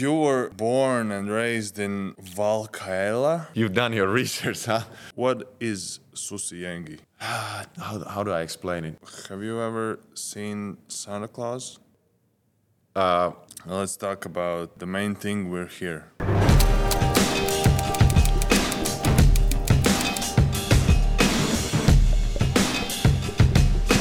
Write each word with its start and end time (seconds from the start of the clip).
you 0.00 0.14
were 0.14 0.50
born 0.50 1.10
and 1.10 1.30
raised 1.30 1.78
in 1.78 2.14
Valkeala. 2.14 3.48
You've 3.54 3.74
done 3.74 3.92
your 3.92 4.08
research, 4.22 4.64
huh? 4.64 4.82
What 5.14 5.54
is 5.60 6.00
Susijengi? 6.14 6.98
How, 7.18 7.98
how 8.06 8.22
do 8.22 8.30
I 8.30 8.42
explain 8.42 8.84
it? 8.84 8.98
Have 9.28 9.42
you 9.42 9.60
ever 9.60 9.98
seen 10.14 10.76
Santa 10.86 11.26
Claus? 11.26 11.80
Uh, 12.94 13.32
let's 13.66 13.96
talk 13.96 14.24
about 14.24 14.78
the 14.78 14.86
main 14.86 15.16
thing 15.16 15.50
we're 15.50 15.66
here. 15.66 16.12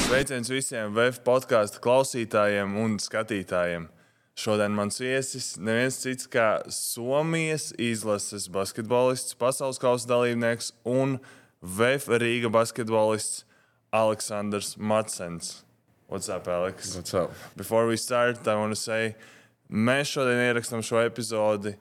Sveiciens 0.08 0.50
visiem 0.50 0.94
VEF 0.94 1.20
podkāstu 1.26 1.82
klausītājiem 1.84 2.78
un 2.82 2.98
skatītājiem. 3.02 3.90
Šodien 4.38 4.76
mans 4.78 5.00
viesis 5.02 5.56
neviens 5.58 5.96
cits 5.98 6.28
kā 6.30 6.60
Somijas 6.70 7.72
izlases 7.82 8.44
basketbolists, 8.54 9.34
pasaules 9.34 9.80
kausa 9.82 10.06
dalībnieks 10.12 10.76
un 10.86 11.16
VF 11.66 12.06
Rīga 12.22 12.52
basketbolists 12.54 13.48
Aleksandrs 13.90 14.76
Matsens. 14.78 15.64
What's 16.06 16.30
up, 16.30 16.48
Alex? 16.48 16.94
what's 16.96 17.16
up? 17.16 17.34
Before 17.58 17.88
we 17.88 17.98
start, 17.98 18.48
I 18.48 18.56
want 18.56 18.78
to 18.78 18.80
say, 18.80 19.16
mēs 19.74 20.14
šodien 20.14 20.44
ierakstām 20.46 20.86
šo 20.86 21.02
epizodi, 21.02 21.74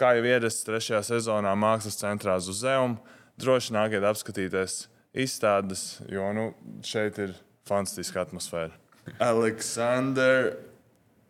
kā 0.00 0.14
jau 0.16 0.24
ierasts 0.24 0.64
trešajā 0.64 1.04
sezonā 1.12 1.52
Mākslas 1.52 2.00
centrā 2.00 2.40
Zuzeum. 2.40 2.96
Droši 3.36 3.76
nākiet 3.76 4.08
apskatīties 4.08 4.86
izstādes, 5.12 6.00
jo 6.08 6.32
nu, 6.32 6.54
šeit 6.88 7.20
ir 7.20 7.36
fantastiska 7.68 8.24
atmosfēra. 8.24 8.72
Aleksandr, 9.20 10.54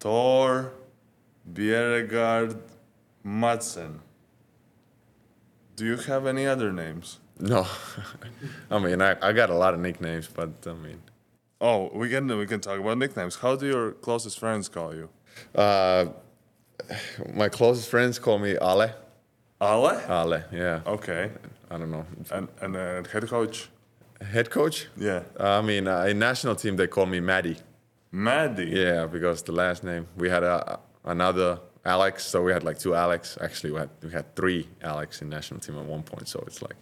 Thor, 0.03 0.73
Bierregard, 1.53 2.57
Madsen. 3.25 4.01
Do 5.77 5.85
you 5.87 5.97
have 5.97 6.27
any 6.27 6.45
other 6.45 6.73
names? 6.73 7.21
No, 7.39 7.65
I 8.71 8.79
mean 8.81 9.01
I, 9.01 9.17
I 9.23 9.33
got 9.33 9.49
a 9.49 9.55
lot 9.55 9.75
of 9.75 9.81
nicknames, 9.81 10.27
but 10.27 10.51
I 10.67 10.73
mean, 10.73 11.01
Oh, 11.61 11.89
we 11.95 12.09
can 12.09 12.27
we 12.37 12.47
can 12.47 12.61
talk 12.61 12.81
about 12.81 12.99
nicknames. 12.99 13.37
How 13.37 13.55
do 13.55 13.65
your 13.67 13.93
closest 13.93 14.41
friends 14.41 14.69
call 14.69 14.93
you? 14.93 15.09
uh, 15.55 16.07
my 17.35 17.49
closest 17.49 17.89
friends 17.89 18.19
call 18.19 18.39
me 18.41 18.57
Ale. 18.61 18.91
Ale. 19.61 19.95
Ale, 20.09 20.43
yeah. 20.51 20.81
Okay. 20.85 21.31
I 21.71 21.79
don't 21.79 21.93
know. 21.93 22.05
And 22.33 22.49
and 22.61 22.77
uh, 22.77 23.05
head 23.13 23.29
coach. 23.29 23.69
Head 24.21 24.51
coach? 24.51 24.89
Yeah. 24.97 25.23
I 25.39 25.63
mean, 25.63 25.87
uh, 25.87 26.11
in 26.11 26.19
national 26.19 26.57
team 26.57 26.75
they 26.77 26.89
call 26.89 27.07
me 27.07 27.21
Maddie. 27.21 27.59
Maddie. 28.13 28.67
Yeah, 28.71 29.07
because 29.07 29.43
the 29.43 29.53
last 29.53 29.83
name 29.85 30.07
we 30.17 30.29
had 30.29 30.43
a, 30.43 30.79
another 31.05 31.59
Alex, 31.85 32.25
so 32.25 32.43
we 32.43 32.53
had 32.53 32.63
like 32.63 32.79
two 32.79 32.95
Alex. 32.95 33.37
Actually, 33.41 33.73
we 33.73 33.79
had 33.81 33.91
we 34.03 34.11
had 34.11 34.37
three 34.37 34.69
Alex 34.83 35.23
in 35.23 35.29
national 35.29 35.61
team 35.61 35.79
at 35.79 35.85
one 35.85 36.03
point. 36.03 36.29
So 36.29 36.43
it's 36.47 36.63
like 36.63 36.77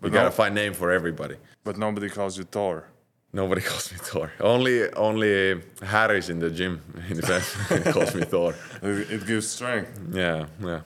But 0.00 0.08
you 0.08 0.12
gotta 0.14 0.28
no- 0.28 0.42
find 0.42 0.54
name 0.54 0.74
for 0.74 0.90
everybody. 0.92 1.36
But 1.64 1.76
nobody 1.78 2.08
calls 2.08 2.36
you 2.38 2.44
Thor. 2.44 2.84
Nobody 3.32 3.60
calls 3.70 3.90
me 3.92 3.98
Thor. 4.00 4.30
Only 4.40 4.92
only 4.94 5.62
Harris 5.82 6.28
in 6.28 6.38
the 6.38 6.50
gym 6.50 6.80
in 7.10 7.16
the 7.16 7.90
calls 7.92 8.14
me 8.14 8.22
Thor. 8.22 8.54
It 8.82 9.10
it 9.10 9.26
gives 9.26 9.48
strength. 9.48 9.98
Yeah, 10.12 10.46
yeah. 10.60 10.80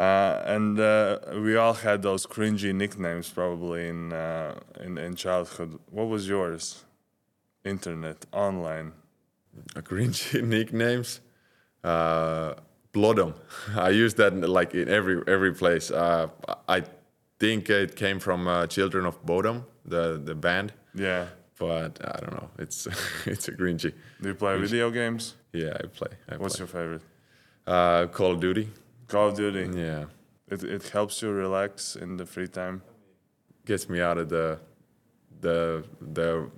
Uh, 0.00 0.42
and 0.46 0.80
uh, 0.80 1.18
we 1.44 1.54
all 1.56 1.74
had 1.74 2.02
those 2.02 2.26
cringy 2.26 2.74
nicknames 2.74 3.30
probably 3.30 3.88
in, 3.88 4.12
uh, 4.12 4.58
in 4.80 4.98
in 4.98 5.14
childhood. 5.14 5.78
What 5.90 6.08
was 6.08 6.26
yours? 6.28 6.84
Internet, 7.64 8.26
online. 8.32 8.92
A 9.76 9.82
cringy 9.82 10.42
nicknames. 10.54 11.20
Uh, 11.82 12.54
Blodom. 12.92 13.34
I 13.76 13.90
use 13.90 14.14
that 14.14 14.34
like 14.34 14.74
in 14.74 14.88
every 14.88 15.22
every 15.26 15.52
place. 15.52 15.90
Uh, 15.90 16.28
I 16.68 16.82
think 17.38 17.68
it 17.70 17.96
came 17.96 18.20
from 18.20 18.46
uh, 18.46 18.66
Children 18.66 19.06
of 19.06 19.24
Bodom, 19.24 19.64
the 19.84 20.20
the 20.24 20.34
band. 20.34 20.72
Yeah. 20.94 21.26
But 21.58 22.00
I 22.04 22.18
don't 22.20 22.32
know. 22.32 22.48
It's 22.58 22.86
it's 23.26 23.48
a 23.48 23.52
cringy. 23.52 23.92
Do 24.20 24.28
you 24.28 24.34
play 24.34 24.58
video 24.58 24.90
games? 24.90 25.34
Yeah, 25.52 25.76
I 25.82 25.86
play. 25.86 26.08
I 26.28 26.36
What's 26.36 26.56
play. 26.56 26.62
your 26.62 26.68
favorite? 26.68 27.02
uh, 27.66 28.06
Call 28.08 28.32
of 28.32 28.40
Duty? 28.40 28.68
Call 29.08 29.28
of 29.28 29.36
Duty. 29.36 29.70
Yeah, 29.78 30.04
It 30.48 30.64
it 30.64 30.88
helps 30.92 31.22
you 31.22 31.30
relax 31.32 31.96
in 31.96 32.16
the 32.16 32.26
free 32.26 32.48
time. 32.48 32.82
gets 33.66 33.88
me 33.88 34.00
out 34.00 34.18
of 34.18 34.28
the 34.28 34.58
the 35.40 35.84
the 36.14 36.50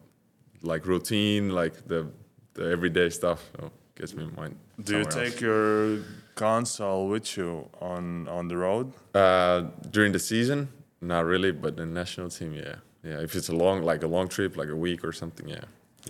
like 0.66 0.86
routine, 0.86 1.50
like 1.50 1.86
the 1.86 2.08
the 2.54 2.64
everyday 2.70 3.10
stuff. 3.10 3.40
So 3.58 3.70
gets 3.94 4.14
me 4.14 4.24
in 4.24 4.34
mind. 4.34 4.56
Do 4.82 4.98
you 4.98 5.04
somewhere 5.04 5.24
else. 5.24 5.32
take 5.32 5.40
your 5.40 5.98
console 6.34 7.08
with 7.08 7.36
you 7.36 7.68
on 7.80 8.28
on 8.28 8.48
the 8.48 8.56
road? 8.56 8.92
Uh, 9.14 9.64
during 9.90 10.12
the 10.12 10.18
season, 10.18 10.68
not 11.00 11.24
really, 11.24 11.52
but 11.52 11.76
the 11.76 11.86
national 11.86 12.28
team, 12.30 12.52
yeah, 12.54 12.76
yeah. 13.02 13.20
If 13.20 13.34
it's 13.34 13.48
a 13.48 13.54
long, 13.54 13.82
like 13.82 14.02
a 14.02 14.06
long 14.06 14.28
trip, 14.28 14.56
like 14.56 14.68
a 14.68 14.76
week 14.76 15.04
or 15.04 15.12
something, 15.12 15.48
yeah. 15.48 15.64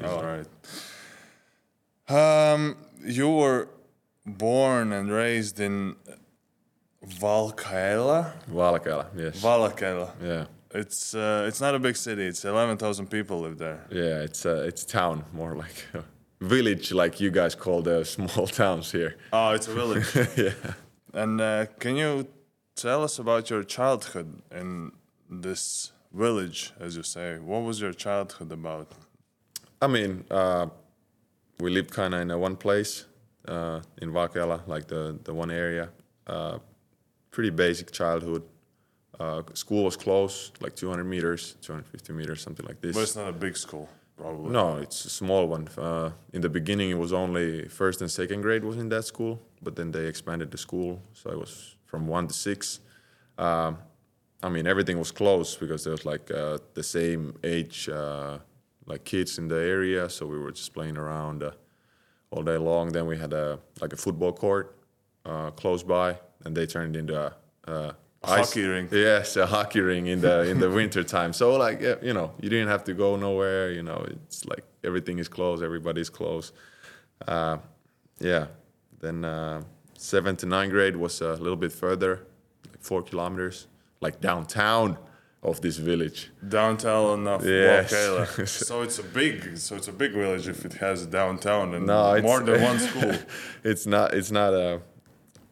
All 0.05 0.23
right. 0.23 0.47
Um, 2.09 2.77
you 3.05 3.29
were 3.31 3.69
born 4.25 4.93
and 4.93 5.11
raised 5.11 5.61
in 5.61 5.97
Valkeala. 7.05 8.33
Valkeala, 8.51 9.07
yes. 9.17 9.41
Valkeala. 9.41 10.11
yeah, 10.23 10.47
It's 10.81 11.15
uh, 11.15 11.49
it's 11.49 11.61
not 11.61 11.75
a 11.75 11.79
big 11.79 11.97
city. 11.97 12.27
It's 12.27 12.45
eleven 12.45 12.77
thousand 12.77 13.07
people 13.11 13.41
live 13.41 13.59
there. 13.59 13.81
yeah. 13.91 14.25
It's 14.27 14.45
uh, 14.45 14.69
it's 14.69 14.85
town 14.85 15.25
more 15.33 15.55
like 15.55 15.79
a 15.95 16.03
village, 16.41 16.93
like 16.93 17.21
you 17.21 17.31
guys 17.31 17.55
call 17.55 17.83
the 17.83 18.05
small 18.15 18.47
towns 18.47 18.93
here. 18.93 19.17
Oh, 19.33 19.51
it's 19.57 19.69
a 19.69 19.75
village. 19.75 20.07
yeah. 20.37 20.53
and 21.23 21.41
uh, 21.41 21.67
can 21.79 21.97
you 21.97 22.27
tell 22.75 23.03
us 23.03 23.19
about 23.19 23.51
your 23.51 23.65
childhood 23.65 24.43
in 24.51 24.93
this 25.31 25.93
village, 26.13 26.73
as 26.79 26.97
you 26.97 27.03
say? 27.03 27.39
What 27.39 27.63
was 27.63 27.81
your 27.81 27.93
childhood 27.93 28.53
about? 28.53 28.93
I 29.81 29.87
mean, 29.87 30.25
uh, 30.31 30.67
we 31.61 31.71
lived 31.71 31.91
kind 31.91 32.15
of 32.15 32.21
in 32.21 32.31
a 32.31 32.39
one 32.39 32.57
place 32.57 33.07
uh, 33.49 33.81
in 34.03 34.11
Valkeala, 34.13 34.67
like 34.67 34.87
the, 34.89 35.19
the 35.25 35.35
one 35.35 35.51
area. 35.51 35.91
Uh, 36.27 36.59
pretty 37.31 37.51
basic 37.51 37.91
childhood. 37.93 38.43
Uh, 39.19 39.43
school 39.55 39.85
was 39.85 39.97
close, 39.97 40.53
like 40.61 40.77
200 40.77 41.05
meters, 41.05 41.57
250 41.63 42.13
meters, 42.13 42.43
something 42.43 42.67
like 42.67 42.81
this. 42.81 42.95
But 42.95 43.03
it's 43.03 43.17
not 43.17 43.29
a 43.29 43.33
big 43.33 43.57
school, 43.57 43.89
probably. 44.17 44.51
no, 44.51 44.77
it's 44.77 45.05
a 45.05 45.11
small 45.11 45.47
one. 45.47 45.69
Uh, 45.79 46.11
in 46.33 46.43
the 46.43 46.49
beginning, 46.49 46.91
it 46.91 46.99
was 46.99 47.13
only 47.13 47.67
first 47.69 48.01
and 48.03 48.11
second 48.11 48.43
grade 48.43 48.65
was 48.65 48.77
in 48.77 48.89
that 48.91 49.05
school, 49.05 49.41
but 49.63 49.75
then 49.77 49.91
they 49.91 50.07
expanded 50.07 50.51
the 50.51 50.59
school, 50.59 51.03
so 51.15 51.31
it 51.31 51.39
was 51.39 51.77
from 51.87 52.07
one 52.07 52.29
to 52.29 52.35
six. 52.35 52.81
Um, 53.39 53.79
I 54.43 54.49
mean, 54.51 54.67
everything 54.67 54.99
was 54.99 55.11
close 55.11 55.57
because 55.57 55.85
there 55.85 55.93
was 55.93 56.05
like 56.05 56.31
uh, 56.31 56.59
the 56.75 56.83
same 56.83 57.35
age, 57.43 57.89
uh, 57.89 58.39
like 58.85 59.05
kids 59.05 59.39
in 59.39 59.49
the 59.49 59.57
area, 59.57 60.11
so 60.11 60.27
we 60.27 60.39
were 60.39 60.53
just 60.53 60.75
playing 60.75 60.99
around 60.99 61.43
uh, 61.43 61.53
all 62.31 62.43
day 62.43 62.59
long. 62.59 62.93
Then 62.93 63.07
we 63.07 63.17
had 63.17 63.33
a 63.33 63.59
like 63.81 63.95
a 63.95 63.97
football 63.97 64.33
court 64.33 64.77
uh, 65.25 65.51
close 65.53 65.83
by, 65.83 66.19
and 66.45 66.55
they 66.55 66.67
turned 66.67 66.97
into 66.97 67.33
a, 67.67 67.97
Hockey 68.27 68.65
rink. 68.67 68.91
Yes, 68.93 69.37
a 69.37 69.47
hockey 69.47 69.81
ring 69.81 70.07
in 70.07 70.21
the 70.21 70.43
in 70.51 70.59
the 70.61 70.71
winter 70.71 71.03
time. 71.05 71.33
So 71.33 71.57
like 71.57 71.81
yeah, 71.81 71.95
you 72.03 72.13
know, 72.13 72.33
you 72.41 72.49
didn't 72.49 72.69
have 72.69 72.85
to 72.85 72.95
go 72.95 73.17
nowhere. 73.17 73.71
You 73.73 73.83
know, 73.83 74.05
it's 74.11 74.45
like 74.47 74.65
everything 74.85 75.19
is 75.19 75.29
closed, 75.29 75.63
everybody's 75.63 76.11
close. 76.11 76.53
Uh, 77.27 77.59
yeah. 78.19 78.47
Then 79.01 79.25
uh, 79.25 79.63
seventh 79.99 80.41
to 80.41 80.47
ninth 80.47 80.73
grade 80.73 80.97
was 80.97 81.21
a 81.21 81.35
little 81.35 81.57
bit 81.57 81.73
further, 81.73 82.27
like 82.71 82.81
four 82.83 83.03
kilometers, 83.03 83.67
like 84.01 84.21
downtown 84.21 84.97
of 85.43 85.61
this 85.61 85.77
village. 85.77 86.31
Downtown 86.49 87.27
of 87.29 87.45
Yes. 87.47 87.93
Valkeala. 87.93 88.49
so 88.69 88.83
it's 88.83 88.99
a 88.99 89.03
big, 89.03 89.57
so 89.59 89.77
it's 89.77 89.89
a 89.89 89.93
big 89.93 90.13
village 90.13 90.49
if 90.49 90.65
it 90.65 90.73
has 90.75 91.03
a 91.03 91.07
downtown 91.07 91.75
and 91.75 91.87
No, 91.87 92.21
more 92.23 92.41
than 92.41 92.63
one 92.63 92.79
school. 92.89 93.15
it's 93.63 93.87
not 93.87 94.15
it's 94.15 94.31
not 94.33 94.53
a 94.55 94.81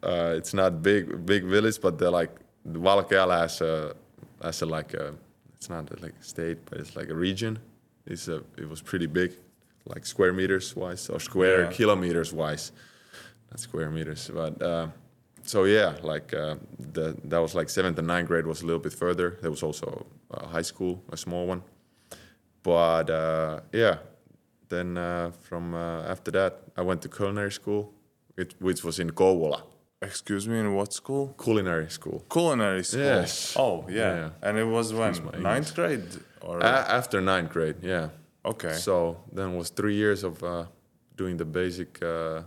uh, 0.03 0.33
it's 0.37 0.53
not 0.53 0.81
big 0.81 1.25
big 1.25 1.43
village, 1.45 1.79
but 1.81 1.97
they're 1.97 2.09
like 2.21 2.31
Valkeala 2.67 3.39
has 3.39 3.61
a 3.61 3.95
has 4.41 4.61
a 4.61 4.65
like 4.65 4.93
a 4.93 5.13
it's 5.55 5.69
not 5.69 5.89
a, 5.91 5.95
like 6.01 6.13
a 6.19 6.23
state, 6.23 6.57
but 6.69 6.79
it's 6.79 6.95
like 6.95 7.09
a 7.09 7.15
region. 7.15 7.59
It's 8.05 8.27
a 8.27 8.41
it 8.57 8.67
was 8.69 8.81
pretty 8.81 9.07
big, 9.07 9.31
like 9.85 10.05
square 10.05 10.33
meters 10.33 10.75
wise 10.75 11.09
or 11.09 11.19
square 11.19 11.63
Yeah. 11.63 11.71
kilometers 11.71 12.33
wise, 12.33 12.71
not 13.51 13.59
square 13.59 13.89
meters. 13.89 14.29
But 14.33 14.61
uh, 14.61 14.87
so 15.43 15.65
yeah, 15.65 15.93
like 16.03 16.33
uh, 16.33 16.55
the 16.93 17.15
that 17.25 17.39
was 17.41 17.55
like 17.55 17.69
seventh 17.69 17.97
and 17.99 18.07
ninth 18.07 18.27
grade 18.27 18.45
was 18.45 18.61
a 18.61 18.65
little 18.65 18.81
bit 18.81 18.93
further. 18.93 19.37
There 19.41 19.51
was 19.51 19.63
also 19.63 20.05
a 20.31 20.47
high 20.47 20.63
school, 20.63 21.01
a 21.11 21.17
small 21.17 21.47
one. 21.47 21.61
But 22.63 23.09
uh, 23.09 23.59
yeah, 23.71 23.97
then 24.69 24.97
uh, 24.97 25.31
from 25.41 25.73
uh, 25.75 26.03
after 26.03 26.31
that, 26.31 26.61
I 26.77 26.81
went 26.81 27.01
to 27.03 27.09
culinary 27.09 27.51
school, 27.51 27.93
it, 28.37 28.55
which 28.59 28.83
was 28.83 28.99
in 28.99 29.11
Kouvola, 29.11 29.61
Excuse 30.05 30.47
me, 30.47 30.59
in 30.59 30.73
what 30.75 30.93
school? 30.93 31.33
culinary 31.43 31.89
school. 31.89 32.23
Culinary 32.29 32.83
school. 32.83 33.01
Yes. 33.01 33.55
Oh, 33.57 33.85
yeah. 33.89 33.95
Yeah. 34.15 34.29
And 34.41 34.57
it 34.57 34.63
was 34.77 34.93
when? 34.93 35.13
Ninth 35.41 35.73
grade? 35.75 36.03
Or 36.41 36.59
A- 36.59 36.87
after 36.99 37.21
ninth 37.21 37.51
grade, 37.51 37.77
yeah. 37.81 38.09
okay. 38.45 38.73
So 38.73 39.17
then 39.33 39.55
was 39.57 39.69
three 39.69 39.95
years 39.95 40.23
of 40.23 40.43
uh, 40.43 40.65
doing 41.17 41.37
the 41.37 41.45
basic 41.45 42.01
uh, 42.03 42.41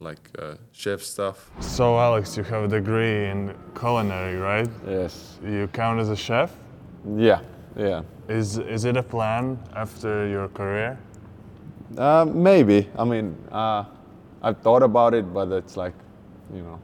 like 0.00 0.18
uh, 0.38 0.54
chef 0.72 1.00
stuff. 1.02 1.36
So, 1.60 1.98
Alex, 1.98 2.36
you 2.36 2.42
have 2.44 2.64
a 2.64 2.68
degree 2.68 3.26
in 3.32 3.54
culinary, 3.78 4.36
right? 4.36 4.68
Yes. 4.88 5.38
You 5.44 5.68
count 5.72 6.00
as 6.00 6.08
a 6.08 6.16
chef. 6.16 6.50
Yeah. 7.16 7.40
Yeah. 7.76 8.02
Is 8.28 8.58
is 8.58 8.84
it 8.84 8.96
a 8.96 9.02
plan 9.02 9.58
after 9.74 10.26
your 10.26 10.48
career? 10.48 10.98
Uh, 11.98 12.24
maybe. 12.50 12.88
I 12.98 13.04
mean, 13.04 13.36
uh, 13.52 13.84
I've 14.42 14.58
thought 14.62 14.82
about 14.82 15.14
it, 15.14 15.32
but 15.34 15.48
it's 15.52 15.76
like, 15.76 15.94
you 16.54 16.62
know, 16.62 16.78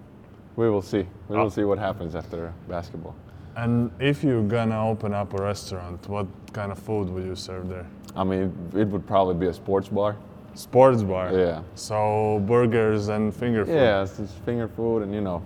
we 0.56 0.68
will 0.70 0.82
see. 0.82 1.06
We 1.28 1.36
will 1.36 1.46
Ah. 1.46 1.48
see 1.50 1.64
what 1.64 1.78
happens 1.78 2.14
after 2.14 2.52
basketball. 2.68 3.14
And 3.56 3.90
if 3.98 4.22
you're 4.22 4.42
gonna 4.42 4.86
open 4.88 5.14
up 5.14 5.32
a 5.38 5.42
restaurant, 5.42 6.08
what 6.08 6.26
kind 6.52 6.70
of 6.72 6.78
food 6.78 7.08
would 7.08 7.24
you 7.24 7.34
serve 7.36 7.68
there? 7.68 7.86
I 8.14 8.24
mean, 8.24 8.52
it 8.74 8.88
would 8.88 9.06
probably 9.06 9.34
be 9.34 9.46
a 9.46 9.52
sports 9.52 9.88
bar. 9.88 10.16
Sports 10.54 11.02
bar. 11.02 11.32
Yeah. 11.32 11.60
So 11.74 12.42
burgers 12.46 13.08
and 13.08 13.34
finger 13.34 13.64
food. 13.64 13.74
Yeah, 13.74 14.02
it's 14.02 14.16
just 14.16 14.34
finger 14.44 14.68
food 14.68 15.02
and 15.02 15.14
you 15.14 15.20
know, 15.20 15.42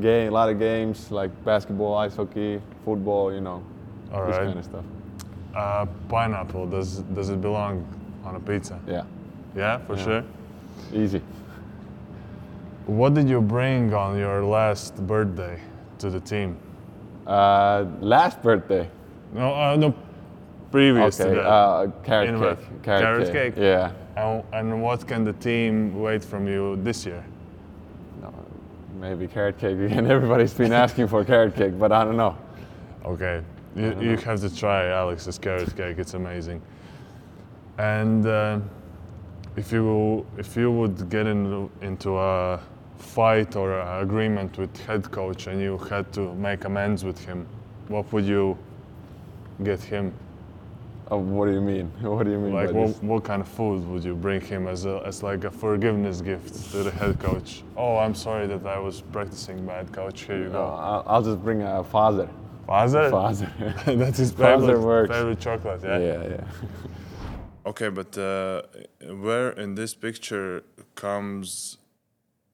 game, 0.00 0.28
a 0.28 0.30
lot 0.34 0.48
of 0.48 0.58
games 0.58 1.10
like 1.10 1.30
basketball, 1.44 1.94
ice 1.96 2.16
hockey, 2.16 2.60
football. 2.84 3.32
You 3.32 3.40
know, 3.40 3.62
All 4.12 4.26
this 4.26 4.36
right. 4.36 4.46
kind 4.46 4.58
of 4.58 4.64
stuff. 4.64 4.84
Uh, 5.54 5.86
pineapple. 6.08 6.66
Does 6.66 6.98
does 7.14 7.28
it 7.30 7.40
belong 7.40 7.84
on 8.24 8.36
a 8.36 8.40
pizza? 8.40 8.78
Yeah, 8.86 9.04
Yeah, 9.54 9.78
for 9.86 9.96
Yeah. 9.96 10.04
sure. 10.04 10.22
easy. 10.94 11.20
What 12.86 13.14
did 13.14 13.28
you 13.28 13.40
bring 13.40 13.94
on 13.94 14.18
your 14.18 14.44
last 14.44 14.96
birthday 15.06 15.60
to 15.98 16.10
the 16.10 16.20
team? 16.20 16.56
Uh, 17.26 17.86
last 18.00 18.42
birthday. 18.42 18.88
No, 19.32 19.54
uh, 19.54 19.76
no. 19.76 19.94
Previous 20.72 21.20
Okay, 21.20 21.30
to 21.30 21.36
that. 21.36 21.46
uh, 21.46 21.86
carrot 22.02 22.30
Invite. 22.30 22.58
cake. 22.58 22.82
Carrot 22.82 23.32
cake? 23.32 23.54
Yeah. 23.56 23.92
and, 24.16 24.42
and 24.52 24.82
what 24.82 25.06
can 25.06 25.22
the 25.22 25.34
team 25.34 26.00
wait 26.00 26.24
from 26.24 26.48
you 26.48 26.76
this 26.76 27.04
year? 27.06 27.22
No, 28.22 28.32
maybe 28.98 29.28
carrot 29.28 29.58
cake 29.58 29.78
again. 29.78 30.06
Everybody's 30.10 30.54
been 30.54 30.72
asking 30.72 31.08
for 31.08 31.24
carrot 31.24 31.54
cake, 31.54 31.78
but 31.78 31.92
I 31.92 32.04
don't 32.04 32.16
know. 32.16 32.36
Okay, 33.04 33.42
you, 33.76 33.96
you 34.00 34.16
have 34.16 34.40
to 34.40 34.54
try 34.54 34.88
Alex's 34.88 35.38
carrot 35.38 35.76
cake. 35.76 35.98
It's 35.98 36.14
amazing. 36.14 36.62
And 37.78 38.26
uh, 38.26 38.60
if 39.56 39.72
you 39.72 40.24
if 40.38 40.56
you 40.56 40.70
would 40.72 41.10
get 41.10 41.26
in, 41.26 41.68
into 41.82 42.16
a 42.18 42.60
fight 43.02 43.56
or 43.56 43.78
an 43.80 44.02
agreement 44.02 44.56
with 44.58 44.74
head 44.86 45.10
coach 45.10 45.46
and 45.48 45.60
you 45.60 45.76
had 45.90 46.12
to 46.12 46.34
make 46.34 46.64
amends 46.64 47.04
with 47.04 47.18
him, 47.24 47.46
what 47.88 48.10
would 48.12 48.24
you 48.24 48.56
get 49.64 49.80
him? 49.82 50.12
Uh, 51.10 51.16
what 51.16 51.46
do 51.46 51.52
you 51.52 51.60
mean? 51.60 51.90
What 52.02 52.24
do 52.24 52.30
you 52.30 52.38
mean 52.38 52.54
Like 52.54 52.68
by 52.68 52.72
what, 52.78 52.86
this? 52.88 53.02
what 53.02 53.24
kind 53.24 53.42
of 53.42 53.48
food 53.48 53.86
would 53.88 54.04
you 54.04 54.14
bring 54.14 54.40
him 54.40 54.66
as 54.66 54.86
a, 54.86 55.02
as 55.04 55.22
like 55.22 55.44
a 55.44 55.50
forgiveness 55.50 56.20
gift 56.22 56.70
to 56.72 56.78
the 56.84 56.90
head 56.90 57.18
coach? 57.18 57.62
Oh, 57.76 57.96
I'm 57.98 58.14
sorry 58.14 58.46
that 58.46 58.64
I 58.66 58.78
was 58.78 59.00
practicing 59.16 59.66
bad, 59.66 59.92
coach. 59.92 60.22
Here 60.22 60.38
you 60.44 60.48
Uh, 60.48 60.52
go. 60.52 60.64
I'll, 60.64 61.02
I'll 61.06 61.22
just 61.22 61.42
bring 61.42 61.60
a 61.62 61.84
father. 61.84 62.28
Fazer? 62.68 63.10
Father. 63.10 63.50
That's 63.96 64.18
his 64.18 64.32
Fazer 64.32 64.60
favorite, 64.66 64.80
works. 64.80 65.10
favorite 65.14 65.40
chocolate. 65.40 65.80
yeah, 65.82 65.98
Yeah. 65.98 66.28
yeah. 66.36 66.44
Okay, 67.70 67.90
but 67.90 68.18
uh, 68.18 68.62
where 69.26 69.50
in 69.50 69.74
this 69.76 69.94
picture 69.94 70.64
comes 70.96 71.78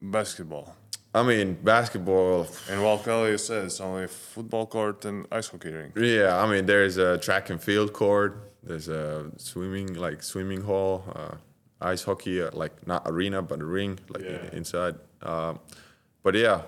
basketball? 0.00 0.74
I 1.14 1.22
mean, 1.22 1.54
basketball. 1.54 2.42
And 2.70 2.80
Valkeala, 2.80 3.30
you 3.30 3.38
says 3.38 3.80
only 3.80 4.06
football 4.06 4.66
court 4.66 5.04
and 5.04 5.26
ice 5.32 5.48
hockey 5.48 5.72
rink. 5.72 5.94
Yeah, 5.96 6.40
I 6.42 6.50
mean, 6.50 6.66
there's 6.66 6.96
a 6.98 7.18
track 7.18 7.50
and 7.50 7.60
field 7.60 7.92
court. 7.92 8.52
There's 8.62 8.88
a 8.88 9.30
swimming, 9.36 9.94
like 9.94 10.22
swimming 10.22 10.60
hall, 10.62 11.04
uh, 11.14 11.34
ice 11.80 12.02
hockey, 12.04 12.42
uh, 12.42 12.50
like 12.52 12.86
not 12.86 13.02
arena 13.06 13.40
but 13.42 13.60
a 13.60 13.64
ring, 13.64 13.98
like 14.08 14.22
Yeah. 14.24 14.50
inside. 14.52 14.96
Uh, 15.22 15.54
but 16.22 16.34
yeah, 16.34 16.62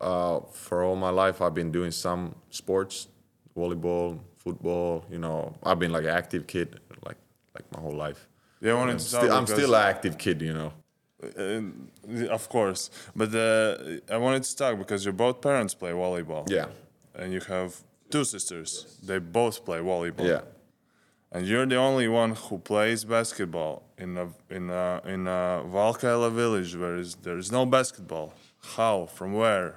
uh, 0.00 0.40
for 0.52 0.84
all 0.84 0.96
my 0.96 1.10
life, 1.10 1.40
I've 1.40 1.54
been 1.54 1.72
doing 1.72 1.90
some 1.90 2.34
sports, 2.50 3.08
volleyball, 3.56 4.18
football. 4.36 5.04
You 5.10 5.18
know, 5.18 5.54
I've 5.62 5.78
been 5.78 5.92
like 5.92 6.04
an 6.04 6.10
active 6.10 6.46
kid, 6.46 6.78
like 7.06 7.16
like 7.54 7.64
my 7.72 7.80
whole 7.80 7.96
life. 7.96 8.28
Yeah, 8.60 8.72
I 8.72 8.74
wanted 8.74 8.92
I'm, 8.92 8.98
to 8.98 9.04
still, 9.04 9.20
talk 9.22 9.30
I'm 9.30 9.46
still 9.46 9.74
an 9.74 9.82
active 9.82 10.18
kid, 10.18 10.42
you 10.42 10.52
know. 10.52 10.72
Uh, 11.22 11.62
of 12.30 12.48
course, 12.48 12.90
but 13.16 13.34
uh, 13.34 13.76
I 14.14 14.16
wanted 14.18 14.44
to 14.44 14.56
talk 14.56 14.78
because 14.78 15.04
your 15.04 15.14
both 15.14 15.40
parents 15.40 15.74
play 15.74 15.90
volleyball. 15.90 16.48
Yeah, 16.48 16.66
And 17.14 17.32
you 17.32 17.40
have 17.48 17.70
two 18.10 18.24
sisters. 18.24 18.98
They 19.02 19.18
both 19.18 19.64
play 19.64 19.78
volleyball. 19.80 20.26
yeah. 20.28 20.40
And 21.30 21.46
you're 21.46 21.66
the 21.66 21.76
only 21.76 22.08
one 22.08 22.30
who 22.34 22.58
plays 22.58 23.04
basketball 23.04 23.82
in 23.98 24.16
a 24.16 24.28
in 24.48 24.70
a 24.70 25.02
in 25.04 25.26
a 25.26 25.62
Valkeala 25.76 26.30
village 26.32 26.74
where 26.74 26.96
is, 26.96 27.16
there 27.16 27.36
is 27.36 27.52
no 27.52 27.66
basketball. 27.66 28.32
How? 28.76 29.06
From 29.06 29.34
where? 29.34 29.74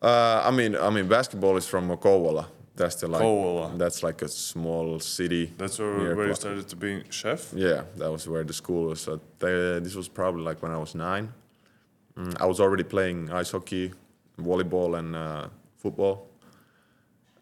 Uh, 0.00 0.40
I 0.48 0.50
mean, 0.50 0.74
I 0.76 0.88
mean, 0.90 1.06
basketball 1.08 1.56
is 1.58 1.66
from 1.66 1.88
Kouvola. 1.96 2.46
That's 2.76 2.96
the 2.96 3.08
like. 3.08 3.22
Kouvola. 3.22 3.78
That's 3.78 4.02
like 4.02 4.22
a 4.22 4.28
small 4.28 4.98
city. 5.00 5.52
That's 5.56 5.78
where, 5.78 6.16
where 6.16 6.26
you 6.26 6.34
started 6.34 6.68
to 6.68 6.76
be 6.76 7.02
chef. 7.10 7.52
Yeah, 7.54 7.84
that 7.96 8.10
was 8.10 8.28
where 8.28 8.44
the 8.44 8.52
school 8.52 8.88
was. 8.88 9.00
So 9.00 9.20
they, 9.38 9.78
this 9.80 9.94
was 9.94 10.08
probably 10.08 10.42
like 10.42 10.62
when 10.62 10.72
I 10.72 10.78
was 10.78 10.94
nine. 10.94 11.32
Mm, 12.16 12.40
I 12.40 12.46
was 12.46 12.60
already 12.60 12.84
playing 12.84 13.30
ice 13.30 13.50
hockey, 13.52 13.92
volleyball, 14.38 14.98
and 14.98 15.14
uh, 15.14 15.48
football. 15.76 16.28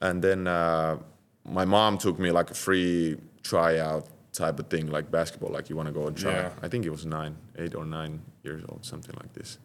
And 0.01 0.23
then 0.23 0.47
uh, 0.47 0.99
my 1.45 1.65
mom 1.65 1.99
took 1.99 2.19
me 2.19 2.31
like 2.31 2.51
a 2.51 2.55
free 2.55 3.17
tryout 3.43 4.07
type 4.33 4.59
of 4.59 4.69
thing, 4.69 4.87
like 4.87 5.11
basketball, 5.11 5.51
like 5.51 5.69
you 5.71 5.77
want 5.77 5.89
to 5.89 5.93
go 5.93 6.07
and 6.07 6.17
try. 6.17 6.33
Yeah. 6.33 6.51
I 6.63 6.69
think 6.69 6.85
it 6.85 6.91
was 6.91 7.05
nine, 7.05 7.37
eight 7.59 7.75
or 7.75 7.85
nine 7.85 8.23
years 8.43 8.65
old, 8.69 8.85
something 8.85 9.15
like 9.23 9.33
this. 9.35 9.59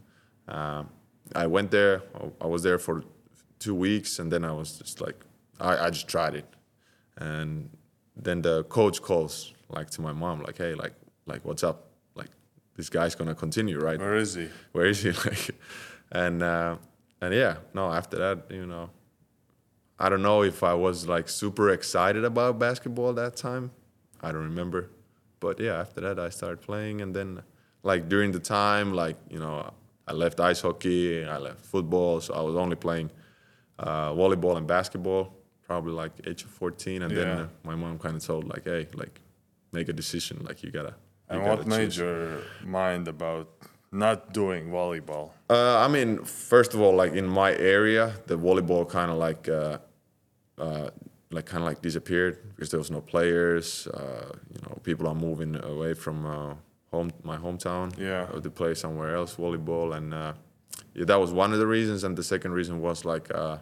Um, 0.47 0.89
I 1.35 1.47
went 1.47 1.71
there. 1.71 2.03
I 2.39 2.47
was 2.47 2.63
there 2.63 2.77
for 2.77 3.03
two 3.59 3.75
weeks, 3.75 4.19
and 4.19 4.31
then 4.31 4.45
I 4.45 4.51
was 4.51 4.77
just 4.77 5.01
like, 5.01 5.15
I, 5.59 5.85
I 5.85 5.89
just 5.89 6.07
tried 6.07 6.35
it, 6.35 6.45
and 7.17 7.69
then 8.15 8.41
the 8.41 8.63
coach 8.65 9.01
calls 9.01 9.53
like 9.69 9.89
to 9.91 10.01
my 10.01 10.13
mom, 10.13 10.41
like, 10.41 10.57
hey, 10.57 10.73
like, 10.73 10.93
like 11.25 11.43
what's 11.43 11.63
up? 11.63 11.89
Like, 12.15 12.29
this 12.75 12.89
guy's 12.89 13.15
gonna 13.15 13.35
continue, 13.35 13.79
right? 13.79 13.99
Where 13.99 14.15
is 14.15 14.33
he? 14.35 14.49
Where 14.71 14.85
is 14.85 15.01
he? 15.03 15.11
Like, 15.25 15.49
and 16.11 16.41
uh, 16.41 16.77
and 17.21 17.33
yeah, 17.33 17.57
no. 17.73 17.91
After 17.91 18.17
that, 18.17 18.49
you 18.49 18.65
know, 18.65 18.89
I 19.99 20.09
don't 20.09 20.21
know 20.21 20.43
if 20.43 20.63
I 20.63 20.73
was 20.73 21.07
like 21.07 21.27
super 21.27 21.69
excited 21.71 22.23
about 22.23 22.59
basketball 22.59 23.13
that 23.13 23.35
time. 23.35 23.71
I 24.21 24.31
don't 24.31 24.43
remember, 24.43 24.89
but 25.39 25.59
yeah, 25.59 25.79
after 25.79 26.01
that 26.01 26.19
I 26.19 26.29
started 26.29 26.61
playing, 26.61 27.01
and 27.01 27.15
then 27.15 27.43
like 27.83 28.07
during 28.07 28.31
the 28.31 28.39
time, 28.39 28.93
like 28.93 29.17
you 29.29 29.39
know, 29.39 29.73
I 30.07 30.13
left 30.13 30.39
ice 30.39 30.61
hockey, 30.61 31.25
I 31.25 31.37
left 31.37 31.65
football, 31.65 32.21
so 32.21 32.33
I 32.33 32.41
was 32.41 32.55
only 32.55 32.75
playing 32.75 33.11
uh, 33.79 34.11
volleyball 34.13 34.55
and 34.57 34.65
basketball, 34.65 35.33
probably 35.67 35.91
like 35.91 36.13
age 36.25 36.43
of 36.43 36.49
14, 36.49 37.01
and 37.03 37.11
then 37.15 37.27
uh, 37.27 37.47
my 37.63 37.75
mom 37.75 37.99
kind 37.99 38.15
of 38.15 38.23
told 38.25 38.47
like, 38.47 38.63
hey, 38.65 38.87
like 38.93 39.19
make 39.73 39.89
a 39.89 39.93
decision, 39.93 40.35
like 40.47 40.63
you 40.63 40.71
gotta. 40.71 40.93
you 41.29 41.35
And 41.35 41.43
gotta 41.43 41.57
what 41.57 41.67
made 41.67 41.85
choose. 41.91 41.97
your 41.97 42.39
mind 42.65 43.07
about 43.07 43.47
not 43.91 44.33
doing 44.33 44.69
volleyball? 44.69 45.31
Uh, 45.49 45.77
I 45.85 45.87
mean, 45.89 46.23
first 46.23 46.73
of 46.73 46.79
all, 46.81 46.95
like 46.95 47.13
in 47.13 47.27
my 47.27 47.51
area, 47.55 48.13
the 48.27 48.37
volleyball 48.37 48.87
kind 48.89 49.11
of 49.11 49.17
like, 49.17 49.49
uh, 49.49 49.77
uh, 50.57 50.89
like 51.31 51.45
kind 51.45 51.61
of 51.63 51.67
like 51.67 51.81
disappeared 51.81 52.35
because 52.55 52.69
there 52.71 52.79
was 52.79 52.89
no 52.91 53.01
players. 53.01 53.87
Uh, 53.87 54.31
you 54.53 54.61
know, 54.63 54.79
people 54.83 55.05
are 55.07 55.15
moving 55.15 55.61
away 55.63 55.93
from 55.93 56.25
uh, 56.25 56.53
home, 56.91 57.11
my 57.23 57.35
hometown, 57.37 57.87
Yeah. 57.99 58.25
to 58.41 58.49
play 58.49 58.73
somewhere 58.73 59.15
else 59.15 59.35
volleyball, 59.35 59.95
and 59.97 60.13
uh, 60.13 60.33
yeah, 60.93 61.05
that 61.05 61.19
was 61.19 61.31
one 61.33 61.51
of 61.53 61.59
the 61.59 61.67
reasons. 61.67 62.03
And 62.05 62.17
the 62.17 62.23
second 62.23 62.53
reason 62.53 62.79
was 62.81 63.03
like, 63.03 63.27
uh, 63.35 63.57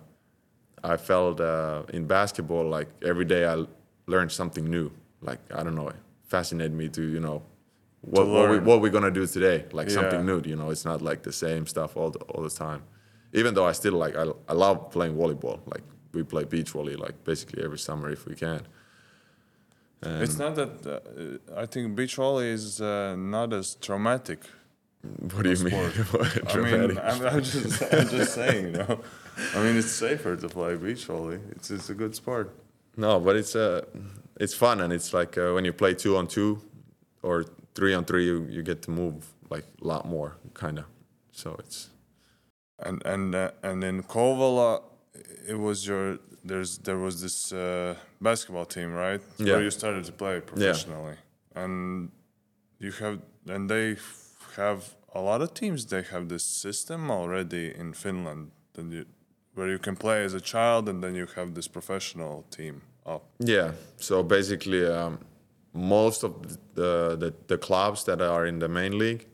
I 0.94 0.98
felt 0.98 1.40
uh, 1.42 1.84
in 1.98 2.06
basketball 2.06 2.66
like 2.78 2.90
every 3.12 3.26
day 3.26 3.46
I 3.54 3.66
learned 4.08 4.32
something 4.32 4.66
new. 4.78 4.88
Like 5.22 5.40
I 5.58 5.64
don't 5.64 5.76
know, 5.76 5.90
it 5.90 5.96
fascinated 6.28 6.74
me 6.82 6.90
to 6.90 7.02
you 7.02 7.20
know 7.20 7.42
what, 8.02 8.28
what, 8.28 8.50
we, 8.52 8.58
what 8.60 8.82
we're 8.82 8.92
gonna 8.98 9.10
do 9.22 9.26
today, 9.26 9.66
like 9.72 9.88
Yeah. 9.90 9.96
something 10.00 10.24
new. 10.26 10.40
You 10.46 10.56
know, 10.56 10.70
it's 10.70 10.86
not 10.86 11.02
like 11.02 11.24
the 11.24 11.34
same 11.34 11.66
stuff 11.66 11.98
all 11.98 12.12
the, 12.12 12.20
all 12.32 12.44
the 12.44 12.56
time. 12.66 12.82
Even 13.34 13.54
though 13.56 13.66
I 13.66 13.74
still 13.74 13.94
like 13.94 14.16
I, 14.16 14.26
I 14.48 14.54
love 14.54 14.92
playing 14.92 15.16
volleyball. 15.22 15.60
Like 15.74 15.84
we 16.14 16.24
play 16.24 16.44
beach 16.46 16.70
volley 16.76 16.96
like 16.96 17.16
basically 17.24 17.64
every 17.64 17.80
summer 17.80 18.10
if 18.12 18.26
we 18.28 18.36
can. 18.36 18.62
it's 20.04 20.38
not 20.38 20.56
that. 20.56 20.72
Uh, 20.86 21.62
I 21.64 21.66
think 21.66 21.96
beach 21.96 22.16
volley 22.16 22.50
is 22.60 22.80
uh, 22.80 23.16
not 23.18 23.54
as 23.54 23.76
traumatic. 23.76 24.42
What 25.34 25.44
do 25.44 25.52
you 25.52 25.64
mean? 25.64 25.74
I 26.50 26.58
mean? 26.58 26.98
I'm, 26.98 27.26
I'm 27.26 27.44
just, 27.44 27.82
I'm 27.94 28.10
just 28.10 28.34
saying, 28.34 28.66
you 28.66 28.72
know. 28.72 29.00
I 29.54 29.64
mean, 29.64 29.78
it's 29.78 29.92
safer 29.92 30.36
to 30.36 30.50
play 30.50 30.76
beach 30.76 31.06
volley. 31.06 31.40
It's, 31.52 31.72
it's 31.72 31.90
a 31.90 31.94
good 31.94 32.16
sport. 32.16 32.56
No, 32.98 33.20
but 33.20 33.36
it's 33.36 33.56
uh, 33.56 33.82
it's 34.40 34.54
fun 34.54 34.82
and 34.82 34.94
it's 34.94 35.14
like 35.14 35.38
uh, 35.38 35.52
when 35.54 35.66
you 35.66 35.74
play 35.74 35.94
two 35.94 36.18
on 36.18 36.28
two 36.28 36.62
or 37.22 37.46
three 37.74 37.94
on 37.94 38.06
three, 38.06 38.26
you, 38.26 38.48
you 38.50 38.64
get 38.64 38.82
to 38.84 38.92
move 38.92 39.34
like 39.50 39.66
a 39.82 39.88
lot 39.88 40.08
more, 40.08 40.38
kind 40.54 40.80
of. 40.80 40.86
So 41.32 41.56
it's 41.60 41.90
And 42.80 43.06
and 43.06 43.36
uh, 43.36 43.52
and 43.64 43.84
in 43.84 44.04
Kouvola, 44.04 44.82
it 45.48 45.60
was 45.60 45.86
your 45.86 46.20
there's 46.44 46.78
there 46.80 46.98
was 46.98 47.22
this 47.22 47.52
uh, 47.52 47.96
basketball 48.22 48.66
team, 48.66 48.94
right? 48.94 49.22
Yeah. 49.38 49.54
Where 49.54 49.64
you 49.64 49.72
started 49.72 50.06
to 50.06 50.12
play 50.12 50.40
professionally, 50.40 51.16
yeah. 51.16 51.64
and 51.64 52.12
you 52.80 52.92
have 52.92 53.20
and 53.48 53.70
they 53.70 53.98
have 54.56 54.96
a 55.14 55.22
lot 55.22 55.42
of 55.42 55.54
teams 55.54 55.86
they 55.86 56.02
have 56.02 56.28
this 56.28 56.44
system 56.44 57.10
already 57.10 57.74
in 57.74 57.94
Finland 57.94 58.52
that 58.74 58.86
you, 58.92 59.06
where 59.54 59.70
you 59.70 59.80
can 59.80 59.96
play 59.96 60.24
as 60.26 60.34
a 60.34 60.42
child 60.42 60.90
and 60.90 61.02
then 61.04 61.16
you 61.16 61.28
have 61.36 61.54
this 61.54 61.68
professional 61.68 62.44
team 62.50 62.82
up. 63.06 63.24
Yeah. 63.40 63.72
So 63.98 64.24
basically, 64.24 64.86
um, 64.86 65.20
most 65.74 66.24
of 66.24 66.32
the, 66.74 67.16
the 67.18 67.34
the 67.48 67.58
clubs 67.58 68.04
that 68.06 68.22
are 68.22 68.46
in 68.46 68.60
the 68.60 68.68
main 68.68 68.98
league, 68.98 69.28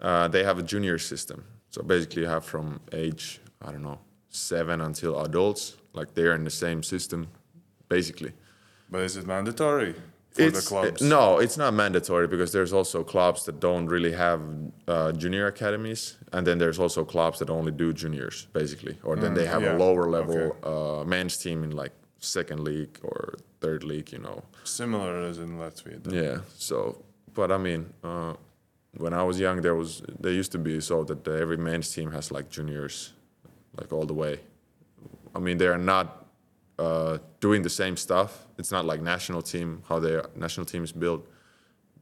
uh, 0.00 0.28
they 0.28 0.44
have 0.44 0.58
a 0.58 0.62
junior 0.62 0.98
system. 0.98 1.44
So 1.70 1.82
basically, 1.82 2.22
you 2.22 2.28
have 2.28 2.44
from 2.44 2.80
age 2.92 3.40
I 3.62 3.72
don't 3.72 3.82
know 3.82 3.98
seven 4.28 4.80
until 4.80 5.20
adults, 5.24 5.76
like 5.92 6.14
they're 6.14 6.34
in 6.34 6.44
the 6.44 6.50
same 6.50 6.82
system, 6.82 7.28
basically. 7.88 8.32
But 8.90 9.00
is 9.02 9.16
it 9.16 9.26
mandatory 9.26 9.94
It's- 10.36 10.68
clubs? 10.68 11.00
No, 11.02 11.38
it's 11.38 11.56
not 11.56 11.74
mandatory 11.74 12.26
because 12.28 12.52
there's 12.52 12.72
also 12.72 13.02
clubs 13.02 13.44
that 13.46 13.58
don't 13.60 13.86
really 13.86 14.12
have 14.12 14.40
uh, 14.86 15.12
junior 15.12 15.46
academies, 15.46 16.16
and 16.32 16.46
then 16.46 16.58
there's 16.58 16.78
also 16.78 17.04
clubs 17.04 17.38
that 17.38 17.50
only 17.50 17.72
do 17.72 17.92
juniors, 17.92 18.46
basically, 18.52 18.98
or 19.02 19.16
then 19.16 19.34
they 19.34 19.46
have 19.46 19.62
Mm, 19.62 19.66
yeah, 19.66 19.76
a 19.76 19.78
lower 19.78 20.08
level 20.08 20.36
okay. 20.38 21.00
uh, 21.00 21.04
men's 21.04 21.36
team 21.38 21.64
in 21.64 21.70
like 21.72 21.92
second 22.20 22.60
league 22.60 22.98
or 23.02 23.34
third 23.60 23.82
league, 23.84 24.12
you 24.12 24.18
know. 24.18 24.42
Similar 24.64 25.22
as 25.22 25.38
in 25.38 25.58
Latvia. 25.58 26.02
then. 26.02 26.14
Yeah. 26.14 26.38
So, 26.56 27.02
but 27.34 27.50
I 27.50 27.58
mean, 27.58 27.92
uh, 28.04 28.34
when 28.96 29.12
I 29.14 29.22
was 29.22 29.38
young, 29.40 29.60
there 29.62 29.74
was 29.74 30.02
there 30.20 30.32
used 30.32 30.52
to 30.52 30.58
be 30.58 30.80
so 30.80 31.04
that 31.04 31.26
every 31.26 31.56
men's 31.56 31.88
team 31.92 32.12
has 32.12 32.30
like 32.30 32.48
juniors, 32.50 33.12
like 33.80 33.92
all 33.92 34.06
the 34.06 34.14
way. 34.14 34.40
I 35.34 35.38
mean, 35.40 35.58
they 35.58 35.66
are 35.68 35.78
not 35.78 36.17
uh, 36.78 37.18
doing 37.40 37.62
the 37.62 37.70
same 37.70 37.96
stuff. 37.96 38.46
It's 38.56 38.70
not 38.70 38.84
like 38.84 39.02
national 39.02 39.42
team 39.42 39.82
how 39.88 39.98
their 39.98 40.26
national 40.36 40.66
team 40.66 40.84
is 40.84 40.92
built, 40.92 41.26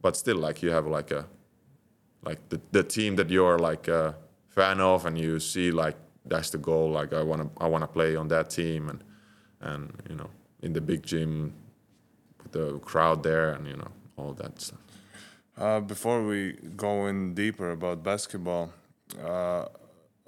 but 0.01 0.15
still, 0.15 0.37
like 0.37 0.61
you 0.61 0.71
have 0.71 0.87
like 0.87 1.11
a 1.11 1.25
like 2.23 2.49
the, 2.49 2.59
the 2.71 2.83
team 2.83 3.15
that 3.15 3.29
you're 3.29 3.59
like 3.59 3.87
a 3.87 4.15
fan 4.49 4.79
of, 4.79 5.05
and 5.05 5.17
you 5.17 5.39
see 5.39 5.71
like 5.71 5.95
that's 6.25 6.49
the 6.49 6.57
goal. 6.57 6.91
Like 6.91 7.13
I 7.13 7.23
want 7.23 7.41
to 7.41 7.63
I 7.63 7.67
want 7.67 7.83
to 7.83 7.87
play 7.87 8.15
on 8.15 8.27
that 8.29 8.49
team, 8.49 8.89
and 8.89 9.03
and 9.61 9.91
you 10.09 10.15
know 10.15 10.29
in 10.61 10.73
the 10.73 10.81
big 10.81 11.03
gym, 11.03 11.53
with 12.43 12.51
the 12.51 12.79
crowd 12.79 13.23
there, 13.23 13.51
and 13.51 13.67
you 13.67 13.77
know 13.77 13.91
all 14.17 14.33
that 14.33 14.61
stuff. 14.61 14.79
Uh, 15.57 15.79
before 15.79 16.23
we 16.23 16.53
go 16.75 17.07
in 17.07 17.33
deeper 17.33 17.71
about 17.71 18.03
basketball, 18.03 18.71
uh, 19.23 19.65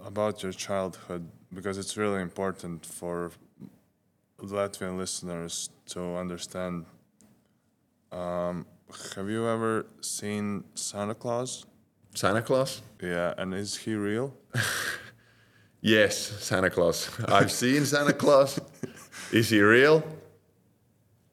about 0.04 0.42
your 0.42 0.52
childhood, 0.52 1.30
because 1.54 1.78
it's 1.78 1.96
really 1.98 2.22
important 2.22 2.84
for 2.84 3.32
Latvian 4.42 4.98
listeners 4.98 5.70
to 5.88 6.16
understand. 6.16 6.86
Um, 8.12 8.66
have 9.16 9.30
you 9.30 9.48
ever 9.48 9.86
seen 10.02 10.64
Santa 10.76 11.16
Claus? 11.16 11.66
Santa 12.16 12.42
Claus? 12.42 12.82
Yeah, 13.02 13.34
and 13.38 13.54
is 13.54 13.78
he 13.78 13.94
real? 13.96 14.36
Yes, 15.82 16.18
Santa 16.18 16.70
Claus. 16.70 17.10
I've 17.28 17.52
seen 17.52 17.86
Santa 17.86 18.14
Claus. 18.14 18.60
Is 19.32 19.50
he 19.50 19.62
real? 19.62 20.04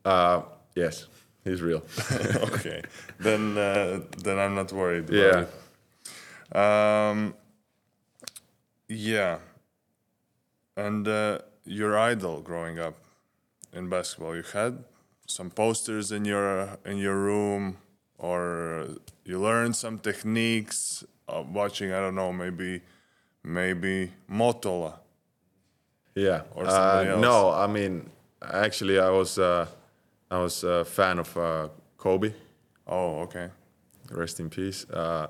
Uh, 0.04 0.42
yes, 0.76 1.06
he's 1.42 1.60
real. 1.62 1.82
okay, 2.52 2.82
then 3.18 3.58
uh, 3.58 4.00
then 4.18 4.38
I'm 4.38 4.54
not 4.54 4.72
worried. 4.72 5.10
Yeah. 5.10 5.46
Um, 6.52 7.34
yeah. 8.88 9.38
And 10.76 11.08
uh, 11.08 11.38
your 11.66 11.98
idol 11.98 12.40
growing 12.40 12.78
up 12.78 12.94
in 13.72 13.88
basketball, 13.88 14.34
you 14.36 14.42
had 14.52 14.84
some 15.26 15.50
posters 15.50 16.12
in 16.12 16.24
your 16.24 16.78
in 16.84 16.98
your 16.98 17.16
room, 17.16 17.76
or 18.18 18.88
you 19.24 19.40
learned 19.40 19.76
some 19.76 19.98
techniques 19.98 21.04
of 21.28 21.50
watching. 21.52 21.92
I 21.92 22.00
don't 22.00 22.14
know, 22.14 22.32
maybe 22.32 22.82
maybe 23.42 24.12
Möttölä. 24.30 24.94
Yeah. 26.14 26.42
Or 26.54 26.64
somebody 26.64 27.10
uh, 27.10 27.12
else. 27.12 27.20
No, 27.20 27.50
I 27.50 27.66
mean, 27.66 28.10
actually, 28.42 28.98
I 28.98 29.10
was 29.10 29.38
uh, 29.38 29.66
I 30.30 30.38
was 30.38 30.64
a 30.64 30.84
fan 30.84 31.18
of 31.18 31.36
uh, 31.36 31.68
Kobe. 31.98 32.32
Oh, 32.86 33.20
okay. 33.20 33.50
Rest 34.10 34.40
in 34.40 34.48
peace. 34.48 34.88
Uh, 34.88 35.26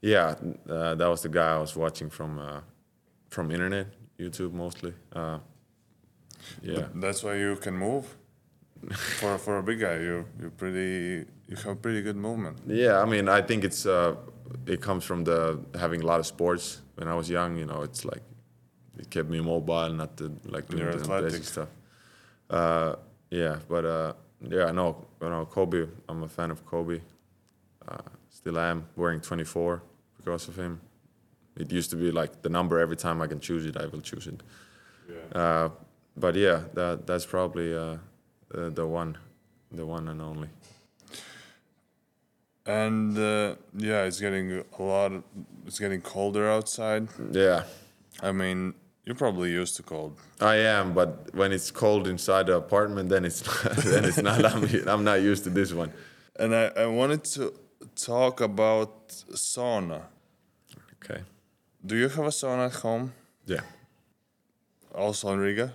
yeah, 0.00 0.34
uh, 0.68 0.94
that 0.94 1.08
was 1.08 1.22
the 1.22 1.28
guy 1.28 1.54
I 1.54 1.58
was 1.58 1.74
watching 1.76 2.10
from 2.10 2.38
uh, 2.38 2.60
from 3.30 3.50
internet, 3.50 3.86
YouTube 4.18 4.52
mostly. 4.52 4.94
Yeah. 6.62 6.86
That's 6.94 7.22
why 7.22 7.36
you 7.36 7.56
can 7.56 7.76
move. 7.76 8.04
for 9.20 9.38
for 9.38 9.58
a 9.58 9.62
big 9.62 9.80
guy, 9.80 9.96
you 10.00 10.24
you're 10.40 10.50
pretty. 10.50 11.26
You 11.48 11.56
have 11.64 11.82
pretty 11.82 12.02
good 12.02 12.16
movement. 12.16 12.58
Yeah, 12.66 13.00
I 13.00 13.04
mean, 13.04 13.28
I 13.28 13.42
think 13.42 13.64
it's 13.64 13.86
uh, 13.86 14.16
it 14.66 14.80
comes 14.80 15.04
from 15.04 15.24
the 15.24 15.60
having 15.78 16.02
a 16.02 16.06
lot 16.06 16.18
of 16.20 16.26
sports. 16.26 16.82
When 16.96 17.08
I 17.08 17.14
was 17.14 17.28
young, 17.28 17.56
you 17.56 17.66
know, 17.66 17.82
it's 17.82 18.04
like 18.04 18.22
it 18.98 19.10
kept 19.10 19.28
me 19.28 19.40
mobile, 19.40 19.90
not 19.90 20.16
to 20.16 20.32
like 20.46 20.68
doing 20.68 20.90
the 20.90 21.20
basic 21.22 21.44
stuff. 21.44 21.68
Uh, 22.50 22.96
yeah, 23.30 23.56
but 23.68 23.84
uh, 23.84 24.12
yeah, 24.48 24.66
I 24.66 24.72
know, 24.72 25.06
I 25.20 25.28
know 25.28 25.46
Kobe. 25.46 25.86
I'm 26.08 26.22
a 26.22 26.28
fan 26.28 26.50
of 26.50 26.64
Kobe. 26.66 27.00
Uh, 27.88 27.98
still 28.28 28.58
am 28.58 28.86
wearing 28.96 29.20
24 29.20 29.82
because 30.18 30.48
of 30.48 30.56
him. 30.56 30.80
It 31.56 31.72
used 31.72 31.90
to 31.90 31.96
be 31.96 32.10
like 32.10 32.42
the 32.42 32.48
number 32.48 32.78
every 32.78 32.96
time 32.96 33.20
I 33.20 33.26
can 33.26 33.40
choose 33.40 33.66
it, 33.66 33.76
I 33.76 33.86
will 33.86 34.00
choose 34.00 34.26
it. 34.26 34.42
Uh, 35.34 35.68
but 36.16 36.34
yeah, 36.34 36.62
that 36.74 37.06
that's 37.06 37.26
probably 37.26 37.74
uh, 37.74 37.96
uh, 38.54 38.70
the 38.70 38.86
one, 38.86 39.18
the 39.70 39.86
one 39.86 40.08
and 40.08 40.20
only. 40.20 40.48
And 42.64 43.18
uh, 43.18 43.56
yeah, 43.76 44.04
it's 44.04 44.20
getting 44.20 44.62
a 44.78 44.82
lot. 44.82 45.12
It's 45.66 45.78
getting 45.78 46.00
colder 46.00 46.48
outside. 46.48 47.08
Yeah, 47.32 47.64
I 48.22 48.32
mean, 48.32 48.74
you're 49.04 49.16
probably 49.16 49.50
used 49.50 49.76
to 49.76 49.82
cold. 49.82 50.16
I 50.40 50.56
am, 50.56 50.94
but 50.94 51.34
when 51.34 51.50
it's 51.52 51.70
cold 51.70 52.06
inside 52.06 52.46
the 52.46 52.56
apartment, 52.56 53.08
then 53.08 53.24
it's 53.24 53.40
then 53.84 54.04
it's 54.04 54.22
not. 54.22 54.44
I'm, 54.44 54.88
I'm 54.88 55.04
not 55.04 55.22
used 55.22 55.44
to 55.44 55.50
this 55.50 55.72
one. 55.72 55.92
And 56.36 56.54
I, 56.54 56.66
I 56.76 56.86
wanted 56.86 57.24
to 57.24 57.52
talk 57.96 58.40
about 58.40 59.08
sauna. 59.08 60.02
Okay. 61.02 61.22
Do 61.84 61.96
you 61.96 62.08
have 62.08 62.26
a 62.26 62.28
sauna 62.28 62.66
at 62.66 62.74
home? 62.74 63.12
Yeah. 63.44 63.62
Also 64.94 65.32
in 65.32 65.40
Riga? 65.40 65.72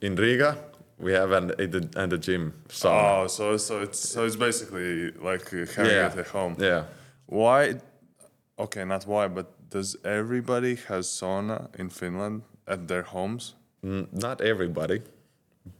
In 0.00 0.14
Riga, 0.14 0.56
we 0.98 1.12
have 1.12 1.30
an 1.32 1.50
at 1.58 2.10
the 2.10 2.18
gym 2.18 2.52
sauna. 2.68 3.24
Oh, 3.24 3.26
so 3.26 3.56
so 3.56 3.80
it's 3.82 3.98
so 3.98 4.24
it's 4.24 4.36
basically 4.36 5.10
like 5.12 5.50
having 5.50 5.92
yeah. 5.92 6.12
it 6.12 6.18
at 6.18 6.26
home. 6.28 6.56
Yeah. 6.58 6.84
Why? 7.26 7.74
Okay, 8.58 8.84
not 8.84 9.06
why, 9.06 9.28
but 9.28 9.46
does 9.70 9.96
everybody 10.04 10.76
has 10.88 11.06
sauna 11.06 11.68
in 11.78 11.88
Finland 11.90 12.42
at 12.66 12.88
their 12.88 13.02
homes? 13.02 13.54
N- 13.84 14.08
not 14.12 14.40
everybody, 14.40 15.02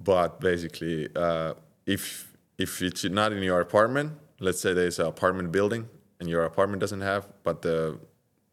but 0.00 0.40
basically, 0.40 1.08
uh, 1.16 1.54
if 1.86 2.32
if 2.58 2.82
it's 2.82 3.04
not 3.04 3.32
in 3.32 3.42
your 3.42 3.60
apartment, 3.60 4.12
let's 4.40 4.60
say 4.60 4.72
there's 4.74 4.98
an 4.98 5.06
apartment 5.06 5.50
building 5.52 5.88
and 6.20 6.28
your 6.28 6.44
apartment 6.44 6.80
doesn't 6.80 7.00
have, 7.02 7.26
but 7.44 7.62
the 7.62 7.98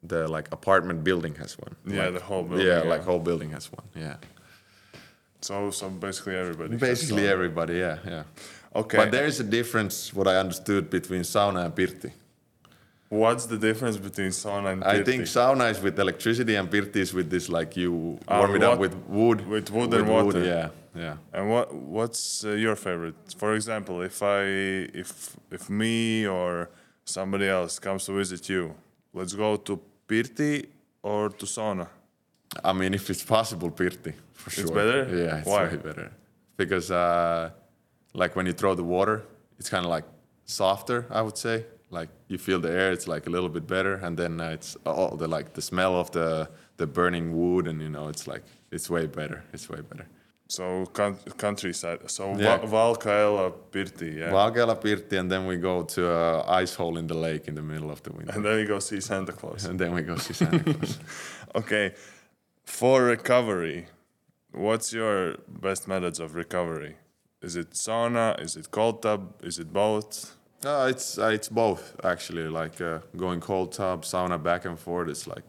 the 0.04 0.28
like 0.28 0.48
apartment 0.52 1.04
building 1.04 1.36
has 1.36 1.58
one. 1.58 1.76
Yeah, 1.86 2.06
Like- 2.06 2.14
the 2.14 2.20
whole 2.26 2.44
building, 2.44 2.68
Yeah, 2.68 2.84
yeah. 2.84 2.90
like 2.90 3.04
whole 3.04 3.20
building 3.20 3.52
has 3.52 3.72
one. 3.72 3.86
Yeah. 3.96 4.18
So 5.42 5.72
so 5.72 5.90
basically 5.90 6.36
everybody. 6.36 6.78
Basically 6.78 7.28
everybody. 7.28 7.76
Yeah, 7.78 7.98
yeah. 8.06 8.24
Okay. 8.76 8.98
But 8.98 9.12
there 9.12 9.26
is 9.26 9.40
a 9.40 9.44
difference, 9.44 10.14
what 10.14 10.28
I 10.28 10.36
understood, 10.38 10.90
between 10.90 11.22
sauna 11.24 11.66
and 11.66 11.74
pirti. 11.76 12.12
What's 13.10 13.46
the 13.46 13.58
difference 13.58 13.98
between 13.98 14.32
sauna 14.32 14.74
and 14.74 14.82
pirti? 14.84 15.02
I 15.02 15.04
think 15.04 15.22
sauna 15.24 15.70
is 15.72 15.80
with 15.82 16.00
electricity 16.00 16.56
and 16.56 16.70
pirti 16.70 16.98
is 16.98 17.14
with 17.14 17.30
this 17.30 17.48
like 17.50 17.78
you 17.78 18.18
Ah, 18.28 18.40
warm 18.40 18.56
it 18.56 18.62
what- 18.62 18.72
up 18.74 18.80
with 18.80 18.96
wood. 19.08 19.48
with 19.48 19.70
wood 19.72 19.94
and 19.94 20.08
water. 20.10 20.44
Yeah, 20.44 20.70
yeah. 20.96 21.18
And 21.34 21.50
what 21.50 21.74
what's 21.74 22.44
uh, 22.44 22.50
your 22.66 22.76
favorite? 22.76 23.16
For 23.38 23.54
example, 23.56 24.02
if 24.02 24.22
I 24.24 24.42
if 25.04 25.36
if 25.52 25.70
me 25.70 26.28
or 26.28 26.70
somebody 27.06 27.48
else 27.48 27.80
comes 27.80 28.06
to 28.06 28.14
visit 28.14 28.50
you, 28.50 28.74
let's 29.14 29.34
go 29.36 29.58
to 29.58 29.80
Pirti 30.08 30.66
or 31.04 31.30
to 31.30 31.46
sauna. 31.46 31.88
I 32.64 32.74
mean, 32.74 32.94
if 32.94 33.10
it's 33.10 33.24
possible, 33.24 33.70
pirti 33.72 34.14
for 34.34 34.50
sure. 34.50 34.64
It's 34.64 34.72
better? 34.72 35.02
Yeah, 35.16 35.38
it's 35.38 35.48
Why? 35.48 35.66
way 35.68 35.78
better 35.78 36.12
because 36.58 36.92
uh, 36.92 37.50
like 38.14 38.36
when 38.36 38.46
you 38.46 38.54
throw 38.54 38.76
the 38.76 38.84
water, 38.84 39.24
it's 39.60 39.70
kind 39.70 39.86
of 39.86 39.92
like 39.92 40.06
softer. 40.46 41.06
I 41.10 41.22
would 41.22 41.38
say 41.38 41.66
like 41.90 42.10
you 42.28 42.38
feel 42.38 42.60
the 42.60 42.72
air. 42.72 42.92
It's 42.92 43.08
like 43.08 43.28
a 43.28 43.30
little 43.30 43.50
bit 43.50 43.68
better, 43.68 43.96
and 43.96 44.18
then 44.18 44.40
uh, 44.42 44.50
it's 44.50 44.78
all 44.86 45.16
the 45.16 45.28
like 45.28 45.54
the 45.54 45.62
smell 45.62 45.96
of 45.96 46.12
the 46.12 46.50
the 46.78 46.88
burning 46.88 47.36
wood, 47.38 47.68
and 47.68 47.82
you 47.82 47.90
know, 47.90 48.08
it's 48.10 48.28
like 48.28 48.44
it's 48.72 48.90
way 48.90 49.08
better. 49.08 49.44
It's 49.54 49.70
way 49.70 49.82
better. 49.82 50.08
So 50.48 50.86
coun- 50.94 51.18
countryside. 51.38 52.00
So 52.10 52.36
Yeah. 52.38 52.58
Va- 52.58 52.68
Valkeala 52.68 53.52
Pirti, 53.72 54.18
yeah. 54.20 54.32
Valkeala 54.32 54.76
pirti, 54.80 55.18
and 55.20 55.32
then 55.32 55.48
we 55.48 55.58
go 55.58 55.84
to 55.84 56.08
a 56.08 56.44
ice 56.62 56.76
hole 56.76 56.98
in 57.00 57.08
the 57.08 57.16
lake 57.16 57.48
in 57.48 57.56
the 57.56 57.64
middle 57.64 57.90
of 57.90 58.02
the 58.04 58.12
winter, 58.12 58.32
and 58.36 58.46
then 58.46 58.60
you 58.60 58.68
go 58.68 58.80
see 58.80 59.02
Santa 59.02 59.32
Claus. 59.32 59.66
and 59.66 59.80
then 59.80 59.94
we 59.94 60.04
go 60.04 60.18
see 60.18 60.34
Santa 60.34 60.60
Claus. 60.60 61.00
okay. 61.56 61.94
For 62.66 63.04
recovery, 63.04 63.88
what's 64.52 64.92
your 64.94 65.36
best 65.48 65.88
methods 65.88 66.20
of 66.20 66.36
recovery? 66.36 66.96
Is 67.42 67.56
it 67.56 67.72
sauna? 67.72 68.40
Is 68.42 68.56
it 68.56 68.72
cold 68.72 69.02
tub? 69.02 69.36
Is 69.44 69.60
it 69.60 69.72
both? 69.72 70.36
Uh, 70.66 70.88
it's 70.90 71.18
uh, 71.20 71.28
it's 71.28 71.48
both 71.50 71.96
actually. 72.04 72.48
Like 72.48 72.82
uh, 72.82 73.00
going 73.16 73.40
cold 73.40 73.72
tub, 73.74 74.04
sauna, 74.04 74.42
back 74.42 74.66
and 74.66 74.80
forth. 74.80 75.10
It's 75.10 75.28
like 75.28 75.44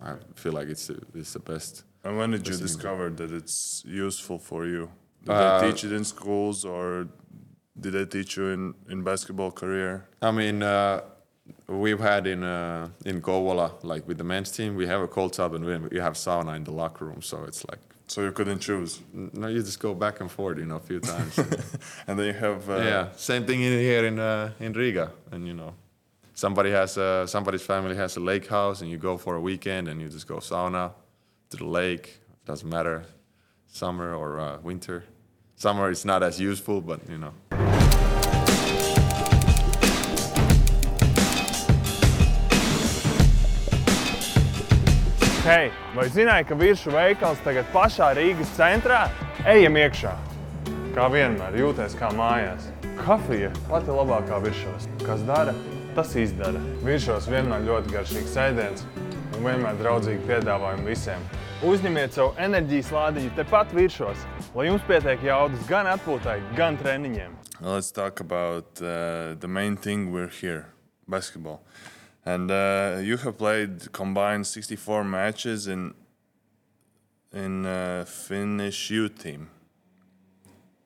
I 0.00 0.14
feel 0.34 0.52
like 0.52 0.68
it's 0.68 0.86
the- 0.86 1.02
it's 1.14 1.32
the 1.32 1.40
best. 1.40 1.82
And 2.04 2.16
when 2.16 2.30
did 2.30 2.46
you 2.46 2.56
discover 2.56 3.10
that 3.10 3.32
it's 3.32 3.82
useful 3.84 4.38
for 4.38 4.64
you? 4.66 4.90
Did 5.24 5.30
Uh, 5.34 5.58
they 5.60 5.70
teach 5.72 5.82
it 5.84 5.92
in 5.92 6.04
schools 6.04 6.64
or 6.64 7.08
did 7.80 7.92
they 7.94 8.04
teach 8.04 8.36
you 8.36 8.46
in, 8.50 8.74
in 8.88 9.02
basketball 9.02 9.50
career? 9.50 10.04
I 10.22 10.30
mean, 10.30 10.62
uh, 10.62 11.00
we've 11.68 12.00
had 12.00 12.26
in 12.26 12.42
uh, 12.44 12.88
in 13.04 13.20
Kouvola, 13.22 13.72
like 13.82 14.06
with 14.08 14.18
the 14.18 14.24
men's 14.24 14.50
team, 14.50 14.76
we 14.76 14.86
have 14.86 15.00
a 15.00 15.08
cold 15.08 15.32
tub 15.32 15.54
and 15.54 15.64
we 15.64 15.98
have 16.00 16.14
sauna 16.14 16.56
in 16.56 16.64
the 16.64 16.72
locker 16.72 17.04
room. 17.04 17.22
So 17.22 17.44
it's 17.44 17.64
like 17.68 17.80
So 18.08 18.22
you 18.22 18.32
couldn't 18.32 18.60
choose. 18.60 19.00
no, 19.12 19.48
you 19.48 19.62
just 19.62 19.80
go 19.80 19.94
back 19.94 20.20
and 20.20 20.30
forth, 20.30 20.58
you 20.58 20.66
know, 20.66 20.76
a 20.76 20.86
few 20.90 21.00
times. 21.00 21.38
And 22.06 22.18
then 22.18 22.26
you 22.26 22.38
have 22.46 22.70
uh, 22.70 22.76
yeah, 22.90 23.04
same 23.16 23.44
thing 23.46 23.60
in 23.62 23.72
here 23.78 24.04
in 24.06 24.18
uh, 24.18 24.50
in 24.60 24.72
Riga, 24.72 25.10
and 25.32 25.46
you 25.46 25.54
know, 25.54 25.72
somebody 26.34 26.70
has 26.70 26.96
a, 26.98 27.24
somebody's 27.26 27.62
family 27.66 27.96
has 27.96 28.16
a 28.16 28.20
lake 28.20 28.46
house, 28.48 28.82
and 28.82 28.90
you 28.90 28.98
go 28.98 29.16
for 29.18 29.34
a 29.36 29.40
weekend, 29.40 29.88
and 29.88 30.00
you 30.00 30.08
just 30.08 30.28
go 30.28 30.36
sauna 30.40 30.90
to 31.50 31.56
the 31.56 31.64
lake. 31.80 32.20
Doesn't 32.44 32.70
matter, 32.70 33.02
summer 33.66 34.14
or 34.14 34.38
uh, 34.38 34.58
winter. 34.62 35.02
Summer 35.56 35.90
is 35.90 36.04
not 36.04 36.22
as 36.22 36.38
useful, 36.38 36.80
but 36.80 37.00
you 37.10 37.18
know. 37.18 37.65
Hei, 45.46 45.68
vai 45.94 46.08
zināji, 46.10 46.48
ka 46.48 46.56
virsmu 46.58 46.90
veikals 46.90 47.38
tagad 47.44 47.68
pašā 47.70 48.08
Rīgas 48.18 48.48
centrā? 48.56 49.04
Ejam 49.46 49.76
iekšā! 49.78 50.10
Kā 50.96 51.04
vienmēr, 51.12 51.54
jūties 51.60 51.94
kā 52.00 52.08
mājās. 52.18 52.66
Kafija 52.98 53.52
pati 53.68 53.94
labākā 53.94 54.40
virsos. 54.42 54.88
Kas 55.06 55.22
dara, 55.28 55.54
tas 55.94 56.16
izdara. 56.18 56.58
Virsos 56.82 57.30
vienmēr 57.30 57.62
ļoti 57.68 57.94
garšīgs 57.94 58.34
ēdiens 58.42 58.82
un 59.36 59.46
vienmēr 59.46 59.78
draudzīgi 59.84 60.26
piedāvājumi 60.26 60.90
visiem. 60.90 61.30
Uzņemiet 61.62 62.18
savu 62.18 62.34
enerģijas 62.42 62.90
lādiņu 62.98 63.34
tepat 63.38 63.78
virsos, 63.78 64.26
lai 64.58 64.66
jums 64.66 64.82
pietiek 64.90 65.22
jaudas 65.30 65.62
gan 65.70 65.86
atpūtai, 65.94 66.40
gan 66.58 66.74
treniņiem. 66.82 67.38
Let's 67.60 67.94
talk 67.94 68.18
about 68.18 68.82
uh, 68.82 69.38
the 69.38 69.46
main 69.46 69.78
thing 69.78 70.10
we're 70.10 70.26
here, 70.42 70.64
basketball. 71.06 71.62
And 72.26 72.50
uh, 72.50 72.98
you 73.02 73.16
have 73.18 73.38
played 73.38 73.92
combined 73.92 74.46
64 74.46 75.04
matches 75.04 75.68
in 75.68 75.94
in 77.32 77.64
uh, 77.66 78.04
Finnish 78.04 78.90
youth 78.90 79.22
team. 79.22 79.48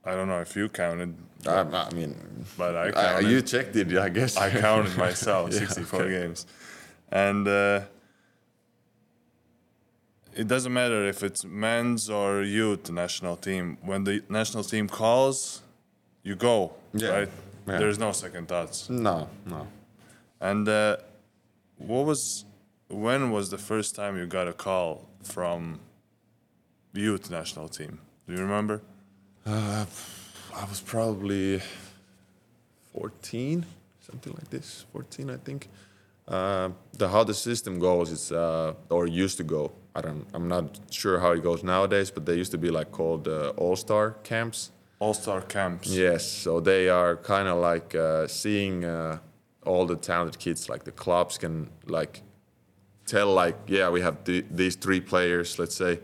I 0.05 0.15
don't 0.15 0.29
know 0.29 0.41
if 0.41 0.57
you 0.57 0.69
counted, 0.69 1.15
I, 1.47 1.61
I 1.61 1.91
mean, 1.95 2.17
but 2.59 2.75
I 2.75 2.91
counted. 2.91 3.29
you 3.31 3.43
checked 3.43 3.77
it, 3.77 3.97
I 3.97 4.09
guess. 4.09 4.37
I 4.37 4.51
counted 4.51 4.97
myself, 5.07 5.53
Yeah, 5.53 5.59
64 5.61 6.01
okay. 6.03 6.11
games. 6.11 6.47
And 7.13 7.47
uh, 7.47 7.81
it 10.35 10.47
doesn't 10.49 10.73
matter 10.73 11.07
if 11.07 11.23
it's 11.23 11.45
men's 11.45 12.09
or 12.09 12.43
youth 12.43 12.91
national 12.91 13.37
team. 13.37 13.77
When 13.83 14.05
the 14.05 14.23
national 14.29 14.65
team 14.65 14.89
calls, 14.89 15.61
you 16.23 16.35
go, 16.35 16.73
Yeah, 16.95 17.09
right? 17.11 17.29
yeah. 17.69 17.79
There's 17.79 17.99
no 17.99 18.13
second 18.13 18.49
thoughts. 18.49 18.89
No, 18.89 19.29
no. 19.47 19.67
And 20.41 20.69
uh, 20.69 20.97
what 21.81 22.07
was, 22.07 22.45
when 22.89 23.31
was 23.31 23.51
the 23.51 23.59
first 23.59 23.95
time 23.95 24.17
you 24.17 24.27
got 24.27 24.47
a 24.49 24.53
call 24.53 25.09
from 25.23 25.81
youth 26.93 27.31
national 27.31 27.69
team? 27.69 27.99
Do 28.29 28.35
you 28.35 28.41
remember? 28.41 28.83
Uh, 29.47 29.87
I 30.55 30.65
was 30.67 30.81
probably 30.81 31.61
14, 32.93 33.65
something 34.01 34.33
like 34.33 34.51
this. 34.51 34.85
14, 34.93 35.31
I 35.31 35.37
think. 35.37 35.69
Uh, 36.29 36.71
the 36.97 37.09
how 37.09 37.25
the 37.25 37.35
system 37.35 37.81
goes 37.81 38.13
is 38.13 38.31
uh, 38.31 38.75
or 38.89 39.07
used 39.07 39.37
to 39.39 39.45
go. 39.45 39.73
I 39.97 40.01
don't. 40.01 40.25
I'm 40.33 40.47
not 40.47 40.79
sure 40.91 41.19
how 41.19 41.33
it 41.33 41.43
goes 41.43 41.65
nowadays, 41.65 42.13
but 42.13 42.25
they 42.25 42.37
used 42.37 42.53
to 42.53 42.59
be 42.59 42.71
like 42.71 42.93
called 42.93 43.27
uh, 43.27 43.49
All 43.57 43.75
Star 43.75 44.13
camps. 44.23 44.71
All 45.01 45.15
star 45.15 45.41
camps. 45.41 45.89
Yes, 45.89 46.29
so 46.31 46.61
they 46.61 46.91
are 46.91 47.17
kind 47.17 47.49
of 47.49 47.57
like 47.57 47.95
uh, 47.95 48.27
seeing 48.29 48.85
uh, 48.85 49.19
all 49.65 49.87
the 49.87 49.97
talented 49.97 50.39
kids. 50.39 50.69
Like 50.69 50.85
the 50.85 50.93
clubs 50.93 51.39
can 51.39 51.71
like 51.87 52.23
tell 53.07 53.33
like, 53.33 53.57
yeah, 53.67 53.91
we 53.91 54.01
have 54.01 54.25
th- 54.25 54.47
these 54.51 54.77
three 54.77 55.01
players, 55.01 55.59
let's 55.59 55.75
say, 55.77 56.01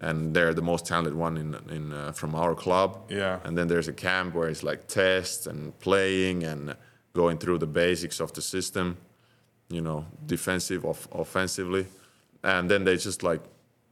and 0.00 0.34
they're 0.34 0.54
the 0.54 0.62
most 0.62 0.86
talented 0.86 1.14
one 1.14 1.36
in 1.36 1.54
in 1.70 1.92
uh, 1.92 2.12
from 2.12 2.34
our 2.34 2.54
club. 2.54 2.90
Yeah. 3.08 3.40
And 3.44 3.56
then 3.56 3.68
there's 3.68 3.88
a 3.88 3.92
camp 3.92 4.34
where 4.34 4.48
it's 4.48 4.62
like 4.62 4.86
tests 4.86 5.46
and 5.46 5.78
playing 5.78 6.44
and 6.44 6.76
going 7.12 7.38
through 7.38 7.58
the 7.58 7.66
basics 7.66 8.20
of 8.20 8.32
the 8.32 8.42
system, 8.42 8.96
you 9.68 9.80
know, 9.80 10.06
defensive, 10.26 10.84
off- 10.84 11.08
offensively, 11.12 11.86
and 12.42 12.70
then 12.70 12.84
they 12.84 12.96
just 12.96 13.22
like 13.22 13.40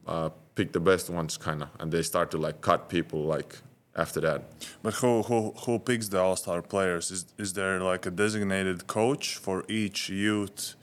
uh, 0.07 0.29
pick 0.55 0.71
the 0.71 0.79
best 0.79 1.09
ones, 1.09 1.37
kind 1.37 1.63
of, 1.63 1.69
and 1.79 1.91
they 1.91 2.03
start 2.03 2.31
to 2.31 2.37
like 2.37 2.61
cut 2.61 2.87
people 2.89 3.21
like 3.23 3.57
after 3.95 4.19
that. 4.21 4.41
But 4.83 4.93
who 4.95 5.23
who 5.23 5.53
who 5.65 5.79
picks 5.79 6.09
the 6.09 6.21
all 6.21 6.35
star 6.35 6.61
players? 6.61 7.11
Is 7.11 7.25
is 7.37 7.53
there 7.53 7.79
like 7.79 8.05
a 8.05 8.11
designated 8.11 8.87
coach 8.87 9.37
for 9.37 9.63
each 9.67 10.09
youth, 10.09 10.75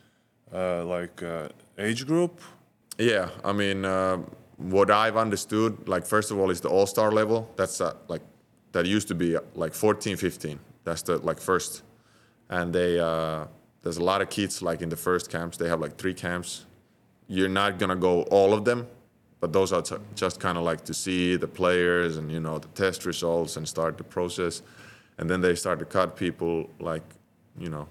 uh, 0.53 0.85
like 0.85 1.23
uh, 1.23 1.49
age 1.79 2.07
group? 2.07 2.41
Yeah, 2.99 3.31
I 3.45 3.53
mean, 3.53 3.85
uh, 3.85 4.19
what 4.57 4.91
I've 4.91 5.17
understood, 5.17 5.89
like 5.89 6.07
first 6.07 6.31
of 6.31 6.39
all, 6.39 6.51
is 6.51 6.61
the 6.61 6.69
All 6.69 6.87
Star 6.87 7.11
level. 7.11 7.51
That's 7.57 7.81
uh, 7.81 7.95
like 8.09 8.23
that 8.73 8.87
used 8.87 9.09
to 9.09 9.15
be 9.15 9.37
uh, 9.37 9.41
like 9.55 9.75
14, 9.75 10.17
15. 10.17 10.59
That's 10.85 11.03
the 11.03 11.19
like 11.19 11.41
first, 11.41 11.83
and 12.49 12.73
they 12.73 12.99
uh, 12.99 13.47
there's 13.83 13.99
a 13.99 14.05
lot 14.05 14.21
of 14.21 14.31
kids 14.31 14.63
like 14.63 14.83
in 14.83 14.89
the 14.89 14.97
first 14.97 15.31
camps. 15.31 15.57
They 15.57 15.69
have 15.69 15.81
like 15.81 15.97
three 15.97 16.15
camps. 16.15 16.67
You're 17.29 17.49
not 17.49 17.79
gonna 17.79 17.97
go 17.97 18.23
all 18.23 18.53
of 18.53 18.65
them, 18.65 18.87
but 19.43 19.53
those 19.53 19.73
are 19.73 19.83
just 20.15 20.39
kind 20.39 20.57
of 20.57 20.63
like 20.63 20.85
to 20.85 20.95
see 20.95 21.35
the 21.37 21.49
players 21.49 22.17
and 22.17 22.31
you 22.31 22.39
know 22.41 22.59
the 22.61 22.69
test 22.83 23.05
results 23.05 23.57
and 23.57 23.67
start 23.69 23.99
the 23.99 24.05
process, 24.05 24.63
and 25.19 25.29
then 25.29 25.41
they 25.41 25.55
start 25.57 25.79
to 25.81 25.85
cut 25.85 26.17
people 26.17 26.71
like, 26.79 27.03
you 27.59 27.69
know, 27.69 27.87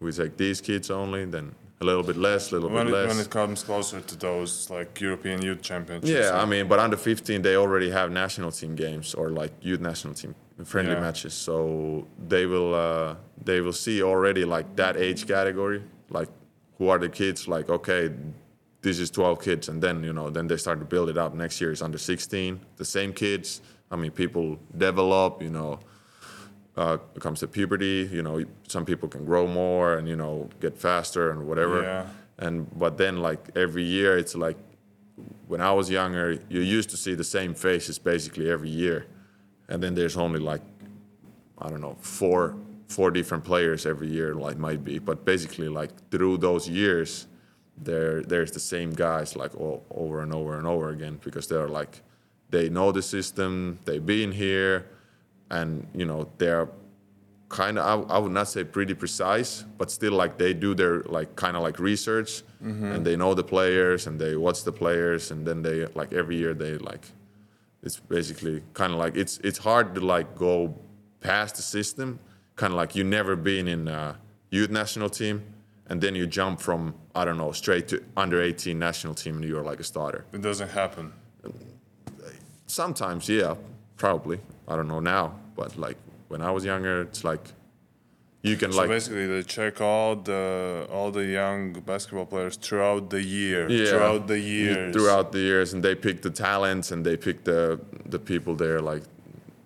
we 0.00 0.12
take 0.12 0.36
these 0.36 0.60
kids 0.60 0.90
only, 0.90 1.24
then 1.24 1.54
a 1.80 1.84
little 1.84 2.02
bit 2.02 2.16
less, 2.18 2.50
a 2.50 2.54
little 2.56 2.68
When 2.68 2.86
bit 2.86 2.92
it, 2.94 2.96
less. 2.98 3.08
when 3.08 3.20
it 3.24 3.30
comes 3.30 3.62
closer 3.62 4.00
to 4.02 4.16
those 4.18 4.68
like 4.68 5.00
European 5.00 5.40
Youth 5.40 5.62
Championships. 5.62 6.10
Yeah, 6.10 6.42
I 6.42 6.44
mean, 6.44 6.68
but 6.68 6.78
under 6.78 6.96
15, 6.98 7.40
they 7.40 7.56
already 7.56 7.90
have 7.90 8.10
national 8.12 8.50
team 8.52 8.74
games 8.76 9.14
or 9.14 9.30
like 9.30 9.52
youth 9.62 9.80
national 9.80 10.12
team 10.14 10.34
friendly 10.64 10.92
Yeah. 10.94 11.00
matches. 11.00 11.32
So 11.32 12.06
they 12.28 12.44
will 12.44 12.74
uh, 12.74 13.14
they 13.42 13.62
will 13.62 13.72
see 13.84 14.02
already 14.02 14.44
like 14.44 14.66
that 14.76 14.94
age 14.98 15.26
category, 15.26 15.82
like 16.10 16.28
who 16.76 16.88
are 16.90 16.98
the 16.98 17.08
kids? 17.08 17.48
Like 17.48 17.70
okay, 17.70 18.10
this 18.86 19.00
is 19.00 19.10
12 19.10 19.42
kids, 19.42 19.68
and 19.68 19.82
then 19.82 20.04
you 20.04 20.12
know 20.12 20.30
then 20.30 20.46
they 20.46 20.56
start 20.56 20.78
to 20.78 20.84
build 20.84 21.08
it 21.08 21.18
up. 21.18 21.34
Next 21.34 21.60
year 21.60 21.72
is 21.72 21.82
under 21.82 21.98
16, 21.98 22.60
the 22.76 22.84
same 22.84 23.12
kids. 23.12 23.60
I 23.90 23.96
mean, 23.96 24.12
people 24.12 24.58
develop, 24.76 25.42
you 25.42 25.50
know. 25.50 25.80
Uh, 26.76 26.98
it 27.16 27.20
comes 27.20 27.40
to 27.40 27.48
puberty, 27.48 28.08
you 28.12 28.22
know, 28.22 28.44
some 28.68 28.84
people 28.84 29.08
can 29.08 29.24
grow 29.24 29.46
more 29.46 29.96
and 29.96 30.06
you 30.06 30.14
know 30.14 30.48
get 30.60 30.76
faster 30.78 31.30
and 31.30 31.48
whatever. 31.48 31.82
Yeah. 31.82 32.06
And 32.38 32.54
but 32.78 32.96
then 32.96 33.14
like 33.28 33.40
every 33.56 33.82
year, 33.82 34.18
it's 34.18 34.36
like 34.36 34.58
when 35.48 35.60
I 35.60 35.72
was 35.72 35.90
younger, 35.90 36.38
you 36.48 36.60
used 36.60 36.90
to 36.90 36.96
see 36.96 37.14
the 37.14 37.24
same 37.24 37.54
faces 37.54 37.98
basically 37.98 38.50
every 38.50 38.68
year, 38.68 39.06
and 39.68 39.82
then 39.82 39.94
there's 39.94 40.16
only 40.16 40.38
like 40.38 40.62
I 41.58 41.70
don't 41.70 41.80
know 41.80 41.96
four 42.00 42.54
four 42.86 43.10
different 43.10 43.42
players 43.42 43.84
every 43.84 44.08
year, 44.08 44.34
like 44.34 44.58
might 44.58 44.84
be, 44.84 45.00
but 45.00 45.24
basically 45.24 45.68
like 45.68 45.90
through 46.10 46.36
those 46.36 46.68
years, 46.68 47.26
there 47.76 48.22
there's 48.22 48.52
the 48.52 48.60
same 48.60 48.90
guys 48.90 49.36
like 49.36 49.54
all, 49.56 49.84
over 49.90 50.22
and 50.22 50.32
over 50.32 50.58
and 50.58 50.66
over 50.66 50.90
again 50.90 51.18
because 51.22 51.46
they're 51.46 51.68
like 51.68 52.02
they 52.50 52.68
know 52.68 52.92
the 52.92 53.02
system, 53.02 53.78
they've 53.84 54.04
been 54.04 54.32
here, 54.32 54.86
and 55.50 55.86
you 55.94 56.06
know 56.06 56.28
they're 56.38 56.68
kind 57.48 57.78
of 57.78 58.10
I, 58.10 58.14
I 58.14 58.18
would 58.18 58.32
not 58.32 58.48
say 58.48 58.64
pretty 58.64 58.94
precise 58.94 59.64
but 59.78 59.90
still 59.90 60.14
like 60.14 60.36
they 60.36 60.52
do 60.52 60.74
their 60.74 61.02
like 61.02 61.36
kind 61.36 61.56
of 61.56 61.62
like 61.62 61.78
research 61.78 62.42
mm-hmm. 62.62 62.86
and 62.86 63.06
they 63.06 63.14
know 63.14 63.34
the 63.34 63.44
players 63.44 64.08
and 64.08 64.20
they 64.20 64.34
watch 64.36 64.64
the 64.64 64.72
players 64.72 65.30
and 65.30 65.46
then 65.46 65.62
they 65.62 65.86
like 65.94 66.12
every 66.12 66.36
year 66.36 66.54
they 66.54 66.76
like 66.78 67.06
it's 67.84 68.00
basically 68.00 68.62
kind 68.74 68.92
of 68.92 68.98
like 68.98 69.16
it's 69.16 69.38
it's 69.44 69.58
hard 69.58 69.94
to 69.94 70.00
like 70.00 70.34
go 70.34 70.74
past 71.20 71.56
the 71.56 71.62
system 71.62 72.18
kind 72.56 72.72
of 72.72 72.76
like 72.76 72.96
you 72.96 73.04
never 73.04 73.36
been 73.36 73.68
in 73.68 73.86
a 73.86 74.18
youth 74.50 74.70
national 74.70 75.08
team 75.08 75.44
and 75.88 76.00
then 76.00 76.14
you 76.14 76.26
jump 76.26 76.60
from 76.60 76.94
i 77.14 77.24
don't 77.24 77.38
know 77.38 77.52
straight 77.52 77.86
to 77.88 78.02
under 78.16 78.42
18 78.42 78.78
national 78.78 79.14
team 79.14 79.36
and 79.36 79.44
you're 79.44 79.62
like 79.62 79.80
a 79.80 79.84
starter 79.84 80.24
It 80.32 80.42
doesn't 80.42 80.70
happen. 80.70 81.12
sometimes 82.66 83.28
yeah 83.28 83.54
probably 83.96 84.38
i 84.68 84.76
don't 84.76 84.88
know 84.88 85.00
now 85.00 85.34
but 85.54 85.76
like 85.76 85.96
when 86.28 86.42
i 86.42 86.50
was 86.50 86.64
younger 86.64 87.02
it's 87.02 87.24
like 87.24 87.40
you 88.42 88.56
can 88.56 88.70
So 88.70 88.78
like 88.78 88.88
basically, 88.90 89.26
they 89.26 89.42
check 89.42 89.80
all 89.80 90.14
the 90.14 90.86
all 90.92 91.10
the 91.10 91.24
young 91.24 91.72
basketball 91.84 92.26
players 92.26 92.54
throughout 92.56 93.10
the 93.10 93.20
year. 93.20 93.68
yeah, 93.68 93.86
Throughout 93.90 94.28
the 94.28 94.38
years. 94.38 94.94
throughout 94.94 95.32
the 95.32 95.40
years, 95.40 95.72
and 95.74 95.82
they 95.82 95.96
pick 95.96 96.22
the 96.22 96.30
talents 96.30 96.92
and 96.92 97.04
they 97.04 97.16
pick 97.16 97.42
the 97.42 97.80
the 98.14 98.20
people 98.20 98.54
there 98.54 98.80
like 98.80 99.02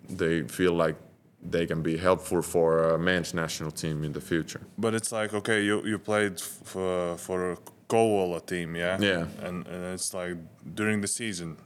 they 0.09 0.45
feel 0.45 0.73
like 0.73 0.97
they 1.43 1.67
can 1.67 1.83
be 1.83 1.97
helpful 1.97 2.43
for 2.43 2.95
a 2.95 2.99
men's 2.99 3.33
national 3.35 3.71
team 3.71 4.05
in 4.05 4.13
the 4.13 4.21
future. 4.21 4.61
But 4.79 4.95
it's 4.95 5.13
like 5.13 5.35
okay, 5.35 5.63
you 5.65 5.83
you 5.87 5.99
played 5.99 6.33
f- 6.41 6.61
for 6.65 7.17
for 7.17 7.53
a 7.53 7.57
Kouvola 7.89 8.41
team, 8.47 8.77
yeah. 8.77 8.99
Yeah. 9.01 9.27
And 9.47 9.67
and 9.67 9.85
it's 9.95 10.15
like 10.15 10.37
during 10.75 11.01
the 11.03 11.09
season. 11.09 11.57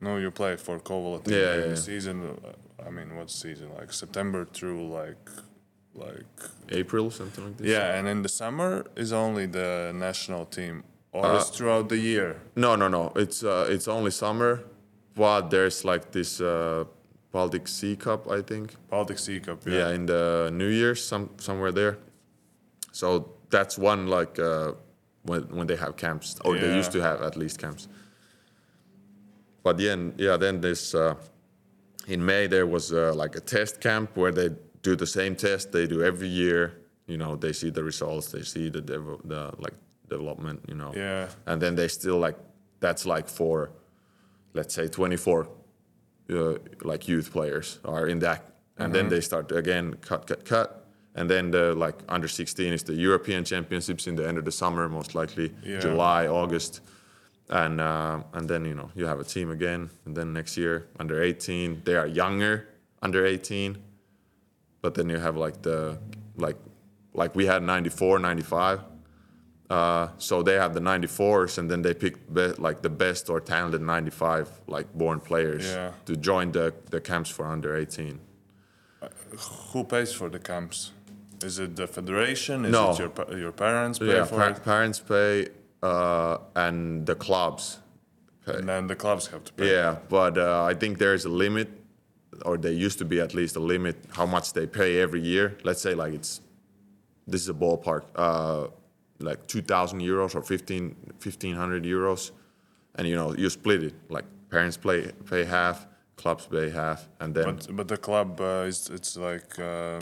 No, 0.00 0.16
you 0.16 0.30
play 0.30 0.56
for 0.56 0.78
Kouvola 0.80 1.22
team 1.24 1.34
Yeah, 1.34 1.44
during 1.44 1.60
yeah, 1.60 1.68
the 1.68 1.76
season. 1.76 2.16
I 2.86 2.90
mean, 2.90 3.14
what 3.16 3.30
season? 3.30 3.68
Like 3.78 3.92
September 3.92 4.44
through 4.44 4.88
like 4.88 5.30
like 5.94 6.24
April, 6.70 7.10
something 7.10 7.44
like 7.44 7.56
this. 7.58 7.68
yeah, 7.68 7.98
and 7.98 8.08
in 8.08 8.22
the 8.22 8.28
summer 8.28 8.84
is 8.96 9.12
only 9.12 9.46
the 9.46 9.92
national 9.94 10.46
team, 10.46 10.82
or 11.12 11.26
Uh, 11.26 11.36
it's 11.36 11.50
throughout 11.50 11.88
the 11.88 11.98
year. 11.98 12.36
No, 12.56 12.76
no, 12.76 12.88
no. 12.88 13.12
It's 13.14 13.42
uh, 13.44 13.66
it's 13.74 13.86
only 13.88 14.10
summer, 14.10 14.60
but 15.14 15.50
there's 15.50 15.84
like 15.84 16.10
this 16.12 16.40
uh, 16.40 16.84
Baltic 17.32 17.66
Sea 17.68 17.96
Cup, 17.96 18.30
I 18.30 18.42
think. 18.42 18.74
Baltic 18.90 19.18
Sea 19.18 19.40
Cup. 19.40 19.66
Yeah. 19.66 19.72
Yeah. 19.78 19.94
in 19.94 20.06
the 20.06 20.50
New 20.52 20.68
Year's, 20.68 21.02
some 21.04 21.30
somewhere 21.38 21.72
there. 21.72 21.96
So 22.92 23.32
that's 23.50 23.78
one 23.78 24.06
like 24.06 24.38
uh, 24.38 24.72
when 25.22 25.42
when 25.56 25.66
they 25.66 25.76
have 25.76 25.96
camps, 25.96 26.38
or 26.44 26.58
they 26.58 26.76
used 26.76 26.92
to 26.92 27.00
have 27.00 27.22
at 27.22 27.36
least 27.36 27.58
camps. 27.58 27.88
But 29.62 29.78
then, 29.78 30.14
yeah, 30.18 30.36
then 30.36 30.60
this 30.60 30.94
uh, 30.94 31.14
in 32.08 32.24
May 32.24 32.46
there 32.48 32.66
was 32.66 32.92
uh, 32.92 33.14
like 33.14 33.36
a 33.36 33.40
test 33.40 33.80
camp 33.80 34.16
where 34.16 34.32
they 34.32 34.50
do 34.82 34.96
the 34.96 35.06
same 35.06 35.36
test 35.36 35.72
they 35.72 35.86
do 35.86 36.02
every 36.02 36.28
year. 36.28 36.72
You 37.06 37.16
know, 37.16 37.36
they 37.36 37.52
see 37.52 37.70
the 37.70 37.84
results, 37.84 38.32
they 38.32 38.42
see 38.42 38.68
the 38.70 38.80
dev- 38.80 39.22
the 39.24 39.52
like 39.58 39.74
development. 40.08 40.60
You 40.68 40.74
know, 40.74 40.92
Yeah. 40.94 41.28
and 41.46 41.60
then 41.62 41.76
they 41.76 41.88
still 41.88 42.18
like 42.18 42.36
that's 42.80 43.06
like 43.06 43.28
for 43.28 43.70
let's 44.54 44.74
say 44.74 44.88
24 44.88 45.48
uh, 46.32 46.58
like 46.82 47.08
youth 47.08 47.30
players 47.32 47.78
are 47.84 48.06
in 48.08 48.18
that 48.20 48.40
and 48.78 48.92
then 48.94 49.08
they 49.08 49.20
start 49.20 49.52
again 49.52 49.94
cut 50.08 50.26
cut 50.26 50.44
cut 50.44 50.68
and 51.14 51.28
then 51.30 51.50
the 51.50 51.74
like 51.74 51.96
under 52.08 52.26
16 52.28 52.72
is 52.72 52.82
the 52.82 52.94
european 52.94 53.44
championships 53.44 54.06
in 54.06 54.16
the 54.16 54.26
end 54.26 54.38
of 54.38 54.44
the 54.44 54.50
summer 54.52 54.88
most 54.88 55.14
likely 55.14 55.52
Yeah. 55.62 55.78
july 55.80 56.26
august 56.26 56.80
and 57.50 57.80
uh, 57.80 58.22
and 58.32 58.48
then 58.48 58.64
you 58.64 58.74
know 58.74 58.90
you 58.94 59.06
have 59.06 59.20
a 59.20 59.24
team 59.24 59.50
again 59.50 59.90
and 60.06 60.16
then 60.16 60.32
next 60.32 60.56
year 60.56 60.86
under 60.98 61.22
18 61.22 61.82
they 61.84 61.96
are 61.96 62.06
younger 62.06 62.66
under 63.02 63.26
18 63.26 63.76
but 64.80 64.94
then 64.94 65.08
you 65.10 65.18
have 65.18 65.36
like 65.36 65.60
the 65.62 65.98
like 66.36 66.56
like 67.14 67.34
we 67.34 67.44
had 67.46 67.62
94 67.62 68.18
95 68.18 68.80
uh, 69.76 70.04
so 70.28 70.34
they 70.48 70.56
have 70.64 70.72
the 70.78 70.84
94s 70.92 71.52
and 71.58 71.66
then 71.70 71.80
they 71.86 71.94
pick 72.04 72.14
be, 72.36 72.44
like 72.66 72.78
the 72.88 72.94
best 73.04 73.22
or 73.32 73.38
talented 73.40 73.80
95 73.80 74.48
like 74.76 74.86
born 75.02 75.18
players 75.30 75.64
Yeah. 75.64 75.90
to 76.08 76.12
join 76.16 76.46
the, 76.52 76.66
the 76.94 77.00
camps 77.00 77.30
for 77.36 77.44
under 77.54 77.70
18 77.76 78.18
Who 79.72 79.84
pays 79.84 80.12
for 80.12 80.28
the 80.28 80.38
camps? 80.38 80.92
Is 81.42 81.58
it 81.58 81.74
the 81.76 81.86
federation? 81.86 82.64
Is 82.66 82.72
No. 82.72 82.90
it 82.92 82.98
your 83.02 83.12
your 83.44 83.52
parents 83.52 83.98
pay 83.98 84.06
yeah 84.16 84.24
for 84.24 84.36
pa- 84.40 84.48
it? 84.56 84.62
parents 84.72 84.98
pay 85.00 85.34
uh, 85.90 86.36
and 86.64 87.06
the 87.10 87.14
clubs 87.26 87.64
pay 88.46 88.54
And 88.58 88.68
then 88.68 88.86
the 88.92 88.96
clubs 89.04 89.24
have 89.32 89.42
to 89.48 89.52
pay. 89.58 89.66
yeah 89.74 89.90
but 90.18 90.34
uh, 90.38 90.70
i 90.72 90.74
think 90.80 90.92
there's 91.04 91.24
a 91.32 91.34
limit 91.46 91.68
or 92.46 92.54
there 92.64 92.76
used 92.86 92.98
to 93.02 93.06
be 93.14 93.18
at 93.26 93.32
least 93.40 93.56
a 93.56 93.64
limit 93.74 93.96
how 94.18 94.26
much 94.36 94.46
they 94.56 94.66
pay 94.80 94.90
every 95.06 95.22
year 95.32 95.46
let's 95.68 95.82
say 95.86 95.94
like 96.02 96.12
it's 96.20 96.32
this 97.32 97.40
is 97.44 97.48
a 97.56 97.58
ballpark 97.64 98.02
uh, 98.26 98.64
like 99.22 99.46
2000 99.46 100.00
euros 100.00 100.34
or 100.34 100.42
15 100.42 100.94
1500 101.22 101.84
euros 101.84 102.30
and 102.96 103.06
you 103.08 103.14
know 103.16 103.34
you 103.34 103.48
split 103.50 103.82
it 103.82 103.94
like 104.08 104.24
parents 104.50 104.76
play 104.76 105.12
pay 105.30 105.44
half 105.44 105.86
clubs 106.16 106.46
pay 106.46 106.70
half 106.70 107.08
and 107.20 107.34
then 107.34 107.44
But 107.44 107.76
but 107.76 107.88
the 107.88 107.96
club 107.96 108.40
uh, 108.40 108.66
is 108.68 108.90
it's 108.90 109.16
like. 109.16 109.58
Uh, 109.58 110.00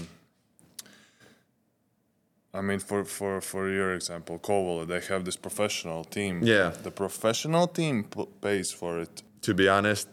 I 2.53 2.63
mean, 2.63 2.81
for, 2.81 3.05
for, 3.05 3.41
for 3.41 3.71
your 3.71 3.95
example, 3.95 4.37
Kouvola, 4.41 4.85
they 4.85 5.01
have 5.13 5.25
this 5.25 5.37
professional 5.37 6.03
team. 6.03 6.41
Yeah. 6.43 6.71
The 6.83 6.91
professional 6.91 7.69
team 7.69 8.03
p- 8.05 8.27
pays 8.41 8.73
for 8.73 8.99
it. 8.99 9.23
to 9.43 9.55
be 9.55 9.69
honest 9.69 10.09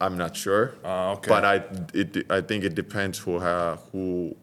i'm 0.00 0.16
not 0.18 0.36
sure 0.36 0.64
Ah, 0.84 1.12
okay. 1.12 1.28
but 1.34 1.44
i 1.44 1.56
it, 1.94 2.26
i 2.38 2.40
think 2.48 2.64
it 2.64 2.74
depends 2.74 3.16
who 3.24 3.38
ha, 3.38 3.78
who 3.92 4.34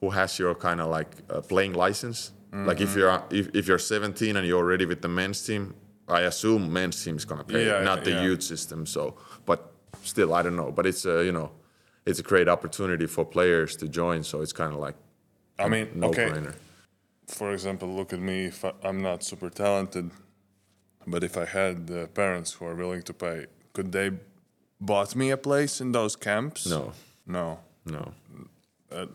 who 0.00 0.10
has 0.10 0.38
your 0.38 0.54
kind 0.54 0.80
of 0.80 0.88
like 0.98 1.10
uh, 1.30 1.40
playing 1.52 1.74
license 1.74 2.32
like 2.52 2.78
Mm-hmm. 2.78 2.84
if 2.84 2.96
you're 2.96 3.22
if, 3.30 3.46
if 3.60 3.66
you're 3.68 3.78
17 3.78 4.36
and 4.36 4.46
you're 4.46 4.58
already 4.58 4.84
with 4.86 5.00
the 5.00 5.08
men's 5.08 5.40
team 5.46 5.74
i 6.08 6.20
assume 6.22 6.62
men's 6.72 7.02
team 7.04 7.16
is 7.16 7.24
going 7.24 7.38
to 7.44 7.44
pay 7.54 7.66
Yeah, 7.66 7.82
not 7.82 8.04
the 8.04 8.10
yeah. 8.10 8.22
youth 8.26 8.42
system 8.42 8.84
so 8.86 9.16
but 9.46 9.58
still 10.02 10.30
i 10.34 10.42
don't 10.42 10.56
know 10.56 10.70
but 10.70 10.84
it's 10.86 11.04
a 11.06 11.24
you 11.24 11.32
know 11.32 11.48
it's 12.04 12.18
a 12.20 12.22
great 12.32 12.48
opportunity 12.48 13.06
for 13.06 13.24
players 13.24 13.76
to 13.76 13.88
join 13.88 14.22
so 14.22 14.42
it's 14.42 14.52
kind 14.52 14.72
of 14.74 14.80
like 14.86 14.96
I 15.58 15.68
mean, 15.68 15.86
no 15.94 16.08
okay. 16.08 16.28
brainer 16.30 16.54
For 17.28 17.52
example, 17.52 17.88
look 17.98 18.12
at 18.12 18.20
me. 18.20 18.46
If 18.52 18.64
I, 18.64 18.72
I'm 18.88 19.00
not 19.00 19.22
super 19.22 19.50
talented, 19.64 20.10
but 21.12 21.22
if 21.22 21.34
I 21.36 21.46
had 21.60 21.76
uh, 21.90 22.06
parents 22.22 22.48
who 22.54 22.62
are 22.68 22.74
willing 22.82 23.02
to 23.10 23.14
pay, 23.14 23.46
could 23.74 23.88
they 23.92 24.08
bought 24.80 25.14
me 25.14 25.26
a 25.30 25.36
place 25.36 25.74
in 25.84 25.92
those 25.92 26.14
camps? 26.16 26.66
no 26.66 26.92
No. 27.26 27.46
no 27.84 28.02
Uh, 28.94 29.06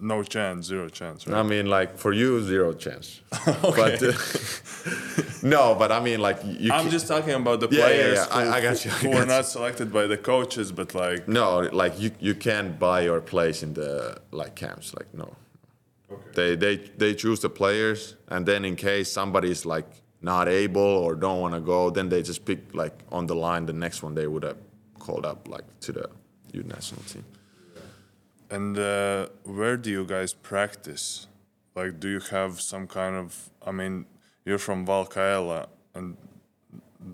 no 0.00 0.22
chance. 0.22 0.66
Zero 0.66 0.88
chance. 0.88 1.26
Right? 1.26 1.38
I 1.38 1.42
mean, 1.42 1.66
like 1.66 1.96
for 1.98 2.12
you, 2.12 2.40
zero 2.42 2.72
chance. 2.74 3.20
But 3.62 4.02
uh, 4.02 4.12
no, 5.42 5.74
but 5.74 5.90
I 5.92 6.00
mean, 6.00 6.20
like 6.20 6.38
you. 6.44 6.70
I'm 6.72 6.90
just 6.90 7.06
talking 7.08 7.34
about 7.34 7.60
the 7.60 7.68
Yeah, 7.70 7.78
yeah, 7.78 7.84
players 7.86 8.18
yeah. 8.18 8.36
I- 8.38 8.44
who, 8.44 8.50
I 8.56 8.60
got 8.60 8.84
you, 8.84 8.90
I 8.90 8.94
who 8.94 9.08
got 9.10 9.16
are 9.18 9.20
you. 9.20 9.26
not 9.36 9.46
selected 9.46 9.92
by 9.92 10.06
the 10.06 10.16
coaches, 10.18 10.72
but 10.72 10.94
like 10.94 11.26
No, 11.28 11.60
like 11.72 11.94
you, 12.02 12.10
you 12.20 12.34
can't 12.34 12.78
buy 12.78 13.00
your 13.02 13.20
place 13.20 13.62
in 13.62 13.74
the 13.74 14.16
like 14.30 14.54
camps. 14.54 14.94
Like 14.98 15.08
no, 15.14 15.28
okay. 16.10 16.30
they 16.34 16.56
they 16.56 16.76
they 16.98 17.14
choose 17.14 17.40
the 17.40 17.50
players, 17.50 18.16
and 18.28 18.46
then 18.46 18.64
in 18.64 18.76
case 18.76 19.10
somebody's 19.10 19.64
like 19.64 19.88
not 20.20 20.46
able 20.48 20.80
or 21.04 21.14
don't 21.14 21.40
want 21.40 21.54
to 21.54 21.60
go, 21.60 21.90
then 21.90 22.08
they 22.08 22.22
just 22.22 22.44
pick 22.44 22.60
like 22.74 22.94
on 23.10 23.26
the 23.26 23.34
line 23.34 23.66
the 23.66 23.72
next 23.72 24.02
one 24.02 24.14
they 24.14 24.26
would 24.26 24.44
have 24.44 24.58
called 24.98 25.26
up 25.26 25.48
like 25.48 25.64
to 25.80 25.92
the 25.92 26.06
youth 26.52 26.66
national 26.66 27.02
team. 27.02 27.24
And 28.52 28.78
uh, 28.78 29.28
where 29.44 29.76
do 29.76 29.90
you 29.90 30.04
guys 30.04 30.34
practice? 30.34 31.26
Like, 31.74 32.00
do 32.00 32.08
you 32.08 32.20
have 32.36 32.60
some 32.60 32.86
kind 32.86 33.16
of? 33.16 33.50
I 33.66 33.72
mean, 33.72 34.06
you're 34.44 34.58
from 34.58 34.86
Valkeala, 34.86 35.68
and 35.94 36.16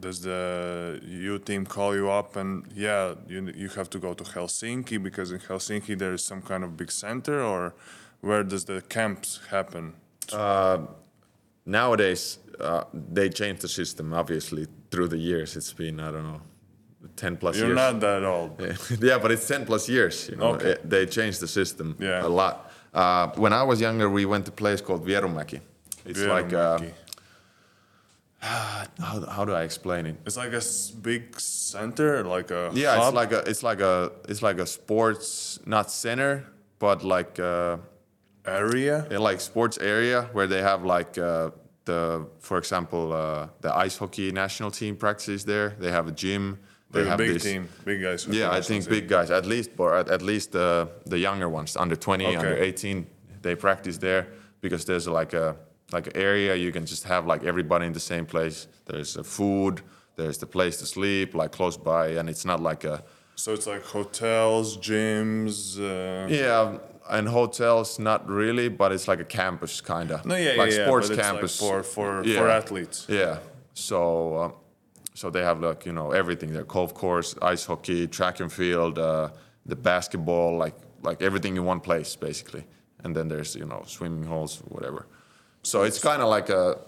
does 0.00 0.20
the 0.22 1.00
U 1.04 1.38
team 1.38 1.64
call 1.64 1.94
you 1.94 2.10
up 2.10 2.36
and 2.36 2.50
yeah, 2.74 3.14
you 3.28 3.52
you 3.62 3.68
have 3.70 3.88
to 3.90 3.98
go 3.98 4.14
to 4.14 4.24
Helsinki 4.24 5.02
because 5.02 5.32
in 5.32 5.38
Helsinki 5.38 5.96
there 5.98 6.12
is 6.12 6.24
some 6.24 6.42
kind 6.42 6.64
of 6.64 6.76
big 6.76 6.90
center, 6.90 7.40
or 7.42 7.74
where 8.20 8.42
does 8.42 8.64
the 8.64 8.82
camps 8.82 9.40
happen? 9.50 9.94
Nowadays, 11.66 12.38
uh, 12.60 12.84
they 12.92 13.28
changed 13.28 13.62
the 13.62 13.68
system. 13.68 14.12
Obviously, 14.12 14.66
through 14.90 15.08
the 15.08 15.18
years, 15.18 15.56
it's 15.56 15.72
been 15.72 16.00
I 16.00 16.10
don't 16.10 16.24
know, 16.24 16.42
ten 17.16 17.36
plus 17.36 17.56
You're 17.56 17.66
years. 17.68 17.76
not 17.76 18.00
that 18.00 18.24
old. 18.24 18.60
yeah, 19.00 19.18
but 19.18 19.30
it's 19.30 19.46
10 19.46 19.64
plus 19.66 19.88
years. 19.88 20.28
You 20.28 20.36
know, 20.36 20.54
Okay. 20.54 20.76
They 20.84 21.06
changed 21.06 21.40
the 21.40 21.48
system 21.48 21.96
Yeah. 21.98 22.26
a 22.26 22.28
lot. 22.28 22.70
Uh, 22.94 23.28
when 23.36 23.52
I 23.52 23.62
was 23.62 23.80
younger, 23.80 24.08
we 24.10 24.24
went 24.26 24.44
to 24.46 24.50
a 24.52 24.54
place 24.54 24.80
called 24.80 25.06
Vierumäki. 25.06 25.60
It's 26.04 26.20
like, 26.24 26.52
uh, 26.52 26.78
how, 28.40 29.20
how 29.30 29.44
do 29.44 29.52
I 29.52 29.62
explain 29.62 30.06
it? 30.06 30.16
it's 30.26 30.36
like 30.36 30.52
a 30.52 30.62
big 31.02 31.38
center, 31.40 32.24
like 32.24 32.50
a 32.50 32.70
Yeah, 32.74 32.96
hub. 32.96 33.08
it's 33.08 33.14
like 33.14 33.32
a, 33.32 33.38
it's 33.50 33.62
like 33.62 33.80
a, 33.80 34.12
it's 34.28 34.42
like 34.42 34.58
a 34.58 34.66
sports 34.66 35.58
not 35.66 35.90
center, 35.90 36.44
but 36.78 37.02
like, 37.04 37.38
uh, 37.40 37.76
area. 38.46 39.06
yeah, 39.10 39.18
like 39.18 39.40
sports 39.40 39.78
area 39.78 40.28
where 40.32 40.46
they 40.46 40.62
have 40.62 40.84
like 40.84 41.18
uh, 41.18 41.50
the, 41.84 42.26
for 42.38 42.58
example, 42.58 43.12
uh, 43.12 43.48
the 43.60 43.74
ice 43.76 43.96
hockey 43.98 44.30
national 44.32 44.70
team 44.70 44.96
practices 44.96 45.44
there. 45.44 45.70
They 45.78 45.90
have 45.90 46.06
a 46.08 46.12
gym. 46.12 46.58
They 46.90 47.04
have 47.06 47.18
big 47.18 47.34
this, 47.34 47.42
team, 47.42 47.68
big 47.84 48.00
guys. 48.00 48.26
Yeah, 48.26 48.50
I 48.50 48.60
think 48.62 48.88
big 48.88 49.08
guys, 49.08 49.30
at 49.30 49.44
least, 49.44 49.70
or 49.78 49.94
at, 49.94 50.08
at 50.08 50.22
least 50.22 50.54
uh, 50.56 50.86
the 51.06 51.18
younger 51.18 51.48
ones, 51.48 51.76
under 51.76 51.96
20, 51.96 52.24
Okay. 52.26 52.36
under 52.36 52.56
18, 52.56 53.06
they 53.42 53.54
practice 53.54 53.98
there 53.98 54.26
because 54.60 54.84
there's 54.84 55.06
like 55.06 55.34
a 55.34 55.56
like 55.92 56.06
an 56.06 56.16
area 56.16 56.54
you 56.54 56.70
can 56.72 56.84
just 56.84 57.04
have 57.04 57.26
like 57.26 57.44
everybody 57.44 57.86
in 57.86 57.92
the 57.92 58.00
same 58.00 58.26
place. 58.26 58.68
There's 58.86 59.16
food, 59.26 59.80
there's 60.16 60.38
the 60.38 60.46
place 60.46 60.76
to 60.78 60.86
sleep, 60.86 61.34
like 61.34 61.52
close 61.52 61.76
by, 61.78 62.08
and 62.18 62.28
it's 62.28 62.44
not 62.44 62.60
like 62.60 62.84
a 62.84 63.02
So 63.36 63.52
it's 63.52 63.66
like 63.66 63.84
hotels, 63.84 64.76
gyms. 64.78 65.78
Uh, 65.78 66.26
yeah. 66.28 66.78
And 67.10 67.26
hotels, 67.28 67.98
not 67.98 68.28
really, 68.28 68.68
but 68.68 68.92
it's 68.92 69.08
like 69.08 69.20
a 69.20 69.24
campus 69.24 69.80
kind 69.80 70.10
of. 70.10 70.24
No, 70.26 70.36
yeah, 70.36 70.52
like 70.58 70.70
yeah, 70.72 70.78
yeah, 70.78 70.84
sports 70.86 71.08
it's 71.10 71.20
campus 71.22 71.62
like 71.62 71.70
for 71.70 71.82
for 71.82 72.22
Yeah. 72.24 72.38
for 72.40 72.48
athletes. 72.50 73.06
Yeah. 73.08 73.38
So, 73.74 74.36
um, 74.42 74.52
so 75.18 75.30
they 75.30 75.42
have 75.42 75.58
like 75.60 75.84
you 75.88 75.92
know 75.92 76.12
everything 76.12 76.52
there: 76.52 76.62
golf 76.76 76.94
course, 76.94 77.34
ice 77.42 77.64
hockey, 77.66 78.06
track 78.06 78.38
and 78.38 78.52
field, 78.52 78.98
uh, 78.98 79.30
the 79.66 79.74
basketball, 79.74 80.56
like 80.64 80.76
like 81.02 81.20
everything 81.28 81.56
in 81.56 81.64
one 81.64 81.80
place 81.80 82.14
basically. 82.14 82.64
And 83.02 83.16
then 83.16 83.26
there's 83.28 83.56
you 83.56 83.66
know 83.66 83.82
swimming 83.86 84.26
holes, 84.32 84.62
whatever. 84.68 85.06
So 85.62 85.82
it's 85.82 85.98
kind 85.98 86.22
of 86.22 86.28
like 86.28 86.48
a, 86.50 86.78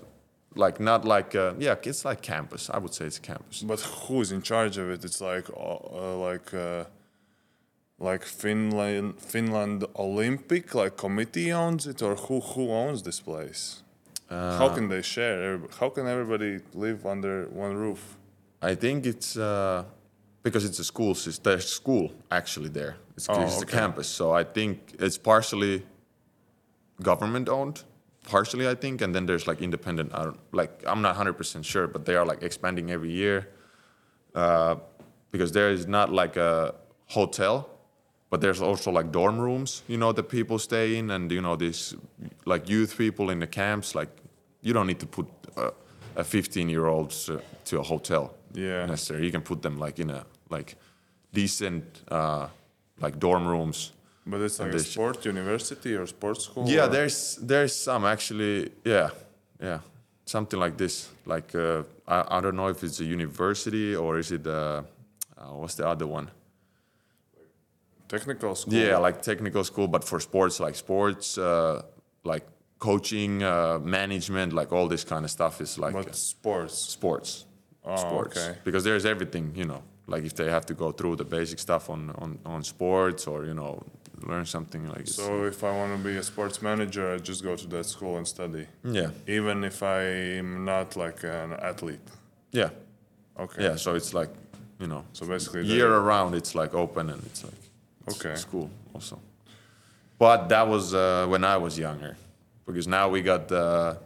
like 0.54 0.78
not 0.78 1.04
like 1.04 1.34
a, 1.34 1.56
yeah, 1.58 1.74
it's 1.82 2.04
like 2.04 2.22
campus. 2.22 2.70
I 2.70 2.78
would 2.78 2.94
say 2.94 3.06
it's 3.06 3.18
campus. 3.18 3.62
But 3.62 3.80
who's 3.80 4.30
in 4.30 4.42
charge 4.42 4.78
of 4.78 4.90
it? 4.90 5.04
It's 5.04 5.20
like 5.20 5.46
uh, 5.50 5.78
uh, 6.02 6.16
like 6.28 6.54
uh, 6.54 6.84
like 7.98 8.24
Finland 8.24 9.20
Finland 9.20 9.84
Olympic 9.96 10.72
like 10.74 10.96
committee 10.96 11.52
owns 11.52 11.84
it 11.86 12.00
or 12.00 12.14
who 12.14 12.38
who 12.40 12.70
owns 12.70 13.02
this 13.02 13.20
place? 13.20 13.82
How 14.30 14.68
can 14.74 14.88
they 14.88 15.02
share? 15.02 15.60
How 15.78 15.88
can 15.90 16.06
everybody 16.06 16.60
live 16.74 17.04
under 17.06 17.46
one 17.46 17.74
roof? 17.76 18.16
I 18.62 18.74
think 18.74 19.06
it's 19.06 19.36
uh, 19.36 19.84
because 20.42 20.64
it's 20.64 20.78
a 20.78 20.84
school. 20.84 21.14
There's 21.42 21.68
school 21.68 22.12
actually 22.30 22.68
there. 22.68 22.96
It's, 23.16 23.28
Oh, 23.28 23.40
it's 23.42 23.62
okay. 23.62 23.76
a 23.76 23.80
campus, 23.80 24.08
so 24.08 24.32
I 24.32 24.44
think 24.44 24.94
it's 24.98 25.18
partially 25.18 25.82
government 27.02 27.48
owned, 27.48 27.82
partially 28.28 28.68
I 28.68 28.74
think, 28.74 29.00
and 29.02 29.14
then 29.14 29.26
there's 29.26 29.46
like 29.46 29.60
independent. 29.62 30.12
I 30.14 30.24
don't, 30.24 30.40
like 30.52 30.82
I'm 30.86 31.02
not 31.02 31.10
100 31.16 31.34
percent 31.34 31.64
sure, 31.64 31.86
but 31.86 32.04
they 32.04 32.14
are 32.14 32.26
like 32.26 32.42
expanding 32.42 32.90
every 32.90 33.10
year 33.12 33.48
uh, 34.34 34.76
because 35.32 35.52
there 35.52 35.70
is 35.70 35.86
not 35.86 36.12
like 36.12 36.36
a 36.36 36.74
hotel, 37.06 37.68
but 38.30 38.40
there's 38.40 38.60
also 38.62 38.90
like 38.92 39.10
dorm 39.10 39.38
rooms, 39.38 39.82
you 39.88 39.96
know, 39.96 40.12
that 40.12 40.28
people 40.28 40.58
stay 40.58 40.96
in, 40.96 41.10
and 41.10 41.30
you 41.32 41.40
know 41.40 41.56
these 41.56 41.96
like 42.46 42.68
youth 42.70 42.96
people 42.96 43.30
in 43.32 43.40
the 43.40 43.46
camps. 43.46 43.94
Like 43.94 44.08
you 44.62 44.72
don't 44.72 44.86
need 44.86 45.00
to 45.00 45.06
put 45.06 45.26
uh, 45.56 45.70
a 46.16 46.24
15 46.24 46.68
year 46.68 46.86
old 46.86 47.10
to 47.64 47.78
a 47.78 47.82
hotel 47.82 48.30
Yeah. 48.54 48.86
necessarily. 48.86 49.26
You 49.26 49.32
can 49.32 49.42
put 49.42 49.62
them 49.62 49.78
like 49.78 49.98
in 50.02 50.10
a 50.10 50.24
like 50.50 50.76
decent 51.32 51.84
uh, 52.10 52.46
like 53.00 53.18
dorm 53.18 53.46
rooms. 53.46 53.92
But 54.26 54.40
it's 54.42 54.60
like 54.60 54.68
a 54.68 54.72
this- 54.72 54.92
sport 54.92 55.24
university 55.26 55.94
or 55.96 56.06
sports 56.06 56.44
school. 56.44 56.68
Yeah, 56.68 56.84
or- 56.86 56.88
there's 56.90 57.36
there's 57.48 57.74
some 57.74 58.04
actually. 58.08 58.70
Yeah, 58.84 59.10
yeah, 59.62 59.78
something 60.24 60.60
like 60.60 60.76
this. 60.76 61.08
Like 61.26 61.54
uh, 61.58 61.82
I, 62.06 62.38
I 62.38 62.40
don't 62.40 62.54
know 62.54 62.68
if 62.70 62.82
it's 62.84 63.00
a 63.00 63.04
university 63.04 63.96
or 63.96 64.18
is 64.18 64.30
it 64.30 64.46
uh, 64.46 64.52
uh, 64.52 64.82
what's 65.60 65.74
the 65.74 65.86
other 65.88 66.06
one? 66.06 66.30
Technical 68.14 68.54
school. 68.54 68.74
Yeah, 68.74 68.98
like 69.06 69.16
technical 69.22 69.64
school, 69.64 69.88
but 69.88 70.02
for 70.10 70.18
sports, 70.20 70.54
like 70.66 70.74
sports, 70.86 71.38
uh, 71.38 71.82
like 72.32 72.44
coaching, 72.78 73.42
uh, 73.42 73.78
management, 73.98 74.52
like 74.60 74.70
all 74.76 74.88
this 74.88 75.04
kind 75.04 75.24
of 75.24 75.30
stuff 75.30 75.60
is 75.60 75.78
like 75.78 75.94
But 75.94 76.14
sports. 76.14 76.74
sports. 76.96 77.30
Oh, 77.84 77.96
sports. 77.96 78.36
okay. 78.38 78.58
Because 78.64 78.82
there's 78.88 79.04
everything, 79.04 79.46
you 79.60 79.64
know. 79.70 79.82
Like 80.12 80.24
if 80.30 80.34
they 80.34 80.50
have 80.50 80.64
to 80.66 80.74
go 80.74 80.88
through 80.98 81.16
the 81.22 81.24
basic 81.24 81.58
stuff 81.66 81.84
on 81.94 82.00
on, 82.22 82.30
on 82.44 82.64
sports 82.64 83.26
or 83.26 83.38
you 83.50 83.54
know 83.60 83.72
learn 84.30 84.44
something 84.46 84.82
like 84.94 85.06
So 85.06 85.46
if 85.52 85.58
I 85.64 85.70
want 85.80 85.90
to 85.96 86.00
be 86.10 86.16
a 86.18 86.22
sports 86.22 86.60
manager, 86.62 87.04
I 87.14 87.18
just 87.30 87.40
go 87.48 87.54
to 87.56 87.66
that 87.74 87.86
school 87.86 88.16
and 88.18 88.26
study, 88.26 88.64
yeah, 88.98 89.10
even 89.36 89.64
if 89.70 89.76
I'm 89.82 90.64
not 90.64 90.88
like 91.04 91.20
an 91.24 91.52
athlete. 91.70 92.06
yeah, 92.60 92.70
Okay. 93.44 93.62
yeah. 93.66 93.76
So 93.76 93.94
it's 93.98 94.12
like 94.20 94.30
you 94.82 94.88
know 94.92 95.02
So 95.12 95.26
basically, 95.26 95.62
year 95.76 95.90
around 96.02 96.34
it's 96.40 96.52
like 96.60 96.72
open 96.84 97.04
and 97.10 97.22
it's 97.30 97.42
like 97.48 97.59
Okay. 98.10 98.36
school 98.36 98.70
also. 98.94 99.18
But 100.18 100.48
that 100.48 100.68
was 100.68 100.92
uh, 100.94 101.26
when 101.28 101.44
I 101.44 101.56
was 101.56 101.78
younger, 101.78 102.16
because 102.66 102.86
now 102.86 103.08
we 103.08 103.22
got 103.22 103.48
the 103.48 103.98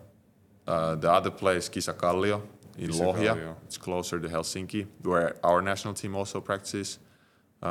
uh, 0.66 0.94
the 0.94 1.10
other 1.10 1.30
place 1.30 1.68
Kisakallio 1.68 2.40
in 2.78 2.90
Lohja. 2.90 3.54
It's 3.66 3.76
closer 3.76 4.20
to 4.20 4.28
Helsinki, 4.28 4.86
where 5.02 5.36
our 5.42 5.60
national 5.62 5.94
team 5.94 6.14
also 6.14 6.40
practices 6.40 6.98
uh, 7.62 7.68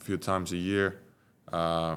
a 0.00 0.04
few 0.04 0.16
times 0.16 0.52
a 0.52 0.56
year. 0.56 1.00
Uh, 1.52 1.96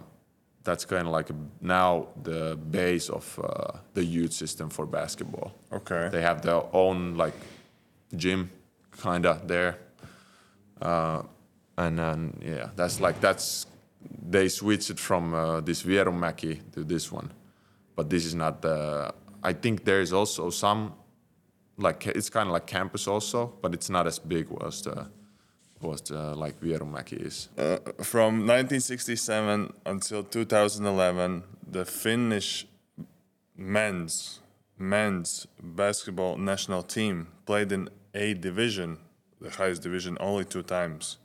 that's 0.64 0.84
kind 0.84 1.06
of 1.06 1.14
like 1.14 1.30
a, 1.30 1.36
now 1.62 2.08
the 2.24 2.58
base 2.72 3.10
of 3.10 3.40
uh, 3.40 3.78
the 3.94 4.04
youth 4.04 4.34
system 4.34 4.70
for 4.70 4.86
basketball. 4.88 5.54
Okay. 5.72 6.10
They 6.12 6.22
have 6.22 6.42
their 6.42 6.64
own 6.74 7.16
like 7.16 7.36
gym, 8.16 8.50
kinda 9.02 9.42
there, 9.46 9.78
uh, 10.82 11.22
and 11.78 12.00
then 12.00 12.40
yeah, 12.42 12.70
that's 12.76 13.00
like 13.00 13.20
that's 13.22 13.68
they 14.30 14.50
switched 14.50 14.90
it 14.90 15.00
from 15.00 15.34
uh, 15.34 15.62
this 15.62 15.84
Vierumäki 15.84 16.60
to 16.74 16.84
this 16.84 17.12
one, 17.12 17.32
but 17.96 18.10
this 18.10 18.26
is 18.26 18.36
not 18.36 18.62
the. 18.62 19.14
I 19.44 19.54
think 19.54 19.86
there 19.86 20.02
is 20.02 20.12
also 20.12 20.50
some, 20.50 20.94
like 21.78 22.08
it's 22.08 22.30
kind 22.30 22.48
of 22.48 22.54
like 22.54 22.66
campus 22.66 23.08
also, 23.08 23.54
but 23.62 23.74
it's 23.74 23.90
not 23.90 24.08
as 24.08 24.20
big 24.20 24.48
as 24.66 24.82
the 24.82 25.08
was 25.82 26.02
the, 26.02 26.36
like 26.36 26.60
Vierumäki 26.60 27.26
is. 27.26 27.50
Uh, 27.58 27.78
from 28.02 28.48
1967 28.48 29.74
until 29.86 30.24
2011, 30.24 31.44
the 31.70 31.86
Finnish 31.86 32.66
men's 33.56 34.40
men's 34.78 35.48
basketball 35.62 36.38
national 36.38 36.84
team 36.84 37.28
played 37.46 37.72
in 37.72 37.90
A 38.14 38.34
division, 38.34 38.98
the 39.40 39.50
highest 39.50 39.84
division, 39.84 40.18
only 40.20 40.44
two 40.46 40.64
times. 40.64 41.18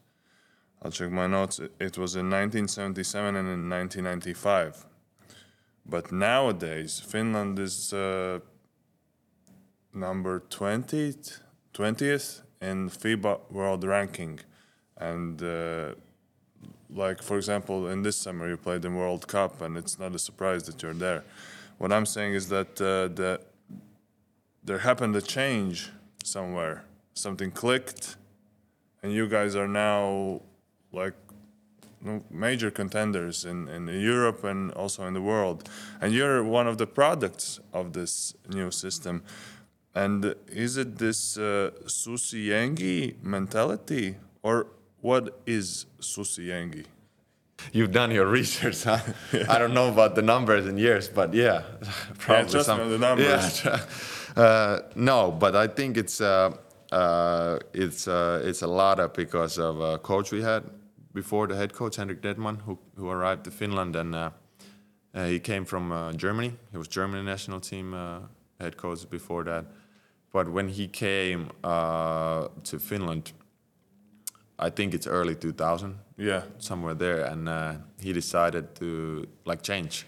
I'll 0.83 0.91
check 0.91 1.11
my 1.11 1.27
notes. 1.27 1.59
It- 1.59 1.99
was 1.99 2.17
in 2.17 2.31
1977 2.31 3.37
and 3.37 3.49
in 3.49 3.69
1995. 3.69 4.87
But 5.87 6.13
nowadays, 6.13 7.01
Finland 7.01 7.59
is 7.59 7.93
uh, 7.93 8.39
number 9.93 10.41
20th, 10.49 11.41
20th 11.75 12.43
in 12.61 12.89
FIBA 12.89 13.51
world 13.51 13.85
ranking. 13.85 14.41
And 14.97 15.43
uh, 15.43 15.95
like 16.89 17.23
for 17.23 17.37
example, 17.37 17.89
in 17.89 18.03
this 18.03 18.17
summer 18.17 18.49
you 18.49 18.57
played 18.57 18.85
in 18.85 18.95
World 18.95 19.27
Cup, 19.27 19.61
and 19.61 19.77
it's 19.77 19.99
not 19.99 20.15
a 20.15 20.19
surprise 20.19 20.65
that 20.65 20.83
you're 20.83 20.95
there. 20.95 21.25
What 21.79 21.93
I'm 21.93 22.07
saying 22.07 22.35
is 22.35 22.49
that 22.49 22.81
uh, 22.81 23.09
the 23.15 23.41
there 24.63 24.79
happened 24.79 25.17
a 25.17 25.23
change 25.23 25.91
somewhere. 26.23 26.85
Something 27.15 27.51
clicked, 27.51 28.17
and 29.03 29.13
you 29.13 29.27
guys 29.29 29.57
are 29.57 29.69
now 29.69 30.43
like 30.93 31.15
major 32.31 32.71
contenders 32.71 33.45
in, 33.45 33.69
in 33.69 33.87
Europe 33.89 34.45
and 34.45 34.73
also 34.73 35.07
in 35.07 35.15
the 35.15 35.21
world. 35.21 35.69
And 36.01 36.15
you're 36.15 36.43
one 36.43 36.67
of 36.67 36.79
the 36.79 36.87
products 36.87 37.61
of 37.73 37.93
this 37.93 38.35
new 38.49 38.71
system. 38.71 39.23
And 39.95 40.35
is 40.49 40.77
it 40.77 40.99
this 40.99 41.37
uh, 41.37 41.73
Susijengi 41.85 43.23
mentality, 43.23 44.17
or 44.43 44.69
what 45.01 45.41
is 45.47 45.87
Susi 45.99 46.47
Susijengi? 46.47 46.85
You've 47.73 47.93
done 47.93 48.11
your 48.13 48.27
research, 48.41 48.85
huh? 48.85 49.01
I 49.49 49.59
don't 49.59 49.75
know 49.75 49.89
about 49.89 50.15
the 50.15 50.23
numbers 50.23 50.67
in 50.67 50.79
years, 50.79 51.09
but 51.09 51.35
yeah, 51.35 51.63
probably 52.19 52.59
me 52.59 52.63
some. 52.63 52.91
the 52.91 52.99
numbers. 52.99 53.65
Yeah, 53.65 53.81
uh, 54.43 54.79
no, 54.95 55.33
but 55.33 55.57
I 55.57 55.67
think 55.67 55.97
it's 55.97 56.21
uh, 56.21 56.53
uh, 56.93 57.59
it's 57.75 58.07
uh, 58.07 58.43
it's 58.45 58.63
a 58.63 58.69
lot 58.69 59.01
of 59.01 59.13
because 59.13 59.59
of 59.59 59.81
a 59.81 59.99
coach 59.99 60.31
we 60.31 60.41
had 60.41 60.63
before 61.13 61.47
the 61.47 61.57
head 61.57 61.73
coach 61.73 61.97
Henrik 61.97 62.21
Dettmann, 62.23 62.61
who 62.63 62.79
who 62.97 63.09
arrived 63.11 63.45
to 63.45 63.51
Finland 63.51 63.97
and 63.97 64.15
uh, 64.15 64.31
uh, 65.15 65.27
he 65.27 65.39
came 65.41 65.65
from 65.65 65.93
uh, 65.93 66.13
Germany. 66.13 66.53
He 66.73 66.79
was 66.79 66.89
German 66.89 67.25
national 67.25 67.61
team 67.61 67.95
uh, 67.95 68.21
head 68.61 68.77
coach 68.77 69.09
before 69.11 69.45
that, 69.45 69.65
but 70.33 70.49
when 70.49 70.69
he 70.69 70.87
came 70.89 71.51
uh, 71.65 72.49
to 72.65 72.79
Finland, 72.79 73.33
I 74.59 74.71
think 74.71 74.95
it's 74.95 75.07
early 75.07 75.35
2000 75.35 75.95
Yeah. 76.17 76.43
somewhere 76.59 76.95
there, 76.95 77.25
and 77.33 77.49
uh, 77.49 77.73
he 78.03 78.13
decided 78.13 78.65
to 78.75 79.27
like 79.45 79.63
change, 79.63 80.05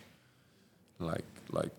like 0.98 1.24
like 1.50 1.72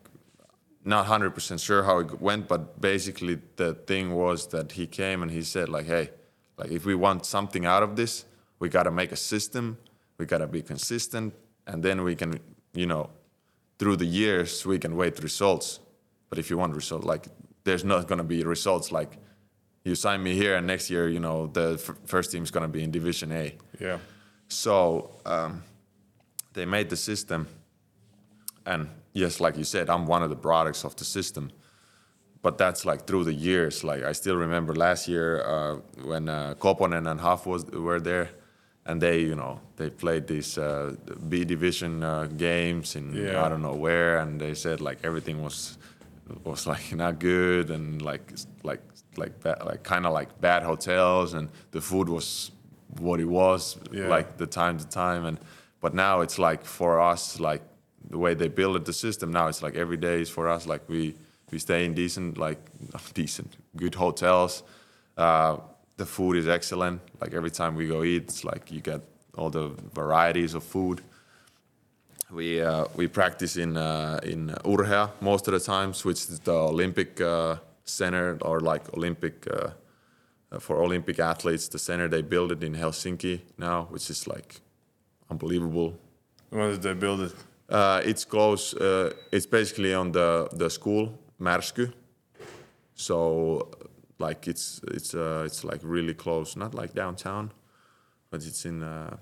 not 0.85 1.05
hundred 1.05 1.33
percent 1.33 1.61
sure 1.61 1.83
how 1.83 1.99
it 1.99 2.21
went, 2.21 2.47
but 2.47 2.81
basically 2.81 3.39
the 3.55 3.73
thing 3.85 4.11
was 4.13 4.47
that 4.47 4.71
he 4.73 4.85
came 4.87 5.21
and 5.21 5.31
he 5.31 5.43
said 5.43 5.69
like, 5.69 5.85
hey, 5.85 6.09
like 6.57 6.71
if 6.75 6.85
we 6.85 6.95
want 6.95 7.25
something 7.25 7.65
out 7.65 7.83
of 7.83 7.95
this, 7.95 8.25
we 8.63 8.69
gotta 8.69 8.91
make 8.91 9.11
a 9.11 9.21
system, 9.33 9.77
we 10.17 10.25
gotta 10.25 10.47
be 10.47 10.61
consistent, 10.61 11.33
and 11.67 11.83
then 11.83 12.01
we 12.01 12.15
can, 12.15 12.39
you 12.73 12.87
know, 12.91 13.09
through 13.77 13.97
the 13.97 14.05
years 14.21 14.65
we 14.65 14.79
can 14.79 14.95
wait 14.95 15.21
results. 15.21 15.67
But 16.29 16.39
if 16.39 16.49
you 16.49 16.57
want 16.57 16.73
results 16.73 17.05
like 17.05 17.25
there's 17.65 17.83
not 17.83 18.07
gonna 18.07 18.29
be 18.35 18.39
results 18.43 18.91
like. 18.99 19.11
You 19.85 19.95
sign 19.95 20.23
me 20.23 20.33
here, 20.43 20.55
and 20.55 20.65
next 20.65 20.89
year, 20.89 21.09
you 21.09 21.19
know, 21.19 21.47
the 21.47 21.67
f- 21.73 21.97
first 22.05 22.31
team's 22.31 22.51
gonna 22.51 22.73
be 22.77 22.81
in 22.85 22.91
Division 22.99 23.29
A. 23.33 23.45
Yeah. 23.81 23.97
So 24.47 25.09
um, 25.25 25.61
they 26.53 26.65
made 26.65 26.87
the 26.89 26.95
system, 26.95 27.41
and 28.65 28.87
yes, 29.11 29.41
like 29.41 29.57
you 29.57 29.65
said, 29.65 29.89
I'm 29.89 30.05
one 30.07 30.23
of 30.23 30.29
the 30.29 30.41
products 30.49 30.85
of 30.85 30.95
the 30.95 31.03
system. 31.03 31.51
But 32.41 32.57
that's 32.57 32.85
like 32.85 33.01
through 33.07 33.25
the 33.25 33.33
years. 33.33 33.83
Like 33.83 34.03
I 34.03 34.13
still 34.13 34.37
remember 34.37 34.73
last 34.73 35.09
year 35.09 35.27
uh, 35.53 35.75
when 36.11 36.29
uh, 36.29 36.55
Koponen 36.63 37.05
and 37.11 37.19
Huff 37.19 37.45
was 37.45 37.65
were 37.65 37.99
there, 37.99 38.29
and 38.85 39.01
they, 39.01 39.19
you 39.21 39.35
know, 39.35 39.59
they 39.77 39.89
played 39.89 40.27
these 40.27 40.57
uh, 40.57 40.95
B 41.29 41.45
division 41.45 42.03
uh, 42.03 42.25
games 42.37 42.95
in 42.95 43.13
Yeah. 43.13 43.45
I 43.45 43.49
don't 43.49 43.61
know 43.61 43.75
where, 43.75 44.17
and 44.19 44.39
they 44.39 44.53
said 44.55 44.79
like 44.81 44.97
everything 45.03 45.41
was 45.43 45.77
was 46.43 46.67
like 46.67 46.95
not 47.03 47.19
good 47.19 47.69
and 47.69 48.01
like 48.01 48.33
like 48.63 48.81
like 49.17 49.39
bad, 49.43 49.63
like 49.65 49.83
kind 49.83 50.05
of 50.05 50.13
like 50.13 50.29
bad 50.41 50.63
hotels, 50.63 51.33
and 51.33 51.49
the 51.71 51.81
food 51.81 52.09
was 52.09 52.51
what 52.99 53.19
it 53.19 53.25
was 53.29 53.77
Yeah. 53.91 54.07
like 54.17 54.37
the 54.37 54.45
time 54.47 54.77
to 54.77 54.87
time 54.87 55.25
and 55.25 55.37
but 55.81 55.93
now 55.93 56.21
it's 56.21 56.37
like 56.37 56.63
for 56.63 56.99
us 57.11 57.39
like 57.39 57.61
the 58.11 58.17
way 58.19 58.35
they 58.35 58.47
built 58.49 58.85
the 58.85 58.93
system 58.93 59.31
now 59.31 59.47
it's 59.47 59.63
like 59.63 59.75
every 59.75 59.97
day 59.97 60.21
is 60.21 60.29
for 60.29 60.47
us 60.47 60.67
like 60.67 60.81
we 60.87 61.15
we 61.51 61.57
stay 61.59 61.85
in 61.85 61.93
decent 61.95 62.37
like 62.37 62.59
decent 63.15 63.57
good 63.75 63.95
hotels 63.95 64.63
uh, 65.17 65.57
the 65.97 66.05
food 66.05 66.37
is 66.37 66.47
excellent 66.47 67.01
like 67.21 67.33
every 67.33 67.51
time 67.51 67.75
we 67.75 67.87
go 67.87 68.03
eat 68.03 68.23
it's 68.23 68.43
like 68.43 68.71
you 68.71 68.81
get 68.81 69.01
all 69.37 69.49
the 69.49 69.71
varieties 69.93 70.53
of 70.53 70.63
food. 70.63 71.01
We 72.31 72.61
uh, 72.61 72.85
we 72.95 73.07
practice 73.07 73.57
in 73.57 73.77
uh, 73.77 74.19
in 74.23 74.49
Urhea 74.63 75.09
most 75.21 75.47
of 75.47 75.53
the 75.53 75.59
times, 75.59 76.05
which 76.05 76.29
is 76.29 76.39
the 76.39 76.53
Olympic 76.53 77.21
uh, 77.21 77.57
center 77.83 78.37
or 78.41 78.59
like 78.59 78.93
Olympic 78.97 79.47
uh, 79.47 79.69
uh, 80.51 80.59
for 80.59 80.81
Olympic 80.81 81.19
athletes. 81.19 81.67
The 81.67 81.79
center 81.79 82.07
they 82.07 82.21
build 82.21 82.51
it 82.51 82.63
in 82.63 82.73
Helsinki 82.75 83.41
now, 83.57 83.87
which 83.89 84.09
is 84.09 84.27
like 84.27 84.61
unbelievable. 85.29 85.93
When 86.49 86.71
did 86.71 86.81
they 86.81 86.93
build 86.93 87.21
it? 87.21 87.33
Uh, 87.69 88.01
it's 88.03 88.25
close. 88.25 88.73
Uh, 88.73 89.13
it's 89.31 89.45
basically 89.45 89.93
on 89.93 90.11
the 90.11 90.47
the 90.53 90.69
school 90.69 91.09
Märsky. 91.39 91.91
So, 92.95 93.69
like 94.19 94.47
it's 94.47 94.81
it's 94.87 95.13
uh, 95.13 95.43
it's 95.45 95.63
like 95.63 95.79
really 95.83 96.13
close. 96.13 96.55
Not 96.55 96.73
like 96.73 96.93
downtown, 96.93 97.51
but 98.29 98.43
it's 98.45 98.65
in 98.65 98.83
uh, 98.83 99.15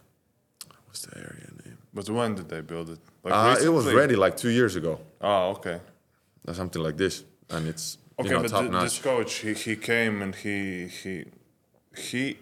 what's 0.87 1.01
the 1.05 1.17
area 1.17 1.47
name? 1.65 1.77
But 1.93 2.09
when 2.09 2.35
did 2.35 2.47
they 2.49 2.61
build 2.61 2.89
it? 2.89 2.99
Like 3.23 3.33
Uh, 3.33 3.65
it 3.65 3.69
was 3.69 3.85
ready 3.93 4.15
like 4.15 4.35
two 4.37 4.49
years 4.49 4.75
ago, 4.75 4.99
Oh, 5.21 5.51
okay. 5.55 5.79
or 6.47 6.53
something 6.53 6.81
like 6.83 6.97
this, 6.97 7.23
and 7.49 7.67
it's 7.67 7.97
Okay, 8.19 8.29
you 8.29 8.35
know 8.35 8.41
but 8.41 8.51
th- 8.59 8.71
this 8.83 8.99
coach, 8.99 9.33
he, 9.35 9.53
he 9.53 9.75
came 9.75 10.21
and 10.21 10.35
he 10.35 10.87
he 10.87 11.25
he 11.95 12.37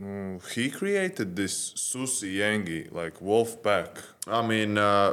mm, 0.00 0.38
he 0.54 0.70
created 0.70 1.34
this 1.36 1.54
Susijengi 1.74 2.92
like 2.92 3.20
wolf 3.20 3.62
pack. 3.62 3.98
I 4.26 4.42
mean, 4.46 4.78
uh, 4.78 5.12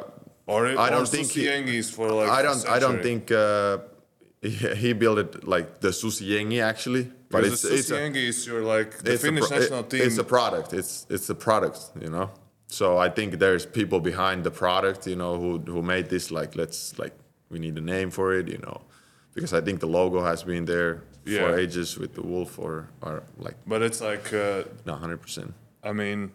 Or, 0.49 0.65
it, 0.67 0.77
I 0.77 0.89
don't 0.89 1.01
or 1.03 1.05
think 1.07 1.27
Susi 1.27 1.41
he- 1.41 1.47
Yengi 1.47 1.75
is 1.83 1.89
for 1.91 2.07
like 2.19 2.29
I 2.29 2.41
don't 2.47 2.63
I 2.75 2.79
don't 2.79 3.01
think 3.01 3.31
uh, 3.31 3.79
he, 4.41 4.49
he 4.75 4.93
built 4.93 5.17
it 5.19 5.47
like 5.47 5.79
the 5.81 5.89
Susijengi 5.89 6.61
actually, 6.61 7.11
but 7.29 7.41
Because 7.43 7.53
it's 7.53 7.61
the 7.63 7.73
it's 7.75 7.87
Susi 7.87 7.95
a, 8.03 8.09
Yengi 8.09 8.27
is 8.29 8.47
your 8.47 8.61
like 8.61 8.97
the 9.03 9.17
Finnish 9.17 9.47
pro- 9.47 9.59
national 9.59 9.83
team. 9.83 10.01
It's 10.03 10.17
a 10.17 10.23
product. 10.23 10.73
It's 10.73 11.05
it's 11.09 11.29
a 11.29 11.35
product, 11.35 11.79
you 12.01 12.09
know. 12.09 12.29
So 12.67 12.97
I 12.97 13.09
think 13.09 13.39
there's 13.39 13.65
people 13.65 13.99
behind 13.99 14.43
the 14.43 14.51
product, 14.51 15.07
you 15.07 15.15
know, 15.15 15.37
who 15.39 15.59
who 15.73 15.81
made 15.81 16.09
this. 16.09 16.31
Like, 16.31 16.55
let's 16.55 16.97
like 16.99 17.13
we 17.49 17.59
need 17.59 17.77
a 17.77 17.81
name 17.81 18.09
for 18.11 18.33
it, 18.39 18.47
you 18.47 18.57
know, 18.59 18.81
because 19.33 19.53
I 19.53 19.61
think 19.61 19.79
the 19.79 19.87
logo 19.87 20.21
has 20.23 20.43
been 20.43 20.65
there 20.65 21.01
Yeah. 21.25 21.39
for 21.41 21.57
ages 21.59 21.97
with 21.97 22.13
the 22.13 22.21
wolf 22.21 22.57
or 22.59 22.87
or 23.01 23.23
like 23.45 23.55
but 23.65 23.81
it's 23.81 24.01
like 24.11 24.33
uh, 24.33 24.63
no 24.85 24.93
hundred 24.95 25.19
percent. 25.21 25.53
I 25.83 25.91
mean, 25.93 26.31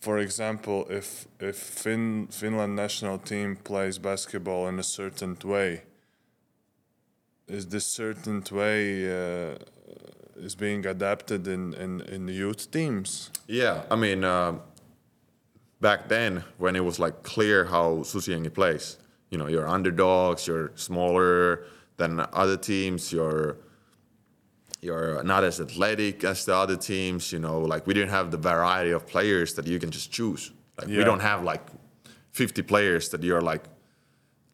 for 0.00 0.18
example, 0.18 0.86
if 0.90 1.26
if 1.38 1.56
fin- 1.56 2.28
Finland 2.30 2.74
national 2.76 3.18
team 3.18 3.56
plays 3.56 3.98
basketball 3.98 4.68
in 4.68 4.78
a 4.78 4.82
certain 4.82 5.36
way, 5.44 5.82
is 7.50 7.66
this 7.66 7.86
certain 7.86 8.42
way 8.50 9.06
uh, 9.10 9.56
is 10.36 10.54
being 10.54 10.86
adapted 10.86 11.46
in, 11.46 11.74
in, 11.74 12.00
in 12.02 12.26
the 12.26 12.32
youth 12.32 12.70
teams? 12.70 13.30
Yeah, 13.46 13.82
I 13.90 13.96
mean, 13.96 14.24
uh, 14.24 14.54
back 15.80 16.08
then 16.08 16.44
when 16.58 16.76
it 16.76 16.84
was 16.84 16.98
like 16.98 17.22
clear 17.22 17.64
how 17.64 17.98
Susijengi 18.04 18.52
plays, 18.52 18.98
you 19.30 19.38
know, 19.38 19.48
you're 19.48 19.68
underdogs, 19.68 20.46
you're 20.46 20.72
smaller 20.76 21.64
than 21.96 22.20
other 22.32 22.56
teams, 22.56 23.12
you're 23.12 23.56
you're 24.82 25.22
not 25.24 25.44
as 25.44 25.60
athletic 25.60 26.24
as 26.24 26.46
the 26.46 26.54
other 26.54 26.76
teams, 26.76 27.32
you 27.32 27.38
know, 27.38 27.60
like 27.60 27.86
we 27.86 27.92
didn't 27.92 28.08
have 28.08 28.30
the 28.30 28.38
variety 28.38 28.92
of 28.92 29.06
players 29.06 29.52
that 29.54 29.66
you 29.66 29.78
can 29.78 29.90
just 29.90 30.10
choose. 30.10 30.52
Like 30.78 30.88
we 30.88 31.04
don't 31.04 31.20
have 31.20 31.44
like 31.44 31.60
50 32.32 32.62
players 32.62 33.10
that 33.10 33.22
you're 33.22 33.42
like 33.42 33.64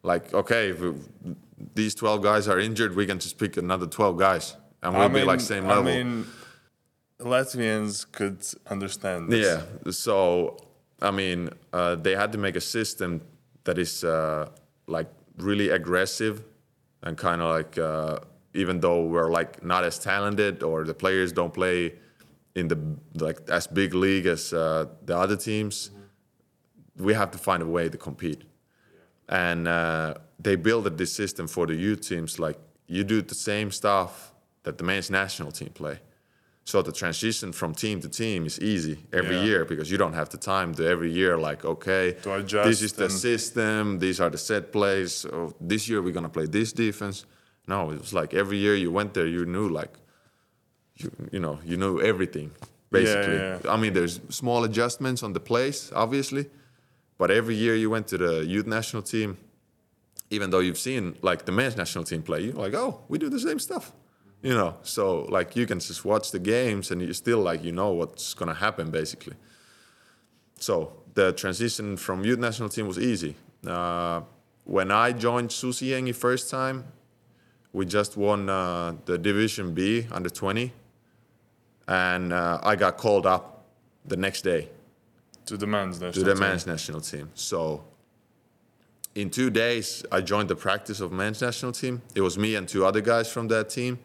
like 0.03 0.35
okay, 0.35 0.71
if 0.71 0.81
we- 0.81 0.95
these 1.75 1.95
12 1.95 2.23
guys 2.23 2.49
are 2.49 2.59
injured, 2.59 2.95
we 2.95 3.07
can 3.07 3.19
just 3.19 3.39
pick 3.39 3.57
another 3.57 3.87
12 3.87 4.19
guys 4.19 4.57
and 4.83 4.97
we'll 4.97 5.09
be 5.09 5.25
like 5.25 5.41
same 5.41 5.67
level. 5.67 5.89
I 5.93 6.03
mean, 6.03 6.27
Latvians 7.21 8.11
could 8.11 8.45
understand 8.71 9.31
this. 9.31 9.47
Yeah. 9.47 9.91
So, 9.93 10.57
I 11.01 11.11
mean, 11.11 11.51
uh, 11.73 11.97
they 11.97 12.15
had 12.15 12.33
to 12.33 12.39
make 12.39 12.57
a 12.57 12.61
system 12.61 13.23
that 13.65 13.79
is 13.79 14.05
uh, 14.05 14.49
like 14.87 15.09
really 15.39 15.71
aggressive 15.71 16.45
and 17.03 17.17
kind 17.17 17.41
of 17.41 17.51
like, 17.51 17.79
uh, 17.79 18.19
even 18.55 18.81
though 18.81 19.05
we're 19.05 19.31
like 19.31 19.63
not 19.63 19.85
as 19.85 19.99
talented 19.99 20.63
or 20.63 20.85
the 20.85 20.95
players 20.95 21.33
don't 21.33 21.53
play 21.53 21.95
in 22.55 22.69
the 22.69 22.79
like 23.15 23.39
as 23.51 23.67
big 23.67 23.93
league 23.95 24.27
as 24.27 24.53
uh, 24.53 24.87
the 25.05 25.17
other 25.17 25.37
teams, 25.37 25.91
we 26.97 27.13
have 27.13 27.31
to 27.31 27.39
find 27.39 27.63
a 27.63 27.67
way 27.67 27.89
to 27.89 27.99
compete. 27.99 28.43
And 29.29 29.69
uh, 29.69 30.15
they 30.39 30.57
built 30.57 30.97
this 30.97 31.13
system 31.13 31.47
for 31.47 31.67
the 31.67 31.75
youth 31.75 32.01
teams. 32.09 32.39
Like 32.39 32.59
you 32.87 33.05
do 33.05 33.23
the 33.23 33.35
same 33.35 33.71
stuff 33.71 34.33
that 34.63 34.77
the 34.79 34.85
men's 34.85 35.11
national 35.11 35.53
team 35.53 35.71
play. 35.71 35.99
So 36.65 36.83
the 36.83 36.91
transition 36.93 37.53
from 37.53 37.75
team 37.75 38.01
to 38.01 38.09
team 38.09 38.45
is 38.45 38.59
easy 38.61 38.99
every 39.13 39.37
Yeah. 39.37 39.45
year 39.45 39.65
because 39.65 39.89
you 39.91 39.99
don't 39.99 40.15
have 40.15 40.29
the 40.29 40.37
time 40.39 40.75
to 40.75 40.83
every 40.85 41.13
year 41.13 41.39
like 41.39 41.65
okay 41.65 42.13
To 42.23 42.35
adjust 42.35 42.69
this 42.69 42.83
is 42.83 42.93
the 42.93 43.09
system 43.09 43.99
these 44.01 44.21
are 44.21 44.31
the 44.31 44.39
set 44.39 44.73
plays 44.73 45.13
so 45.15 45.55
this 45.61 45.87
year 45.89 46.03
we're 46.03 46.13
gonna 46.15 46.29
play 46.39 46.47
this 46.47 46.73
defense. 46.73 47.25
No, 47.69 47.91
it 47.93 48.01
was 48.01 48.13
like 48.13 48.35
every 48.35 48.59
year 48.59 48.75
you 48.75 48.91
went 48.93 49.13
there 49.15 49.27
you 49.29 49.45
knew 49.47 49.69
like 49.69 49.95
you 50.97 51.11
you 51.33 51.41
know 51.41 51.59
you 51.65 51.77
knew 51.77 52.01
everything 52.01 52.51
basically. 52.91 53.37
yeah. 53.37 53.59
I 53.75 53.77
mean 53.77 53.93
there's 53.93 54.21
small 54.29 54.65
adjustments 54.65 55.23
on 55.23 55.33
the 55.35 55.41
plays 55.41 55.93
obviously, 55.95 56.47
but 57.19 57.31
every 57.31 57.55
year 57.55 57.77
you 57.77 57.91
went 57.91 58.07
to 58.09 58.19
the 58.19 58.45
youth 58.45 58.67
national 58.67 59.03
team, 59.03 59.37
even 60.31 60.51
though 60.51 60.59
you've 60.61 60.79
seen 60.79 61.17
like 61.23 61.45
the 61.45 61.53
men's 61.53 61.77
national 61.77 62.05
team 62.05 62.23
play, 62.23 62.41
you're 62.43 62.55
like, 62.55 62.75
oh, 62.75 63.01
we 63.09 63.19
do 63.19 63.29
the 63.29 63.39
same 63.41 63.59
stuff, 63.59 63.93
you 64.43 64.55
know. 64.55 64.77
So 64.83 65.23
like 65.37 65.55
you 65.57 65.67
can 65.67 65.79
just 65.81 66.05
watch 66.05 66.31
the 66.33 66.39
games 66.41 66.91
and 66.91 67.01
you 67.03 67.13
still 67.13 67.39
like 67.41 67.63
you 67.65 67.73
know 67.73 67.91
what's 67.93 68.35
gonna 68.35 68.55
happen 68.55 68.91
basically. 68.91 69.35
So 70.59 70.93
the 71.15 71.33
transition 71.33 71.97
from 71.97 72.25
youth 72.25 72.39
national 72.39 72.69
team 72.71 72.87
was 72.87 72.99
easy. 72.99 73.37
Uh, 73.67 74.23
when 74.65 74.91
I 74.91 75.13
joined 75.13 75.51
Susijengi 75.51 76.15
first 76.15 76.51
time, 76.51 76.85
we 77.73 77.85
just 77.87 78.17
won 78.17 78.49
uh, 78.49 78.95
the 79.05 79.19
Division 79.19 79.75
B 79.75 80.07
under 80.11 80.31
20, 80.31 80.73
and 81.89 82.33
uh, 82.33 82.59
I 82.63 82.75
got 82.77 82.97
called 82.97 83.27
up 83.27 83.65
the 84.05 84.17
next 84.17 84.43
day 84.43 84.69
To 85.47 85.57
the 85.57 85.67
men's 85.67 86.01
national 86.01 86.13
to 86.13 86.21
the 86.25 86.33
team. 86.35 86.41
men's 86.41 86.67
national 86.67 87.01
team. 87.01 87.31
So 87.35 87.85
in 89.17 89.31
two 89.31 89.49
days, 89.49 90.05
I 90.13 90.21
joined 90.21 90.51
the 90.51 90.55
practice 90.55 91.01
of 91.01 91.11
men's 91.11 91.41
national 91.41 91.73
team. 91.73 92.03
It 92.15 92.21
was 92.21 92.37
me 92.39 92.55
and 92.55 92.69
two 92.69 92.85
other 92.85 93.01
guys 93.01 93.33
from 93.33 93.49
that 93.49 93.71
team, 93.71 93.99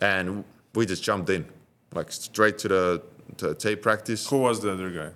and 0.00 0.42
we 0.74 0.86
just 0.86 1.02
jumped 1.02 1.28
in, 1.28 1.44
like 1.94 2.10
straight 2.10 2.56
to 2.58 2.68
the 2.68 3.02
to 3.36 3.54
tape 3.54 3.82
practice. 3.82 4.26
Who 4.28 4.38
was 4.38 4.60
the 4.60 4.72
other 4.72 4.90
guy? 4.90 5.10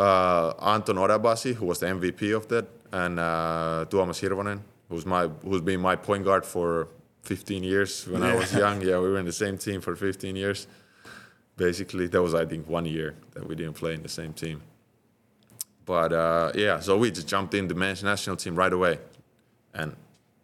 Uh, 0.00 0.54
Anton 0.74 0.96
Odabasi, 0.96 1.54
who 1.54 1.66
was 1.66 1.80
the 1.80 1.86
MVP 1.86 2.34
of 2.34 2.46
that, 2.48 2.66
and 2.92 3.18
uh, 3.18 3.86
Tuomas 3.90 4.20
Hirvonen, 4.22 4.60
who's 4.88 5.04
my 5.04 5.26
who's 5.42 5.60
been 5.60 5.80
my 5.80 5.96
point 5.96 6.24
guard 6.24 6.46
for 6.46 6.88
15 7.22 7.64
years 7.64 8.06
when 8.06 8.22
I 8.22 8.36
was 8.36 8.54
young. 8.54 8.80
Yeah, 8.82 9.00
we 9.00 9.08
were 9.10 9.18
in 9.18 9.26
the 9.26 9.32
same 9.32 9.58
team 9.58 9.80
for 9.80 9.96
15 9.96 10.36
years. 10.36 10.68
Basically, 11.56 12.06
that 12.06 12.22
was 12.22 12.34
I 12.34 12.44
think 12.44 12.68
one 12.68 12.86
year 12.86 13.16
that 13.32 13.44
we 13.48 13.56
didn't 13.56 13.74
play 13.74 13.94
in 13.94 14.02
the 14.02 14.08
same 14.08 14.32
team. 14.32 14.62
But 15.86 16.12
uh, 16.12 16.52
yeah, 16.54 16.80
so 16.80 16.96
we 16.96 17.10
just 17.10 17.28
jumped 17.28 17.54
in 17.54 17.68
the 17.68 17.74
men's 17.74 18.02
national 18.02 18.36
team 18.36 18.54
right 18.56 18.72
away, 18.72 18.98
and 19.74 19.94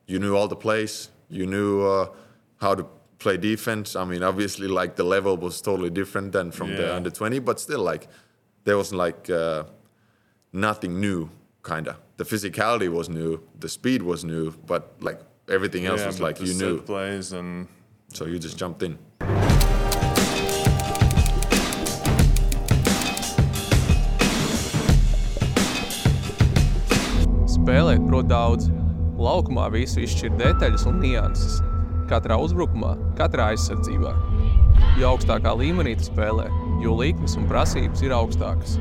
you 0.06 0.18
knew 0.18 0.36
all 0.36 0.48
the 0.48 0.56
plays. 0.56 1.08
You 1.30 1.46
knew 1.46 1.82
uh, 1.86 2.08
how 2.60 2.74
to 2.74 2.84
play 3.18 3.36
defense. 3.36 3.96
I 3.96 4.04
mean, 4.04 4.22
obviously, 4.22 4.68
like 4.68 4.96
the 4.96 5.04
level 5.04 5.36
was 5.36 5.60
totally 5.62 5.90
different 5.90 6.32
than 6.32 6.50
from 6.50 6.76
the 6.76 6.94
under 6.94 7.10
20, 7.10 7.38
but 7.38 7.58
still, 7.60 7.80
like 7.82 8.08
there 8.64 8.76
was 8.76 8.92
like 8.92 9.30
uh, 9.30 9.64
nothing 10.52 11.00
new, 11.00 11.30
kinda. 11.64 11.96
The 12.18 12.24
physicality 12.24 12.88
was 12.90 13.08
new, 13.08 13.40
the 13.58 13.68
speed 13.68 14.02
was 14.02 14.24
new, 14.24 14.50
but 14.66 14.92
like 15.00 15.20
everything 15.48 15.86
else 15.86 16.00
Yeah, 16.00 16.06
was 16.08 16.20
like 16.20 16.38
you 16.40 16.52
knew. 16.54 16.82
plays 16.82 17.32
and 17.32 17.66
So 18.12 18.26
you 18.26 18.38
just 18.38 18.58
jumped 18.58 18.82
in. 18.82 18.98
Spēlēt 27.70 28.02
prot 28.08 28.26
daudz. 28.26 28.64
Laukumā 29.22 29.68
visu 29.70 30.00
izšķir 30.02 30.32
detaļas 30.40 30.88
un 30.90 30.96
nianses. 30.98 31.60
Katrā 32.10 32.34
uzbrukumā, 32.42 32.96
katrā 33.14 33.52
aizsardzībā. 33.52 34.10
Jo 34.98 35.12
augstākā 35.12 35.52
līmenī 35.60 35.92
tu 36.00 36.08
spēlē, 36.08 36.48
jo 36.82 36.96
likmes 36.98 37.36
un 37.38 37.46
prasības 37.46 38.02
ir 38.02 38.16
augstākas. 38.16 38.74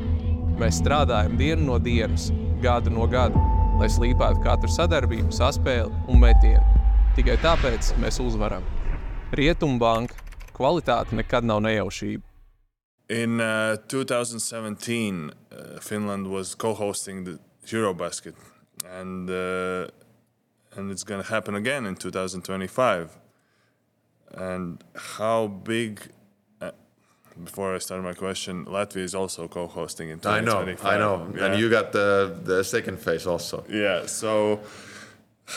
Mēs 0.58 0.80
strādājam 0.82 1.38
dienu 1.38 1.68
no 1.68 1.78
dienas, 1.78 2.32
gadu 2.66 2.90
no 2.90 3.06
gada, 3.06 3.38
lai 3.78 3.86
slīpētu 3.94 4.42
katru 4.42 4.74
sadarbību, 4.74 5.30
saspēli 5.38 5.94
un 6.10 6.24
metienu. 6.26 6.82
Tikai 7.14 7.38
tāpēc 7.46 7.94
mēs 8.02 8.18
uzvaram. 8.26 8.66
Rietumbanka 9.38 10.18
kvalitāte 10.58 11.14
nekad 11.14 11.46
nav 11.46 11.62
nejaušība. 11.68 12.26
In 13.06 13.38
uh, 13.38 13.78
2017, 13.86 15.30
uh, 15.30 15.78
Finland 15.78 16.26
was 16.26 16.56
co-hosting 16.58 17.22
the 17.22 17.38
Eurobasket, 17.70 18.34
and 18.88 19.28
uh, 19.30 19.88
and 20.76 20.90
it's 20.90 21.04
going 21.04 21.22
to 21.22 21.28
happen 21.28 21.54
again 21.54 21.86
in 21.86 21.96
2025. 21.96 23.18
And 24.32 24.82
how 24.94 25.48
big 25.48 26.00
uh, 26.60 26.70
before 27.42 27.74
I 27.74 27.78
start 27.78 28.02
my 28.02 28.14
question, 28.14 28.64
Latvia 28.66 29.02
is 29.02 29.14
also 29.14 29.48
co-hosting 29.48 30.08
in 30.10 30.20
2025. 30.20 30.86
I 30.86 30.98
know, 30.98 31.14
I 31.14 31.24
know. 31.24 31.32
Yeah. 31.36 31.46
And 31.46 31.60
you 31.60 31.68
got 31.68 31.92
the 31.92 32.38
the 32.44 32.62
second 32.62 32.98
phase 32.98 33.26
also. 33.26 33.64
Yeah. 33.68 34.06
So, 34.06 34.60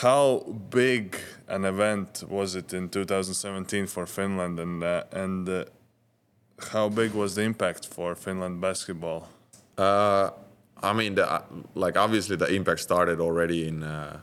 how 0.02 0.40
big 0.70 1.16
an 1.48 1.64
event 1.64 2.24
was 2.28 2.56
it 2.56 2.72
in 2.72 2.88
2017 2.88 3.86
for 3.86 4.06
Finland, 4.06 4.58
and 4.58 4.82
uh, 4.82 5.04
and 5.12 5.48
uh, 5.48 5.64
how 6.72 6.88
big 6.88 7.12
was 7.12 7.34
the 7.34 7.42
impact 7.42 7.86
for 7.86 8.14
Finland 8.16 8.60
basketball? 8.60 9.28
Uh, 9.78 10.30
I 10.90 10.92
mean, 10.92 11.14
the, 11.14 11.42
like 11.74 11.96
obviously 11.96 12.36
the 12.36 12.46
impact 12.54 12.80
started 12.80 13.18
already 13.20 13.66
in 13.68 13.82
uh, 13.82 14.20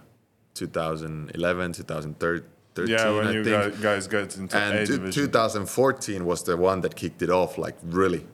2011, 0.55 1.73
2013. 1.73 2.87
Yeah, 2.87 3.09
when 3.15 3.27
I 3.27 3.31
you 3.31 3.43
think. 3.43 3.81
guys, 3.81 4.07
got 4.07 4.37
into 4.37 4.57
and 4.57 4.87
two- 4.87 4.97
division. 4.97 5.23
2014 5.25 6.25
was 6.25 6.43
the 6.43 6.55
one 6.55 6.81
that 6.81 6.95
kicked 6.95 7.21
it 7.21 7.29
off, 7.29 7.57
like 7.57 7.75
really, 7.83 8.25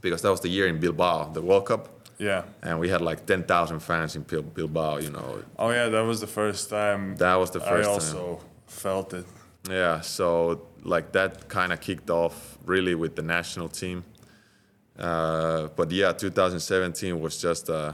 because 0.00 0.22
that 0.22 0.30
was 0.30 0.40
the 0.40 0.48
year 0.48 0.66
in 0.66 0.78
Bilbao, 0.80 1.32
the 1.32 1.42
World 1.42 1.66
Cup, 1.66 1.88
yeah. 2.18 2.42
and 2.62 2.78
we 2.80 2.88
had 2.88 3.00
like 3.02 3.26
10,000 3.26 3.80
fans 3.80 4.16
in 4.16 4.22
Bil- 4.22 4.42
Bilbao. 4.42 4.96
You 4.98 5.10
know, 5.10 5.42
Oh 5.58 5.70
yeah, 5.70 5.88
that 5.90 6.02
was 6.02 6.20
the 6.20 6.26
first 6.26 6.70
time. 6.70 7.16
that 7.16 7.34
was 7.34 7.50
the 7.50 7.60
first 7.60 7.88
I 7.88 7.92
time. 7.92 7.92
also 7.92 8.40
felt 8.66 9.12
it. 9.12 9.26
Yeah, 9.68 10.00
so 10.00 10.62
like 10.82 11.12
that 11.12 11.48
kind 11.48 11.72
of 11.72 11.80
kicked 11.80 12.10
off 12.10 12.58
really 12.66 12.94
with 12.94 13.14
the 13.16 13.22
national 13.22 13.68
team. 13.68 14.04
Uh, 14.98 15.68
but 15.76 15.90
yeah, 15.90 16.12
2017 16.12 17.20
was 17.20 17.40
just 17.40 17.68
uh, 17.70 17.92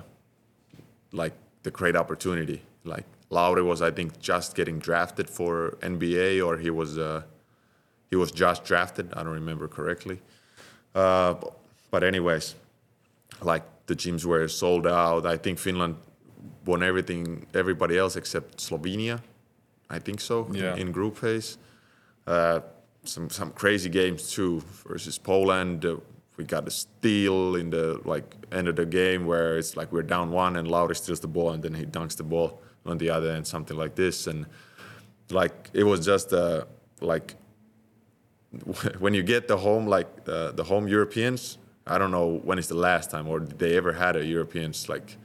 like 1.13 1.33
the 1.63 1.71
great 1.71 1.97
opportunity. 1.97 2.63
Like 2.85 3.05
Lauri 3.31 3.63
was, 3.63 3.81
I 3.83 3.91
think, 3.91 4.19
just 4.21 4.55
getting 4.55 4.79
drafted 4.79 5.29
for 5.29 5.77
NBA, 5.81 6.45
or 6.47 6.59
he 6.59 6.71
was 6.71 6.99
uh, 6.99 7.23
he 8.11 8.17
was 8.17 8.31
just 8.33 8.65
drafted. 8.65 9.13
I 9.15 9.23
don't 9.23 9.35
remember 9.35 9.69
correctly. 9.69 10.21
Uh, 10.95 11.35
but 11.91 12.03
anyways, 12.05 12.55
like 13.43 13.63
the 13.87 13.95
gyms 13.97 14.25
were 14.25 14.49
sold 14.49 14.87
out. 14.87 15.27
I 15.27 15.37
think 15.37 15.59
Finland 15.59 15.97
won 16.67 16.83
everything, 16.83 17.47
everybody 17.55 17.97
else 17.99 18.17
except 18.17 18.59
Slovenia. 18.59 19.21
I 19.89 19.99
think 19.99 20.21
so. 20.21 20.47
in- 20.47 20.55
Yeah. 20.55 20.77
In, 20.77 20.93
group 20.93 21.17
phase, 21.17 21.59
uh, 22.27 22.61
some 23.05 23.31
some 23.31 23.51
crazy 23.53 23.89
games 23.89 24.31
too 24.35 24.63
versus 24.89 25.19
Poland. 25.19 25.85
Uh, 26.41 26.43
we 26.43 26.45
got 26.45 26.67
a 26.67 26.71
steal 26.71 27.57
in 27.57 27.71
the 27.71 28.01
like 28.05 28.35
end 28.53 28.69
of 28.69 28.77
the 28.77 28.87
game 28.87 29.27
where 29.27 29.59
it's 29.59 29.77
like 29.77 29.93
we're 29.93 30.03
down 30.03 30.31
one 30.31 30.57
and 30.57 30.69
Lauri 30.69 30.95
steals 30.95 31.21
the 31.21 31.29
ball 31.29 31.51
and 31.51 31.63
then 31.63 31.75
he 31.75 31.85
dunks 31.85 32.17
the 32.17 32.23
ball 32.23 32.61
on 32.87 32.99
the 32.99 33.11
other 33.11 33.31
end, 33.31 33.47
something 33.47 33.77
like 33.77 33.95
this. 33.95 34.27
And 34.27 34.47
like 35.31 35.71
it 35.73 35.85
was 35.85 36.05
just 36.05 36.33
uh, 36.33 36.65
like 37.01 37.35
when 38.99 39.15
you 39.15 39.23
get 39.23 39.49
the 39.49 39.57
home 39.57 39.87
like 39.87 40.25
the, 40.25 40.53
the 40.53 40.65
home 40.65 40.89
Europeans, 40.89 41.59
I 41.87 41.99
don't 41.99 42.11
know 42.11 42.41
when 42.45 42.59
is 42.59 42.69
the 42.69 42.75
last 42.75 43.11
time 43.11 43.29
or 43.29 43.41
did 43.41 43.59
they 43.59 43.77
ever 43.77 43.93
had 43.93 44.17
a 44.17 44.25
Europeans 44.25 44.89
like 44.89 45.17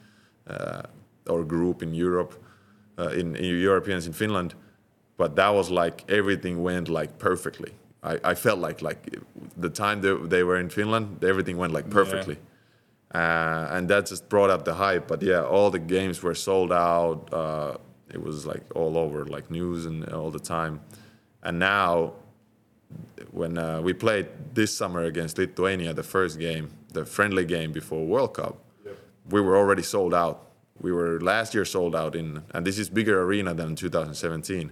uh, 0.48 0.84
or 1.28 1.44
group 1.44 1.82
in 1.82 1.94
Europe, 1.94 2.34
uh, 3.00 3.10
in, 3.10 3.36
in 3.36 3.60
Europeans 3.60 4.08
in 4.08 4.14
Finland, 4.14 4.54
but 5.18 5.36
that 5.36 5.50
was 5.50 5.70
like 5.72 6.04
everything 6.10 6.62
went 6.64 6.90
like 6.90 7.18
perfectly. 7.18 7.74
I, 8.04 8.20
I 8.24 8.36
felt 8.36 8.60
like 8.60 8.82
like 8.82 9.18
the 9.58 9.70
time 9.70 10.02
they, 10.02 10.14
they 10.14 10.44
were 10.44 10.58
in 10.58 10.70
Finland, 10.70 11.24
everything 11.24 11.58
went 11.58 11.74
like 11.74 11.90
perfectly. 11.90 12.38
Uh, 13.14 13.68
and 13.72 13.88
that 13.90 14.06
just 14.08 14.28
brought 14.28 14.50
up 14.50 14.66
the 14.66 14.74
hype. 14.74 15.08
But 15.08 15.22
yeah, 15.22 15.44
all 15.44 15.72
the 15.72 15.80
games 15.80 16.22
were 16.22 16.36
sold 16.36 16.74
out. 16.74 17.34
Uh, 17.34 17.78
it 18.14 18.22
was 18.22 18.46
like 18.46 18.64
all 18.76 18.98
over, 18.98 19.26
like 19.26 19.50
news 19.50 19.86
and 19.86 20.08
all 20.10 20.32
the 20.32 20.40
time. 20.40 20.82
And 21.44 21.60
now, 21.60 22.14
when 23.32 23.58
uh, 23.58 23.82
we 23.82 23.94
played 23.94 24.28
this 24.54 24.76
summer 24.76 25.04
against 25.04 25.38
Lithuania, 25.38 25.94
the 25.94 26.04
first 26.04 26.40
game, 26.40 26.70
the 26.92 27.06
friendly 27.06 27.46
game 27.46 27.72
before 27.72 28.06
World 28.06 28.34
Cup, 28.34 28.58
we 29.30 29.42
were 29.42 29.58
already 29.58 29.84
sold 29.84 30.14
out. 30.14 30.52
We 30.82 30.92
were 30.92 31.22
last 31.22 31.54
year 31.54 31.66
sold 31.66 31.96
out 31.96 32.16
in, 32.16 32.44
and 32.54 32.66
this 32.66 32.78
is 32.78 32.90
bigger 32.90 33.22
arena 33.22 33.54
than 33.54 33.76
2017. 33.76 34.72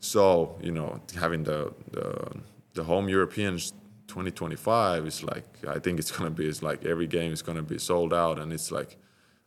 So 0.00 0.56
you 0.62 0.70
know, 0.70 1.00
having 1.18 1.42
the 1.44 1.74
the, 1.90 2.40
the 2.74 2.84
home 2.84 3.08
Europeans 3.08 3.72
2025 4.08 5.06
is 5.06 5.22
like 5.22 5.44
I 5.68 5.78
think 5.78 5.98
it's 5.98 6.10
gonna 6.10 6.30
be 6.30 6.46
it's 6.48 6.62
like 6.62 6.84
every 6.84 7.06
game 7.06 7.32
is 7.32 7.42
gonna 7.42 7.62
be 7.62 7.78
sold 7.78 8.12
out, 8.12 8.38
and 8.38 8.52
it's 8.52 8.70
like 8.72 8.96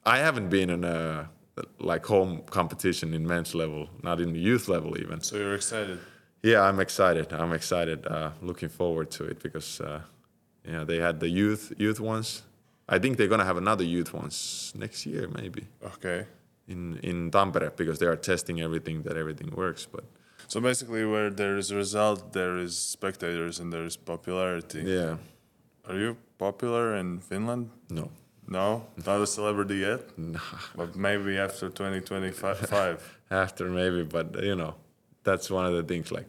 I 0.05 0.17
haven't 0.19 0.49
been 0.49 0.69
in 0.69 0.83
a 0.83 1.29
like 1.79 2.05
home 2.05 2.41
competition 2.49 3.13
in 3.13 3.27
men's 3.27 3.53
level, 3.53 3.89
not 4.03 4.21
in 4.21 4.31
the 4.33 4.39
youth 4.39 4.67
level 4.67 4.97
even. 4.99 5.21
So 5.21 5.35
you're 5.37 5.55
excited. 5.55 5.99
Yeah, 6.43 6.61
I'm 6.61 6.79
excited. 6.79 7.33
I'm 7.33 7.53
excited. 7.53 8.07
Uh, 8.07 8.31
looking 8.41 8.69
forward 8.69 9.11
to 9.11 9.25
it 9.25 9.43
because 9.43 9.81
uh, 9.81 10.01
yeah, 10.65 10.83
they 10.83 10.97
had 10.97 11.19
the 11.19 11.27
youth 11.29 11.73
youth 11.77 11.99
ones. 11.99 12.43
I 12.87 12.99
think 12.99 13.17
they're 13.17 13.27
gonna 13.27 13.45
have 13.45 13.57
another 13.57 13.83
youth 13.83 14.13
ones 14.13 14.71
next 14.75 15.05
year, 15.05 15.27
maybe 15.27 15.67
Okay. 15.83 16.25
in 16.67 16.97
in 17.03 17.31
Tampere 17.31 17.69
because 17.75 17.97
they 17.99 18.05
are 18.07 18.15
testing 18.17 18.61
everything 18.61 19.03
that 19.03 19.17
everything 19.17 19.49
works. 19.55 19.85
But 19.91 20.03
So 20.51 20.59
basically, 20.59 21.05
where 21.05 21.29
there 21.29 21.55
is 21.55 21.71
a 21.71 21.77
result, 21.77 22.33
there 22.33 22.57
is 22.57 22.77
spectators 22.77 23.61
and 23.61 23.71
there 23.71 23.85
is 23.85 23.95
popularity. 23.95 24.81
yeah, 24.85 25.15
Are 25.87 25.97
you 25.97 26.17
popular 26.37 26.97
in 26.97 27.19
Finland? 27.19 27.69
no, 27.89 28.09
No, 28.47 28.83
not 29.05 29.21
a 29.21 29.27
celebrity 29.27 29.75
yet. 29.75 30.01
No. 30.17 30.39
But 30.75 30.95
maybe 30.95 31.37
after 31.37 31.69
2025. 31.69 33.19
after 33.31 33.69
maybe, 33.69 34.03
but 34.03 34.43
you 34.43 34.55
know, 34.55 34.73
that's 35.23 35.49
one 35.49 35.65
of 35.65 35.73
the 35.73 35.83
things. 35.83 36.11
Like 36.11 36.27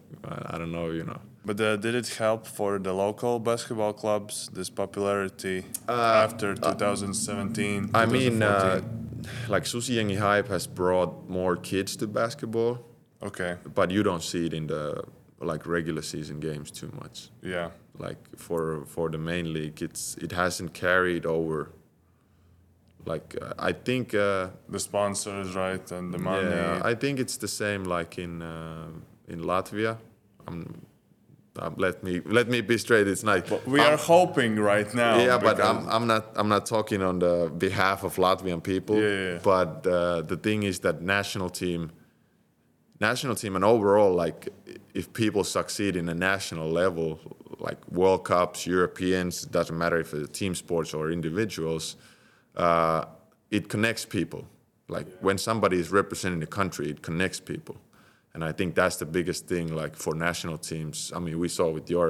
I 0.53 0.57
don't 0.57 0.71
know, 0.71 0.91
you 0.91 1.03
know. 1.03 1.19
But 1.45 1.59
uh, 1.59 1.75
did 1.75 1.93
it 1.93 2.07
help 2.17 2.47
for 2.47 2.79
the 2.79 2.93
local 2.93 3.39
basketball 3.39 3.91
clubs 3.91 4.49
this 4.53 4.69
popularity 4.69 5.65
after 5.89 6.55
2017? 6.55 7.89
I 7.93 8.05
mean, 8.05 8.41
uh, 8.41 8.79
2014? 8.79 9.49
like 9.49 9.65
Susijengi 9.65 10.17
hype 10.17 10.47
has 10.47 10.65
brought 10.65 11.11
more 11.29 11.57
kids 11.57 11.97
to 11.97 12.07
basketball, 12.07 12.73
okay, 13.25 13.55
but 13.75 13.91
you 13.91 14.03
don't 14.03 14.23
see 14.23 14.45
it 14.45 14.53
in 14.53 14.67
the 14.67 15.03
like 15.39 15.65
regular 15.67 16.01
season 16.01 16.39
games 16.39 16.71
too 16.71 16.91
much. 17.01 17.29
yeah, 17.41 17.69
like 17.99 18.17
for 18.37 18.85
for 18.85 19.09
the 19.09 19.17
main 19.17 19.53
league 19.53 19.81
it's 19.81 20.15
it 20.17 20.31
hasn't 20.31 20.73
carried 20.73 21.25
over 21.25 21.69
like 23.05 23.35
uh, 23.41 23.53
i 23.69 23.71
think 23.73 24.13
uh, 24.13 24.47
the 24.69 24.79
sponsors, 24.79 25.55
right, 25.55 25.91
and 25.91 26.13
the 26.13 26.17
money. 26.17 26.49
yeah 26.49 26.81
i 26.91 26.93
think 26.95 27.19
it's 27.19 27.37
the 27.37 27.47
same 27.47 27.83
like 27.83 28.17
in 28.17 28.41
uh, 28.41 28.87
in 29.27 29.39
latvia 29.41 29.97
um, 30.47 30.73
um, 31.59 31.75
let 31.77 32.03
me 32.03 32.21
let 32.25 32.47
me 32.47 32.61
be 32.61 32.77
straight 32.77 33.07
it's 33.07 33.23
not 33.23 33.49
we 33.67 33.79
I'm- 33.79 33.93
are 33.93 33.97
hoping 33.97 34.55
right 34.59 34.91
now. 34.93 35.17
yeah, 35.19 35.37
but 35.37 35.59
I'm, 35.59 35.87
I'm 35.95 36.07
not 36.07 36.23
I'm 36.35 36.47
not 36.49 36.65
talking 36.65 37.01
on 37.03 37.19
the 37.19 37.51
behalf 37.57 38.03
of 38.03 38.15
Latvian 38.17 38.61
people. 38.61 38.95
Yeah, 38.95 39.07
yeah, 39.09 39.31
yeah. 39.33 39.39
But 39.43 39.85
uh, 39.85 40.21
the 40.31 40.37
thing 40.37 40.63
is 40.63 40.79
that 40.79 41.01
national 41.01 41.49
team, 41.51 41.91
national 43.09 43.35
team, 43.35 43.53
and 43.57 43.65
overall, 43.75 44.13
like 44.25 44.39
if 44.93 45.05
people 45.23 45.43
succeed 45.43 45.93
in 46.01 46.05
a 46.09 46.17
national 46.31 46.67
level, 46.81 47.07
like 47.67 47.79
World 47.99 48.23
Cups, 48.31 48.59
Europeans, 48.77 49.33
doesn't 49.57 49.77
matter 49.83 49.99
if 50.05 50.13
it's 50.13 50.39
team 50.39 50.53
sports 50.55 50.93
or 50.93 51.11
individuals, 51.19 51.85
uh, 52.67 53.01
it 53.57 53.63
connects 53.73 54.05
people. 54.05 54.43
Like 54.95 55.07
when 55.27 55.37
somebody 55.37 55.77
is 55.83 55.89
representing 56.01 56.41
the 56.45 56.51
country, 56.59 56.85
it 56.93 56.99
connects 57.01 57.39
people. 57.53 57.77
And 58.33 58.43
I 58.49 58.51
think 58.57 58.69
that's 58.75 58.97
the 59.03 59.09
biggest 59.17 59.41
thing, 59.51 59.67
like 59.81 59.95
for 59.95 60.13
national 60.15 60.57
teams. 60.57 61.11
I 61.15 61.19
mean, 61.25 61.37
we 61.45 61.49
saw 61.57 61.67
with 61.77 61.87
your 61.95 62.09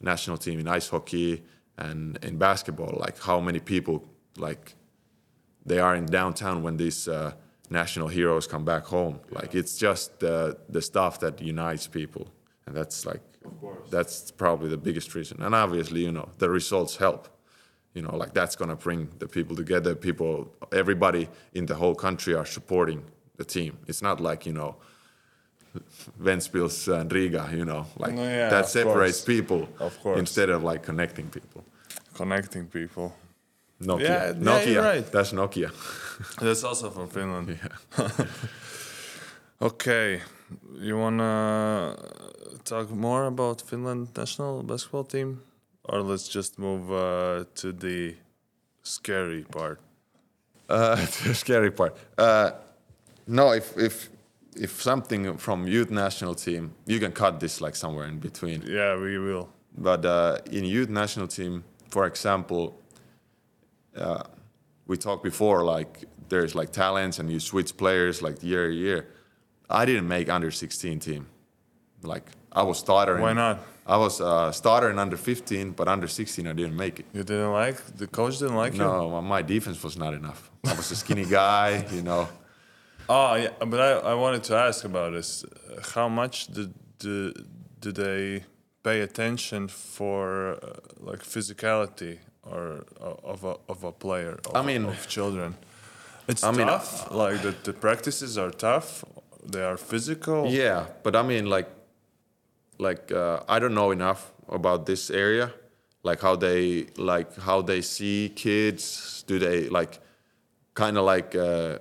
national 0.00 0.38
team 0.44 0.56
in 0.62 0.68
ice 0.78 0.88
hockey 0.92 1.42
and 1.78 2.18
in 2.28 2.36
basketball, 2.48 2.94
like 3.04 3.16
how 3.28 3.40
many 3.40 3.60
people, 3.60 3.96
like, 4.36 4.64
they 5.64 5.78
are 5.86 5.94
in 6.00 6.06
downtown 6.06 6.56
when 6.64 6.76
these 6.76 7.00
uh, 7.08 7.32
national 7.72 8.08
heroes 8.08 8.46
come 8.46 8.64
back 8.64 8.84
home. 8.84 9.20
Like, 9.30 9.54
it's 9.60 9.76
just 9.86 10.20
the 10.20 10.56
the 10.68 10.80
stuff 10.82 11.14
that 11.20 11.40
unites 11.40 11.86
people, 11.88 12.24
and 12.66 12.76
that's 12.76 13.04
like, 13.10 13.22
that's 13.90 14.30
probably 14.30 14.68
the 14.76 14.82
biggest 14.88 15.14
reason. 15.14 15.42
And 15.42 15.54
obviously, 15.54 16.00
you 16.00 16.12
know, 16.12 16.28
the 16.38 16.48
results 16.50 16.96
help. 16.96 17.28
You 17.94 18.02
know, 18.02 18.16
like 18.22 18.32
that's 18.32 18.56
gonna 18.56 18.76
bring 18.76 19.08
the 19.18 19.26
people 19.36 19.54
together. 19.56 19.94
People, 19.94 20.34
everybody 20.72 21.28
in 21.52 21.66
the 21.66 21.74
whole 21.74 21.94
country 21.94 22.34
are 22.34 22.46
supporting 22.46 23.00
the 23.36 23.44
team. 23.44 23.72
It's 23.88 24.02
not 24.02 24.20
like 24.20 24.46
you 24.46 24.52
know. 24.60 24.76
Ventspils 26.20 26.88
and 27.00 27.10
Riga, 27.12 27.48
you 27.52 27.64
know, 27.64 27.86
like 27.96 28.12
No, 28.14 28.22
yeah, 28.22 28.50
that 28.50 28.68
separates 28.68 29.20
course. 29.20 29.24
people 29.24 29.68
Of 29.80 29.98
course. 30.02 30.18
instead 30.18 30.50
of 30.50 30.62
like 30.62 30.82
connecting 30.82 31.28
people. 31.30 31.64
connecting 32.14 32.66
people. 32.66 33.14
Nokia, 33.82 34.00
Yeah, 34.00 34.26
yeah, 34.26 34.32
Nokia, 34.32 34.72
you're 34.72 34.82
right. 34.82 35.12
that's 35.12 35.32
Nokia. 35.32 35.70
That's 36.40 36.64
also 36.64 36.90
from 36.90 37.08
Finland. 37.08 37.48
Yeah. 37.48 38.08
okay, 39.60 40.20
you 40.80 40.96
wanna 40.98 41.96
talk 42.64 42.90
more 42.90 43.26
about 43.26 43.60
Finland 43.62 44.08
national 44.16 44.62
basketball 44.62 45.04
team, 45.04 45.42
or 45.84 46.02
let's 46.02 46.28
just 46.28 46.58
move 46.58 46.92
uh, 46.92 47.44
to 47.54 47.72
the 47.72 48.14
scary 48.82 49.44
part? 49.50 49.80
Uh, 50.68 50.96
the 51.24 51.34
scary 51.34 51.70
part. 51.70 51.96
Uh, 52.18 52.50
no, 53.26 53.52
if 53.52 53.76
if 53.76 54.10
if 54.54 54.82
something 54.82 55.38
from 55.38 55.66
youth 55.66 55.90
national 55.90 56.34
team, 56.34 56.72
you 56.86 57.00
can 57.00 57.12
cut 57.12 57.40
this 57.40 57.60
like 57.60 57.76
somewhere 57.76 58.06
in 58.08 58.18
between. 58.18 58.62
Yeah, 58.66 58.96
we 58.96 59.18
will. 59.18 59.48
But 59.76 60.04
uh, 60.04 60.38
in 60.50 60.64
youth 60.64 60.90
national 60.90 61.26
team, 61.28 61.64
for 61.88 62.06
example, 62.06 62.74
uh, 63.96 64.22
we 64.86 64.96
talked 64.96 65.22
before 65.22 65.64
like 65.64 66.04
there's 66.28 66.54
like 66.54 66.70
talents 66.70 67.18
and 67.18 67.30
you 67.30 67.40
switch 67.40 67.76
players 67.76 68.22
like 68.22 68.42
year 68.42 68.68
to 68.68 68.74
year. 68.74 69.08
I 69.68 69.84
didn't 69.84 70.08
make 70.08 70.28
under 70.28 70.50
16 70.50 70.98
team. 71.00 71.26
Like 72.02 72.30
I 72.52 72.62
was 72.62 72.78
starter. 72.78 73.18
Why 73.18 73.32
not? 73.32 73.60
I 73.86 73.96
was 73.96 74.20
uh, 74.20 74.52
starter 74.52 74.90
in 74.90 74.98
under 74.98 75.16
15, 75.16 75.72
but 75.72 75.88
under 75.88 76.06
16 76.06 76.46
I 76.46 76.52
didn't 76.52 76.76
make 76.76 77.00
it. 77.00 77.06
You 77.12 77.24
didn't 77.24 77.52
like 77.52 77.76
the 77.96 78.06
coach 78.06 78.38
didn't 78.38 78.56
like 78.56 78.74
you. 78.74 78.78
No, 78.78 79.20
my- 79.20 79.42
defense 79.42 79.82
was 79.82 79.96
not 79.96 80.14
enough. 80.14 80.50
I 80.64 80.74
was 80.74 80.90
a 80.90 80.96
skinny 80.96 81.24
guy, 81.24 81.84
you 81.92 82.02
know. 82.02 82.28
Oh 83.08 83.34
yeah, 83.34 83.50
but 83.66 83.80
I, 83.80 84.12
I 84.12 84.14
wanted 84.14 84.44
to 84.44 84.54
ask 84.56 84.84
about 84.84 85.12
this. 85.12 85.44
How 85.94 86.08
much 86.08 86.46
did 86.46 86.72
do, 86.98 87.32
do 87.80 87.90
they 87.92 88.44
pay 88.84 89.00
attention 89.00 89.68
for 89.68 90.58
uh, 90.62 90.76
like 90.98 91.22
physicality 91.22 92.18
or 92.42 92.84
uh, 93.00 93.14
of 93.32 93.44
a 93.44 93.56
of 93.68 93.84
a 93.84 93.92
player? 93.92 94.38
Of, 94.46 94.56
I 94.56 94.62
mean- 94.62 94.84
of 94.86 95.08
children. 95.08 95.54
It's 96.28 96.44
I 96.44 96.52
mean, 96.52 96.68
tough. 96.68 97.10
like 97.10 97.42
the, 97.42 97.50
the 97.64 97.72
practices 97.72 98.38
are 98.38 98.50
tough. 98.50 99.04
They 99.44 99.62
are 99.62 99.76
physical. 99.76 100.46
Yeah, 100.46 100.86
but 101.02 101.16
I 101.16 101.22
mean, 101.22 101.46
like, 101.46 101.68
like 102.78 103.10
uh, 103.10 103.40
I 103.48 103.58
don't 103.58 103.74
know 103.74 103.90
enough 103.90 104.30
about 104.48 104.86
this 104.86 105.10
area, 105.10 105.52
like 106.04 106.20
how 106.20 106.36
they 106.36 106.86
like 106.96 107.36
how 107.38 107.60
they 107.62 107.82
see 107.82 108.30
kids. 108.36 109.24
Do 109.26 109.40
they 109.40 109.68
like, 109.68 109.98
kind 110.74 110.96
of 110.96 111.04
like 111.04 111.34
uh, 111.34 111.78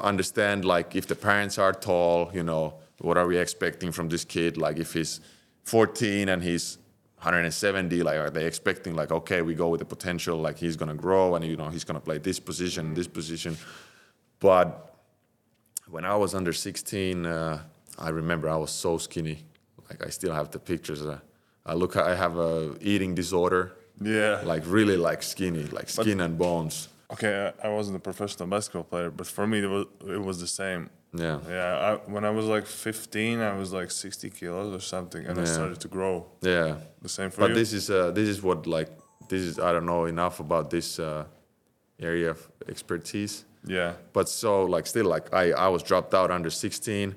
understand 0.00 0.64
like 0.64 0.96
if 0.96 1.06
the 1.06 1.14
parents 1.14 1.58
are 1.58 1.72
tall, 1.72 2.30
you 2.34 2.42
know, 2.42 2.74
what 3.00 3.16
are 3.16 3.26
we 3.26 3.38
expecting 3.38 3.92
from 3.92 4.08
this 4.08 4.24
kid? 4.24 4.56
Like 4.56 4.78
if 4.78 4.94
he's 4.94 5.20
14 5.64 6.28
and 6.28 6.42
he's 6.42 6.78
170, 7.18 8.02
like 8.02 8.16
are 8.16 8.30
they 8.30 8.46
expecting 8.46 8.94
like 8.94 9.10
okay, 9.10 9.42
we 9.42 9.54
go 9.54 9.68
with 9.68 9.80
the 9.80 9.84
potential, 9.84 10.38
like 10.38 10.56
he's 10.58 10.76
gonna 10.76 10.94
grow 10.94 11.34
and 11.34 11.44
you 11.44 11.56
know 11.56 11.68
he's 11.68 11.84
gonna 11.84 12.00
play 12.00 12.18
this 12.18 12.38
position, 12.38 12.94
this 12.94 13.08
position, 13.08 13.56
but 14.40 14.94
when 15.88 16.04
I 16.04 16.16
was 16.16 16.34
under 16.34 16.52
16, 16.52 17.26
uh, 17.26 17.62
I 17.98 18.10
remember 18.10 18.48
I 18.48 18.56
was 18.56 18.70
so 18.70 18.98
skinny. 18.98 19.44
Like 19.88 20.06
I 20.06 20.10
still 20.10 20.32
have 20.32 20.50
the 20.50 20.58
pictures. 20.58 21.04
Uh, 21.04 21.18
I 21.64 21.74
look, 21.74 21.96
I 21.96 22.14
have 22.14 22.38
a 22.38 22.76
eating 22.80 23.14
disorder. 23.14 23.72
Yeah. 24.00 24.42
Like 24.44 24.62
really 24.66 24.96
like 24.96 25.22
skinny, 25.22 25.64
like 25.64 25.88
skin 25.88 26.20
and 26.20 26.38
bones. 26.38 26.88
Okay, 27.10 27.52
I 27.62 27.66
I 27.66 27.70
wasn't 27.70 27.96
a 27.96 28.00
professional 28.00 28.48
basketball 28.48 28.84
player, 28.84 29.10
but 29.10 29.26
for 29.26 29.46
me 29.46 29.58
it 29.60 29.66
was 29.66 29.86
it 30.06 30.22
was 30.22 30.40
the 30.40 30.46
same. 30.46 30.90
Yeah. 31.14 31.38
Yeah, 31.48 31.98
I, 32.06 32.10
when 32.10 32.24
I 32.24 32.30
was 32.30 32.44
like 32.46 32.66
15, 32.66 33.40
I 33.40 33.56
was 33.56 33.72
like 33.72 33.90
60 33.90 34.30
kilos 34.30 34.74
or 34.74 34.80
something, 34.80 35.24
and 35.26 35.38
I 35.38 35.44
started 35.44 35.80
to 35.80 35.88
grow. 35.88 36.26
Yeah. 36.42 36.76
The 37.02 37.08
same 37.08 37.30
for 37.30 37.40
But 37.40 37.50
you. 37.50 37.54
this 37.54 37.72
is 37.72 37.88
uh, 37.90 38.10
this 38.10 38.28
is 38.28 38.42
what 38.42 38.66
like 38.66 38.90
this 39.28 39.42
is 39.42 39.58
I 39.58 39.72
don't 39.72 39.86
know 39.86 40.04
enough 40.06 40.38
about 40.40 40.68
this 40.70 40.98
uh, 40.98 41.24
area 41.98 42.30
of 42.30 42.48
expertise. 42.68 43.44
yeah. 43.66 43.92
But 44.12 44.28
so 44.28 44.64
like 44.64 44.86
still 44.86 45.06
like 45.06 45.32
I 45.32 45.52
I 45.52 45.68
was 45.68 45.82
dropped 45.82 46.12
out 46.14 46.30
under 46.30 46.50
16. 46.50 47.14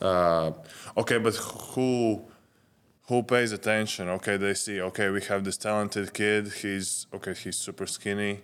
Uh, 0.00 0.52
Okay, 0.96 1.18
but 1.18 1.34
who 1.74 2.24
who 3.08 3.22
pays 3.22 3.52
attention? 3.52 4.08
Okay, 4.08 4.36
they 4.38 4.54
see. 4.54 4.80
Okay, 4.80 5.10
we 5.10 5.20
have 5.28 5.44
this 5.44 5.56
talented 5.58 6.12
kid. 6.14 6.48
He's 6.62 7.06
okay. 7.14 7.34
He's 7.34 7.56
super 7.56 7.86
skinny. 7.86 8.40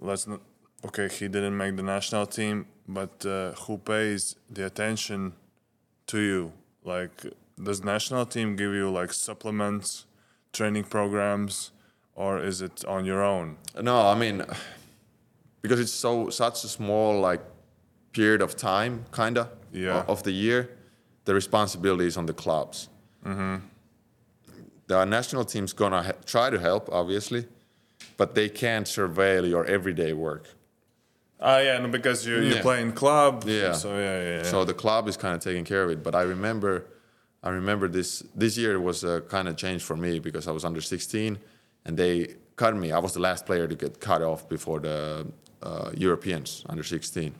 Let's 0.00 0.26
not. 0.26 0.40
Okay, 0.86 1.08
he 1.08 1.26
didn't 1.28 1.56
make 1.56 1.76
the 1.76 1.82
national 1.82 2.26
team, 2.26 2.66
but 2.86 3.24
uh, 3.26 3.52
who 3.52 3.78
pays 3.78 4.36
the 4.48 4.64
attention 4.66 5.32
to 6.06 6.18
you? 6.20 6.52
Like, 6.84 7.10
does 7.62 7.82
national 7.82 8.26
team 8.26 8.54
give 8.56 8.72
you 8.72 8.88
like 8.90 9.12
supplements, 9.12 10.06
training 10.52 10.84
programs, 10.84 11.72
or 12.14 12.38
is 12.38 12.60
it 12.62 12.84
on 12.84 13.04
your 13.04 13.22
own? 13.24 13.56
No, 13.82 14.06
I 14.08 14.14
mean, 14.14 14.44
because 15.62 15.80
it's 15.80 15.92
so 15.92 16.30
such 16.30 16.62
a 16.64 16.68
small 16.68 17.20
like 17.20 17.40
period 18.12 18.40
of 18.40 18.54
time, 18.56 19.04
kinda 19.12 19.50
Yeah. 19.72 20.04
of 20.08 20.22
the 20.22 20.32
year, 20.32 20.70
the 21.24 21.34
responsibility 21.34 22.06
is 22.06 22.16
on 22.16 22.26
the 22.26 22.32
clubs. 22.34 22.88
The 24.86 25.04
national 25.04 25.44
team's 25.44 25.72
gonna 25.74 26.02
he- 26.02 26.12
try 26.24 26.48
to 26.50 26.58
help, 26.58 26.88
obviously, 26.90 27.46
but 28.16 28.34
they 28.34 28.48
can't 28.48 28.86
surveil 28.86 29.46
your 29.48 29.64
everyday 29.66 30.12
work. 30.14 30.44
Ah, 31.40 31.58
yeah, 31.60 31.78
no, 31.78 31.88
because 31.88 32.26
you 32.26 32.36
you 32.40 32.54
Yeah. 32.54 32.62
play 32.62 32.80
in 32.82 32.92
club. 32.92 33.44
Yeah. 33.46 33.72
So 33.74 33.88
yeah, 33.90 34.22
yeah. 34.22 34.36
yeah. 34.36 34.42
So 34.50 34.64
the 34.64 34.74
club 34.74 35.08
is 35.08 35.16
kind 35.16 35.34
of 35.34 35.40
taking 35.40 35.64
care 35.64 35.84
of 35.84 35.90
it. 35.90 36.02
But 36.02 36.14
I 36.14 36.22
remember, 36.22 36.84
I 37.42 37.50
remember 37.50 37.88
this 37.88 38.22
this 38.38 38.56
year 38.56 38.80
was 38.80 39.04
a 39.04 39.20
kind 39.20 39.48
of 39.48 39.56
change 39.56 39.82
for 39.82 39.96
me 39.96 40.18
because 40.20 40.48
I 40.50 40.52
was 40.52 40.64
under 40.64 40.80
16, 40.80 41.38
and 41.84 41.96
they 41.96 42.34
cut 42.56 42.74
me. 42.76 42.90
I 42.92 42.98
was 42.98 43.12
the 43.12 43.20
last 43.20 43.46
player 43.46 43.68
to 43.68 43.74
get 43.76 44.00
cut 44.00 44.22
off 44.22 44.48
before 44.48 44.80
the 44.80 45.26
uh, 45.62 45.90
Europeans 45.96 46.64
under 46.68 46.82
16, 46.84 47.32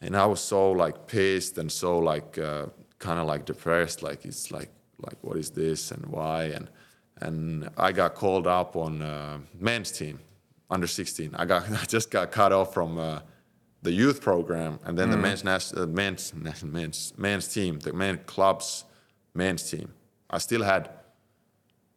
and 0.00 0.16
I 0.16 0.26
was 0.26 0.40
so 0.40 0.72
like 0.72 1.06
pissed 1.06 1.58
and 1.58 1.70
so 1.70 1.98
like 1.98 2.38
uh, 2.38 2.66
kind 2.98 3.18
of 3.20 3.26
like 3.26 3.44
depressed. 3.44 4.02
Like 4.02 4.24
it's 4.24 4.50
like 4.50 4.70
like 5.06 5.18
what 5.20 5.36
is 5.36 5.50
this 5.50 5.90
and 5.90 6.06
why 6.06 6.44
and 6.56 6.68
and 7.20 7.68
I 7.76 7.92
got 7.92 8.14
called 8.14 8.46
up 8.46 8.74
on 8.76 9.02
uh, 9.02 9.38
men's 9.60 9.92
team 9.92 10.18
under 10.72 10.86
16. 10.86 11.34
I 11.36 11.44
got 11.44 11.70
I 11.82 11.84
just 11.96 12.10
got 12.10 12.30
cut 12.32 12.52
off 12.52 12.72
from. 12.74 12.98
Uh, 12.98 13.20
the 13.84 13.90
youth 13.90 14.20
program 14.20 14.78
and 14.84 14.96
then 14.96 15.10
the 15.10 15.16
men's 15.16 15.42
nas- 15.42 15.72
uh, 15.76 15.86
men's 15.88 16.32
national 16.34 16.70
men's 16.72 17.12
men's 17.18 17.48
team, 17.48 17.80
the 17.80 17.92
men 17.92 18.20
clubs 18.26 18.84
men's 19.34 19.68
team. 19.72 19.88
I 20.30 20.38
still 20.38 20.62
had 20.62 20.88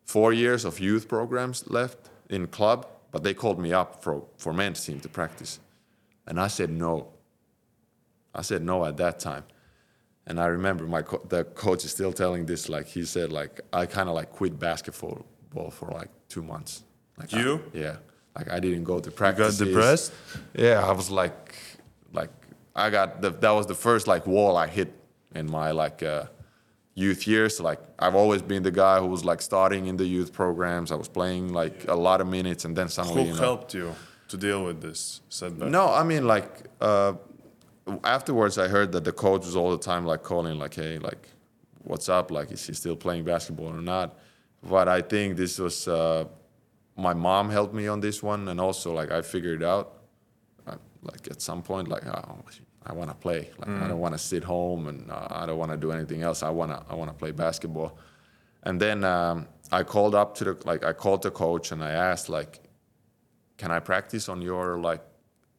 four 0.04 0.34
years 0.34 0.66
of 0.66 0.80
youth 0.80 1.08
programs 1.08 1.70
left 1.70 2.10
in 2.28 2.48
club, 2.48 2.88
but 3.12 3.22
they 3.22 3.36
called 3.36 3.60
me 3.60 3.72
up 3.72 4.02
for 4.04 4.24
for 4.38 4.52
men's 4.52 4.84
team 4.84 5.00
to 5.02 5.10
practice, 5.10 5.60
and 6.26 6.40
I 6.40 6.48
said 6.48 6.72
no. 6.72 6.94
I 8.34 8.42
said 8.42 8.62
no 8.64 8.84
at 8.86 8.98
that 8.98 9.20
time, 9.20 9.44
and 10.26 10.40
I 10.40 10.48
remember 10.48 10.86
my 10.88 11.04
co- 11.04 11.24
the 11.30 11.44
coach 11.44 11.86
is 11.86 11.92
still 11.92 12.14
telling 12.14 12.48
this 12.48 12.68
like 12.68 12.88
he 12.88 13.06
said 13.06 13.32
like 13.32 13.62
I 13.72 13.86
kind 13.86 14.10
of 14.10 14.16
like 14.16 14.32
quit 14.32 14.58
basketball 14.58 15.24
for 15.72 15.90
like 16.00 16.10
two 16.30 16.42
months. 16.42 16.84
Like 17.20 17.32
I- 17.32 17.42
You? 17.42 17.62
yeah. 17.74 17.98
Like 18.36 18.52
I 18.52 18.60
didn't 18.60 18.84
go 18.84 19.00
to 19.00 19.12
practice. 19.12 19.60
Got 19.60 19.66
depressed? 19.66 20.14
Yeah, 20.54 20.86
I 20.86 20.92
was 20.92 21.10
like, 21.10 21.56
like 22.12 22.32
I 22.76 22.90
got 22.90 23.22
the, 23.22 23.30
that 23.30 23.52
was 23.52 23.66
the 23.66 23.76
first 23.76 24.08
like 24.08 24.28
wall 24.28 24.58
I 24.58 24.68
hit 24.68 24.94
in 25.34 25.50
my 25.50 25.72
like 25.72 26.04
uh, 26.04 26.26
youth 26.96 27.28
years. 27.28 27.60
Like 27.60 27.80
I've 27.98 28.16
always 28.16 28.42
been 28.42 28.64
the 28.64 28.72
guy 28.72 29.00
who 29.00 29.08
was 29.08 29.24
like 29.24 29.42
starting 29.42 29.88
in 29.88 29.96
the 29.98 30.06
youth 30.06 30.34
programs. 30.34 30.92
I 30.92 30.96
was 30.96 31.08
playing 31.08 31.54
like 31.54 31.88
a 31.88 31.96
lot 31.96 32.20
of 32.20 32.28
minutes, 32.28 32.66
and 32.66 32.76
then 32.76 32.90
suddenly 32.90 33.24
Who 33.24 33.30
you 33.30 33.36
know, 33.36 33.42
helped 33.42 33.74
you 33.74 33.96
to 34.28 34.38
deal 34.38 34.66
with 34.66 34.82
this 34.82 35.22
setback? 35.30 35.70
no, 35.70 35.88
I 35.94 36.04
mean 36.04 36.28
like 36.28 36.50
uh, 36.82 37.14
afterwards 38.04 38.58
I 38.58 38.68
heard 38.68 38.92
that 38.94 39.04
the 39.04 39.12
coach 39.12 39.46
was 39.46 39.56
all 39.56 39.72
the 39.72 39.78
time 39.78 40.06
like 40.06 40.24
calling 40.24 40.58
like, 40.60 40.74
hey, 40.74 40.98
like, 40.98 41.30
what's 41.84 42.10
up? 42.10 42.32
Like, 42.32 42.52
is 42.52 42.66
he 42.66 42.74
still 42.74 42.96
playing 42.96 43.24
basketball 43.24 43.68
or 43.68 43.82
not? 43.82 44.18
But 44.62 44.88
I 44.88 45.02
think 45.02 45.38
this 45.38 45.60
was 45.60 45.88
uh, 45.88 46.26
my 46.98 47.14
mom 47.14 47.50
helped 47.50 47.74
me 47.74 47.88
on 47.88 48.00
this 48.00 48.24
one, 48.24 48.48
and 48.48 48.60
also 48.60 48.94
like 48.94 49.12
I 49.12 49.22
figured 49.22 49.64
out 49.64 50.02
uh, 50.68 50.76
like 51.04 51.28
at 51.30 51.42
some 51.42 51.62
point 51.62 51.88
like 51.88 52.06
oh, 52.08 52.38
I 52.86 52.94
want 52.94 53.10
to 53.10 53.16
play. 53.16 53.50
Like 53.58 53.70
I 53.70 53.88
don't 53.88 54.00
want 54.00 54.14
to 54.14 54.20
sit 54.20 54.44
home 54.44 54.88
and 54.88 55.10
uh, 55.12 55.28
I 55.30 55.46
don't 55.46 55.58
want 55.58 55.72
to 55.72 55.78
do 55.78 55.92
anything 55.92 56.22
else. 56.22 56.44
I 56.44 56.50
wanna 56.50 56.84
I 56.90 56.96
wanna 56.96 57.14
play 57.14 57.32
basketball. 57.32 57.98
And 58.64 58.80
then 58.80 59.04
um, 59.04 59.48
I 59.72 59.84
called 59.84 60.16
up 60.16 60.36
to 60.36 60.44
the 60.44 60.58
like 60.66 60.84
I 60.86 60.94
called 60.94 61.24
the 61.24 61.32
coach 61.32 61.72
and 61.72 61.84
I 61.84 61.92
asked 61.92 62.30
like, 62.30 62.62
can 63.58 63.72
I 63.72 63.80
practice 63.80 64.30
on 64.30 64.42
your 64.42 64.78
like, 64.78 65.02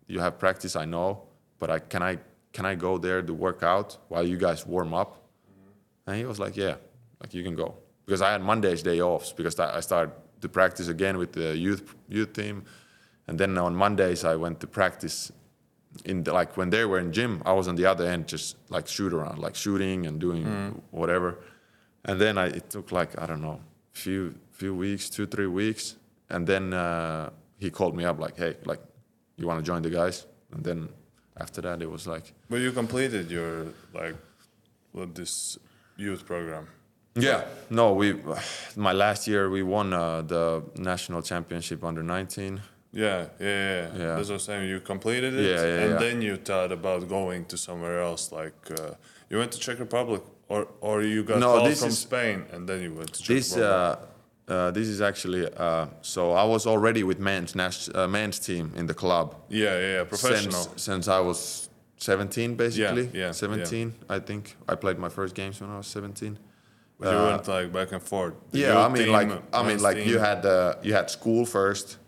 you 0.07 0.21
have 0.21 0.39
practice 0.39 0.77
I 0.77 0.85
know, 0.85 1.23
but 1.59 1.71
I 1.71 1.79
can 1.81 2.03
I 2.03 2.19
can 2.53 2.65
I 2.65 2.75
go 2.75 2.97
there 2.97 3.23
to 3.23 3.35
work 3.35 3.63
out 3.63 3.99
while 4.09 4.27
you 4.27 4.37
guys 4.37 4.65
warm 4.65 4.95
up? 4.95 5.23
And 6.07 6.17
he 6.17 6.25
was 6.25 6.39
like, 6.39 6.57
yeah, 6.57 6.77
like 7.21 7.35
you 7.35 7.43
can 7.43 7.57
go 7.57 7.77
because 8.05 8.23
I 8.23 8.31
had 8.31 8.43
Mondays 8.43 8.83
day 8.83 9.01
offs 9.01 9.33
because 9.33 9.59
I 9.59 9.81
started 9.81 10.13
to 10.41 10.49
practice 10.49 10.89
again 10.89 11.19
with 11.19 11.33
the 11.33 11.57
youth 11.57 11.95
youth 12.09 12.33
team, 12.33 12.65
and 13.27 13.39
then 13.39 13.59
on 13.59 13.75
Mondays 13.75 14.25
I 14.25 14.37
went 14.37 14.61
to 14.61 14.67
practice. 14.67 15.33
In 16.05 16.25
the, 16.25 16.33
like 16.35 16.59
when 16.59 16.69
they 16.69 16.85
were 16.85 16.99
in 16.99 17.11
gym, 17.11 17.43
I 17.47 17.53
was 17.55 17.69
on 17.69 17.77
the 17.77 17.87
other 17.87 18.05
end, 18.07 18.29
just 18.29 18.57
like 18.69 18.87
shoot 18.87 19.15
around, 19.15 19.39
like 19.39 19.55
shooting 19.55 20.07
and 20.07 20.21
doing 20.21 20.45
whatever. 20.91 21.39
And 22.05 22.21
then 22.21 22.37
I, 22.37 22.49
it 22.49 22.69
took 22.69 22.93
like 22.93 23.19
I 23.19 23.25
don't 23.25 23.41
know, 23.41 23.61
few 23.93 24.35
few 24.53 24.75
weeks, 24.75 25.09
two 25.09 25.27
three 25.27 25.47
weeks, 25.47 25.97
and 26.29 26.47
then 26.47 26.75
uh, 26.75 27.31
he 27.59 27.71
called 27.71 27.97
me 27.97 28.05
up 28.05 28.19
like, 28.21 28.37
hey, 28.37 28.57
like, 28.67 28.81
you 29.39 29.47
want 29.47 29.59
to 29.59 29.65
join 29.65 29.81
the 29.81 29.89
guys? 29.91 30.27
And 30.53 30.63
then 30.63 30.89
after 31.39 31.63
that, 31.63 31.81
it 31.81 31.91
was 31.91 32.07
like, 32.07 32.35
But 32.51 32.61
you 32.61 32.73
completed 32.73 33.31
your 33.31 33.67
like 33.95 34.17
with 34.93 35.15
this 35.15 35.59
youth 35.97 36.27
program. 36.27 36.69
Yeah, 37.17 37.45
no, 37.71 37.93
we, 37.95 38.15
my 38.77 38.93
last 38.93 39.27
year 39.29 39.49
we 39.51 39.63
won 39.63 39.93
uh, 39.93 40.23
the 40.23 40.63
national 40.77 41.23
championship 41.23 41.83
under 41.85 42.03
19. 42.03 42.61
Yeah, 42.93 43.27
yeah, 43.39 43.47
yeah. 43.47 43.89
Yeah. 43.99 44.17
That's 44.17 44.29
what 44.29 44.35
I'm 44.35 44.41
saying. 44.41 44.69
You 44.69 44.81
completed 44.81 45.35
it, 45.35 45.43
Yeah, 45.45 45.67
yeah, 45.67 45.81
and 45.83 45.91
yeah. 45.93 45.99
then 45.99 46.23
you 46.23 46.37
thought 46.37 46.73
about 46.73 47.09
going 47.09 47.45
to 47.47 47.57
somewhere 47.57 48.01
else. 48.01 48.33
Like 48.33 48.55
uh, 48.71 48.95
you 49.31 49.39
went 49.39 49.53
to 49.53 49.59
Czech 49.59 49.79
Republic 49.81 50.23
or 50.49 50.69
or 50.81 51.03
you 51.03 51.23
got 51.25 51.39
No, 51.39 51.59
called 51.59 51.77
from 51.77 51.89
is- 51.89 51.99
Spain 51.99 52.45
and 52.53 52.67
then 52.69 52.81
you 52.83 52.95
went 52.95 53.13
to 53.13 53.19
Czech 53.23 53.29
This 53.37 53.57
Republic? 53.57 53.99
uh, 54.49 54.53
uh, 54.53 54.71
this 54.71 54.89
is 54.89 55.01
actually 55.01 55.47
uh, 55.57 55.87
so 56.03 56.33
I 56.33 56.45
was 56.45 56.67
already 56.67 57.03
with 57.03 57.19
men's 57.19 57.55
nas- 57.55 57.91
uh, 57.95 58.07
men's 58.09 58.39
team 58.39 58.73
in 58.77 58.87
the 58.87 58.95
club 58.95 59.35
yeah, 59.51 59.65
yeah, 59.79 59.93
yeah, 59.97 60.05
professional. 60.05 60.53
since 60.63 60.83
since 60.83 61.09
I 61.09 61.21
was 61.21 61.69
17 61.99 62.55
basically. 62.57 63.11
yeah, 63.13 63.33
17 63.33 63.93
I 64.09 64.21
think. 64.21 64.57
I 64.69 64.75
played 64.77 64.99
my 64.99 65.09
first 65.11 65.35
games 65.35 65.61
when 65.61 65.71
I 65.71 65.77
was 65.77 65.87
17. 65.89 66.39
But 66.99 67.13
you 67.13 67.23
went 67.31 67.49
like 67.49 67.73
back 67.73 67.93
and 67.93 68.03
forth. 68.03 68.35
The 68.51 68.59
Yeah, 68.61 68.87
I 68.87 68.89
mean 68.89 69.11
like 69.13 69.31
I 69.53 69.63
mean 69.63 69.81
like 69.83 69.99
you 70.07 70.19
had 70.19 70.47
uh, 70.47 70.75
you 70.83 70.95
had 70.95 71.11
school 71.11 71.45
first. 71.45 71.99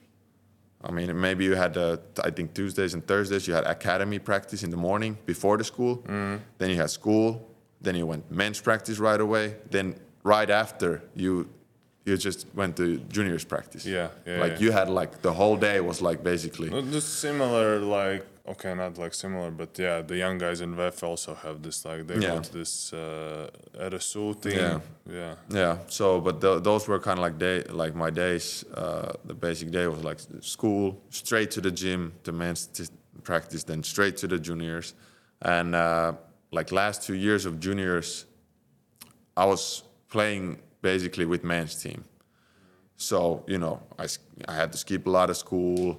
I 0.83 0.91
mean 0.91 1.21
maybe 1.21 1.45
you 1.45 1.57
had 1.57 1.77
uh, 1.77 1.99
I 2.25 2.31
think 2.31 2.55
Tuesdays 2.55 2.95
and 2.95 3.07
Thursdays 3.07 3.47
you 3.47 3.55
had 3.55 3.65
academy 3.65 4.19
practice 4.19 4.63
in 4.63 4.71
the 4.71 4.77
morning 4.77 5.19
before 5.27 5.59
the 5.59 5.65
school. 5.65 5.99
Mm-hmm. 5.99 6.37
Then 6.59 6.71
you 6.71 6.77
had 6.77 6.91
school. 6.91 7.45
Then 7.81 7.97
you 7.97 8.07
went 8.07 8.31
men's 8.31 8.61
practice 8.61 8.99
right 8.99 9.21
away. 9.21 9.57
Then 9.71 9.95
right 10.25 10.51
after 10.51 11.03
you 11.15 11.49
you 12.07 12.17
just 12.17 12.47
went 12.55 12.77
to 12.77 12.99
juniors 13.11 13.45
practice. 13.45 13.85
Yeah, 13.85 14.09
yeah, 14.27 14.41
Like 14.41 14.53
yeah. 14.53 14.59
you 14.61 14.73
had 14.73 14.89
like 14.89 15.21
the 15.21 15.33
whole 15.33 15.57
day 15.57 15.81
was 15.81 16.01
like 16.01 16.25
basically. 16.25 16.71
Just 16.91 17.21
similar, 17.21 17.79
like 17.81 18.25
okay, 18.53 18.75
not 18.75 18.99
like 18.99 19.15
similar, 19.15 19.51
but 19.51 19.79
yeah, 19.79 20.03
the 20.03 20.17
young 20.17 20.39
guys 20.39 20.61
in 20.61 20.75
VEF 20.75 21.03
also 21.03 21.35
have 21.35 21.63
this. 21.63 21.85
Like 21.85 22.07
they 22.07 22.17
Yeah. 22.19 22.41
this 22.53 22.93
uh, 22.93 23.51
RSU 23.91 24.35
team. 24.41 24.53
Yeah. 24.59 24.81
yeah. 25.11 25.35
Yeah. 25.51 25.77
So, 25.89 26.21
but 26.21 26.41
th- 26.41 26.63
those 26.63 26.89
were 26.89 26.99
kind 26.99 27.19
of 27.19 27.23
like 27.23 27.39
day, 27.39 27.63
like 27.83 27.95
my 27.95 28.11
days. 28.11 28.65
Uh, 28.75 29.13
the 29.25 29.35
basic 29.35 29.71
day 29.71 29.87
was 29.87 30.03
like 30.05 30.19
school, 30.41 31.01
straight 31.11 31.51
to 31.53 31.61
the 31.61 31.71
gym, 31.71 32.13
to 32.25 32.33
men's 32.33 32.67
t- 32.67 32.85
practice, 33.23 33.65
then 33.65 33.83
straight 33.83 34.17
to 34.19 34.27
the 34.27 34.39
juniors, 34.39 34.95
and 35.43 35.75
uh, 35.75 36.13
like 36.51 36.73
last 36.73 37.03
two 37.03 37.15
years 37.15 37.47
of 37.47 37.61
juniors, 37.61 38.25
I 39.37 39.45
was 39.45 39.83
playing 40.09 40.59
basically 40.83 41.27
with 41.27 41.45
men's 41.45 41.75
team. 41.83 42.05
So 42.97 43.45
you 43.47 43.59
know, 43.59 43.81
I 43.99 44.07
I 44.49 44.55
had 44.55 44.73
to 44.73 44.79
skip 44.79 45.07
a 45.07 45.11
lot 45.11 45.31
of 45.31 45.37
school 45.37 45.97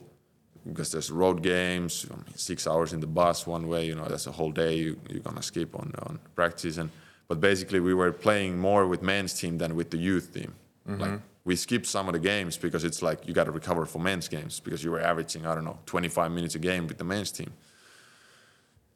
because 0.68 0.92
there's 0.92 1.12
road 1.12 1.42
games. 1.42 2.06
Six 2.36 2.68
hours 2.68 2.94
in 2.94 3.00
the 3.00 3.08
bus 3.08 3.48
one 3.48 3.68
way. 3.68 3.86
You 3.86 3.96
know, 3.96 4.06
that's 4.06 4.28
a 4.28 4.32
whole 4.32 4.52
day 4.52 4.76
you, 4.76 5.00
you're 5.10 5.22
gonna 5.22 5.42
skip 5.42 5.76
on 5.76 5.94
on 6.04 6.20
practice. 6.36 6.78
And 6.78 6.90
but 7.28 7.40
basically, 7.40 7.80
we 7.80 7.94
were 7.94 8.12
playing 8.12 8.58
more 8.58 8.88
with 8.88 9.02
men's 9.02 9.34
team 9.34 9.58
than 9.58 9.76
with 9.76 9.90
the 9.92 9.98
youth 9.98 10.34
team. 10.34 10.54
Like 10.88 11.00
mm-hmm. 11.00 11.18
we 11.46 11.56
skipped 11.56 11.86
some 11.86 12.08
of 12.08 12.14
the 12.14 12.20
games 12.20 12.58
because 12.58 12.84
it's 12.84 13.04
like 13.04 13.28
you 13.28 13.34
got 13.34 13.44
to 13.44 13.52
recover 13.52 13.86
for 13.86 14.00
men's 14.00 14.28
games 14.28 14.60
because 14.60 14.84
you 14.84 14.90
were 14.90 15.00
averaging 15.00 15.46
I 15.46 15.54
don't 15.54 15.66
know 15.66 15.78
25 15.86 16.32
minutes 16.32 16.56
a 16.56 16.60
game 16.60 16.88
with 16.88 16.98
the 16.98 17.04
men's 17.04 17.32
team. 17.32 17.52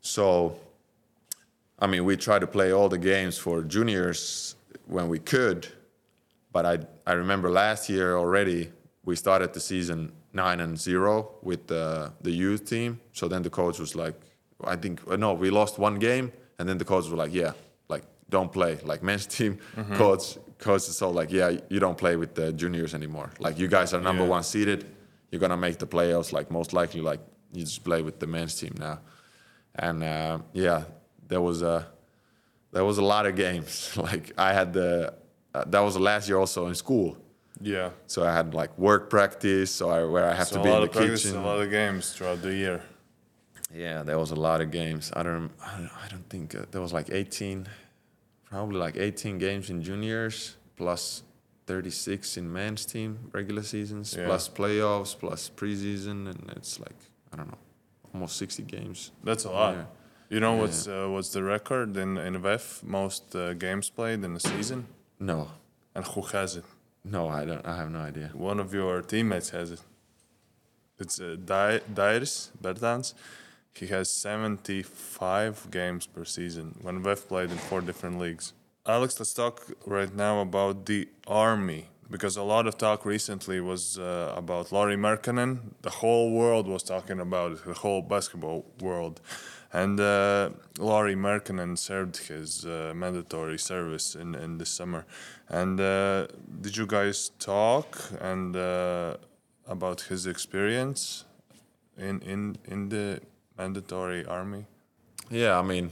So 0.02 0.58
I 1.78 1.88
mean, 1.88 2.04
we 2.04 2.18
tried 2.18 2.40
to 2.40 2.48
play 2.48 2.72
all 2.72 2.90
the 2.90 2.98
games 2.98 3.38
for 3.38 3.62
juniors 3.62 4.56
when 4.88 5.08
we 5.08 5.20
could, 5.20 5.68
but 6.52 6.66
I 6.66 6.80
I 7.06 7.14
remember 7.14 7.52
last 7.52 7.90
year 7.90 8.18
already 8.18 8.72
we 9.06 9.16
started 9.16 9.54
the 9.54 9.60
season 9.60 10.12
nine 10.34 10.60
and 10.60 10.78
zero 10.80 11.36
with 11.42 11.68
the 11.68 12.12
the 12.22 12.32
youth 12.32 12.66
team. 12.70 13.00
So 13.14 13.28
then 13.28 13.42
the 13.44 13.50
coach 13.50 13.80
was 13.80 13.96
like, 13.96 14.16
I 14.64 14.76
think 14.76 15.02
uh, 15.10 15.16
no, 15.16 15.34
we 15.34 15.50
lost 15.50 15.78
one 15.80 16.00
game, 16.00 16.32
and 16.60 16.68
then 16.68 16.78
the 16.78 16.86
coach 16.86 17.06
was 17.10 17.14
like, 17.14 17.34
yeah, 17.34 17.54
like 17.90 18.04
don't 18.30 18.52
play. 18.52 18.78
Like 18.84 19.04
men's 19.10 19.26
team 19.28 19.58
coach 19.96 20.38
coach 20.58 20.88
is 20.90 20.98
so 20.98 21.10
like, 21.10 21.32
yeah, 21.32 21.52
you 21.70 21.80
don't 21.80 21.98
play 21.98 22.16
with 22.16 22.34
the 22.36 22.52
juniors 22.54 22.94
anymore. 22.94 23.30
Like 23.40 23.60
you 23.60 23.68
guys 23.68 23.94
are 23.94 24.02
number 24.02 24.24
Yeah. 24.24 24.30
one 24.38 24.44
seeded, 24.44 24.86
you're 25.32 25.42
gonna 25.42 25.58
make 25.58 25.78
the 25.78 25.88
playoffs. 25.88 26.32
Like 26.34 26.50
most 26.52 26.74
likely, 26.74 27.02
like 27.02 27.20
you 27.52 27.64
just 27.66 27.84
play 27.84 28.02
with 28.02 28.20
the 28.20 28.28
men's 28.28 28.56
team 28.60 28.74
now. 28.80 29.00
And 29.76 30.04
uh, 30.04 30.40
yeah, 30.54 30.84
there 31.28 31.42
was 31.42 31.62
a 31.62 31.88
there 32.72 32.86
was 32.86 32.98
a 32.98 33.04
lot 33.04 33.26
of 33.26 33.36
games. 33.36 33.92
Like 33.98 34.34
I 34.38 34.54
had 34.54 34.74
the 34.74 35.14
uh, 35.54 35.64
that 35.68 35.80
was 35.82 35.94
the 35.94 36.00
last 36.02 36.28
year 36.30 36.40
also 36.40 36.68
in 36.68 36.76
school. 36.76 37.18
Yeah. 37.64 37.90
So 38.08 38.24
I 38.26 38.34
had 38.34 38.54
like 38.54 38.78
work 38.78 39.10
practice, 39.10 39.72
so 39.72 39.90
I, 39.90 40.04
where 40.06 40.26
I 40.26 40.34
have 40.36 40.48
So 40.48 40.58
to 40.58 40.64
be 40.64 40.68
in 40.70 40.74
lot 40.74 40.80
the 40.82 40.86
of 40.88 40.92
practice, 40.92 41.24
kitchen. 41.24 41.38
a 41.40 41.46
lot 41.46 41.60
of 41.62 41.70
games 41.70 42.14
throughout 42.14 42.42
the 42.42 42.54
year. 42.54 42.82
Yeah, 43.74 44.04
there 44.04 44.20
was 44.20 44.32
a 44.32 44.36
lot 44.36 44.62
of 44.62 44.70
games. 44.72 45.12
I 45.16 45.24
don't, 45.24 45.50
I 45.66 45.78
don't, 45.78 45.92
I 46.06 46.08
don't 46.10 46.30
think 46.30 46.54
uh, 46.56 46.66
there 46.72 46.82
was 46.82 46.94
like 46.94 47.10
18, 47.10 47.68
probably 48.50 48.78
like 48.78 48.98
18 48.98 49.38
games 49.40 49.70
in 49.70 49.82
juniors 49.82 50.58
plus 50.76 51.24
36 51.66 52.38
in 52.38 52.52
men's 52.52 52.86
team 52.86 53.18
regular 53.32 53.64
seasons 53.64 54.14
Yeah. 54.18 54.26
plus 54.26 54.50
playoffs 54.50 55.18
plus 55.18 55.50
preseason, 55.50 56.28
and 56.30 56.52
it's 56.58 56.80
like 56.80 57.00
I 57.32 57.38
don't 57.38 57.48
know, 57.48 57.58
almost 58.14 58.38
60 58.38 58.64
games. 58.64 59.12
That's 59.24 59.46
a 59.46 59.50
lot. 59.50 59.76
Yeah. 59.76 59.86
You 60.30 60.40
know 60.40 60.56
what's 60.56 60.88
uh, 60.88 61.08
what's 61.10 61.30
the 61.30 61.44
record 61.44 61.96
in 61.98 62.18
in 62.18 62.34
VEF? 62.42 62.84
Most 62.84 63.36
uh, 63.36 63.54
games 63.54 63.90
played 63.90 64.24
in 64.24 64.36
a 64.36 64.40
season, 64.40 64.86
No, 65.20 65.48
and 65.96 66.06
who 66.06 66.22
has 66.22 66.56
it? 66.58 66.66
No, 67.04 67.28
I 67.28 67.46
don't. 67.46 67.66
I 67.66 67.76
have 67.78 67.92
no 67.92 68.00
idea. 68.00 68.32
One 68.34 68.60
of 68.60 68.74
your 68.74 69.02
teammates 69.02 69.50
has 69.50 69.72
it. 69.72 69.82
It's 71.00 71.20
uh, 71.20 71.36
Di- 71.44 71.82
Bertans. 71.94 73.14
He 73.74 73.88
has 73.88 74.10
75 74.10 75.70
games 75.72 76.06
per 76.06 76.24
season 76.24 76.76
when 76.82 77.02
we've 77.04 77.28
played 77.28 77.52
in 77.52 77.58
four 77.58 77.82
different 77.82 78.20
leagues. 78.20 78.54
Alex, 78.86 79.20
let's 79.20 79.34
talk 79.34 79.72
right 79.86 80.14
now 80.14 80.40
about 80.42 80.86
the 80.86 81.10
army 81.28 81.88
because 82.10 82.38
a 82.38 82.44
lot 82.44 82.68
of 82.68 82.78
talk 82.78 83.06
recently 83.06 83.60
was 83.60 83.98
uh, 83.98 84.34
about 84.38 84.72
Lauri 84.72 84.96
Markkanen. 84.96 85.60
The 85.82 85.90
whole 85.90 86.32
world 86.32 86.68
was 86.68 86.84
talking 86.84 87.20
about 87.20 87.54
it, 87.54 87.66
the 87.66 87.74
whole 87.74 88.02
basketball 88.02 88.66
world. 88.80 89.20
And 89.74 90.00
uh, 90.00 90.52
Lauri 90.78 91.16
Markkanen 91.16 91.78
served 91.78 92.18
his 92.28 92.64
uh, 92.64 92.94
mandatory 92.96 93.58
service 93.58 94.16
in, 94.16 94.36
in 94.36 94.60
the 94.60 94.68
summer. 94.68 95.06
And 95.50 95.80
uh, 95.82 96.28
did 96.62 96.78
you 96.78 96.86
guys 96.86 97.32
talk 97.40 98.00
and 98.22 98.56
uh, 98.56 99.18
about 99.68 100.02
his 100.02 100.28
experience 100.28 101.26
in, 101.98 102.22
in, 102.22 102.58
in 102.66 102.90
the 102.90 103.20
mandatory 103.58 104.24
army? 104.26 104.66
Yeah, 105.32 105.58
I 105.58 105.64
mean, 105.64 105.92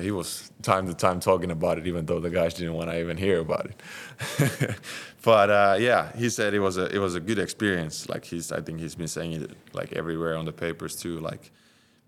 he 0.00 0.10
was 0.10 0.50
time 0.62 0.86
to 0.88 0.94
time 0.94 1.20
talking 1.20 1.50
about 1.50 1.78
it, 1.78 1.86
even 1.86 2.06
though 2.06 2.18
the 2.18 2.30
guys 2.30 2.54
didn't 2.54 2.74
want 2.74 2.90
to 2.90 2.98
even 2.98 3.16
hear 3.16 3.40
about 3.40 3.66
it. 3.66 4.76
but 5.22 5.50
uh, 5.50 5.76
yeah, 5.78 6.10
he 6.16 6.30
said 6.30 6.54
it 6.54 6.60
was 6.60 6.78
a 6.78 6.86
it 6.86 6.98
was 6.98 7.14
a 7.14 7.20
good 7.20 7.38
experience. 7.38 8.08
Like 8.08 8.24
he's, 8.24 8.50
I 8.50 8.60
think 8.60 8.80
he's 8.80 8.94
been 8.94 9.08
saying 9.08 9.32
it 9.32 9.50
like 9.74 9.92
everywhere 9.92 10.36
on 10.36 10.44
the 10.44 10.52
papers 10.52 10.96
too. 10.96 11.20
Like 11.20 11.52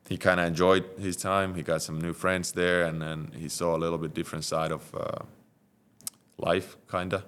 he 0.09 0.17
kind 0.17 0.39
of 0.41 0.47
enjoyed 0.47 0.85
his 0.99 1.17
time. 1.17 1.55
He 1.55 1.63
got 1.63 1.83
some 1.83 2.01
new 2.01 2.13
friends 2.13 2.53
there, 2.53 2.85
and 2.85 3.01
then 3.01 3.33
he 3.37 3.49
saw 3.49 3.77
a 3.77 3.79
little 3.79 3.99
bit 3.99 4.15
different 4.15 4.45
side 4.45 4.73
of 4.73 4.95
uh, 4.95 5.25
life, 6.39 6.77
kinda 6.91 7.25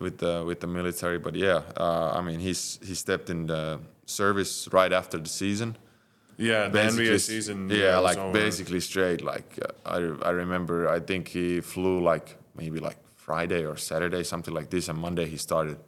with 0.00 0.18
the 0.18 0.44
with 0.46 0.60
the 0.60 0.66
military. 0.66 1.18
But 1.18 1.34
yeah, 1.34 1.62
uh, 1.76 2.12
I 2.14 2.20
mean, 2.20 2.40
he's 2.40 2.78
he 2.84 2.94
stepped 2.94 3.30
in 3.30 3.46
the 3.46 3.80
service 4.04 4.68
right 4.72 4.92
after 4.92 5.18
the 5.18 5.28
season 5.28 5.76
Yeah, 6.38 6.68
the 6.68 6.78
NBA 6.78 7.18
season. 7.20 7.70
Yeah, 7.70 7.98
like 7.98 8.18
over. 8.18 8.32
basically 8.32 8.80
straight. 8.80 9.22
Like 9.22 9.58
uh, 9.62 9.90
I, 9.96 10.28
I 10.28 10.30
remember, 10.30 10.88
I 10.88 11.00
think 11.00 11.28
he 11.28 11.60
flew 11.62 12.00
like 12.02 12.36
maybe 12.54 12.78
like 12.78 12.98
Friday 13.16 13.64
or 13.64 13.76
Saturday, 13.76 14.22
something 14.22 14.54
like 14.54 14.68
this, 14.70 14.88
and 14.88 14.98
Monday 14.98 15.26
he 15.26 15.38
started. 15.38 15.78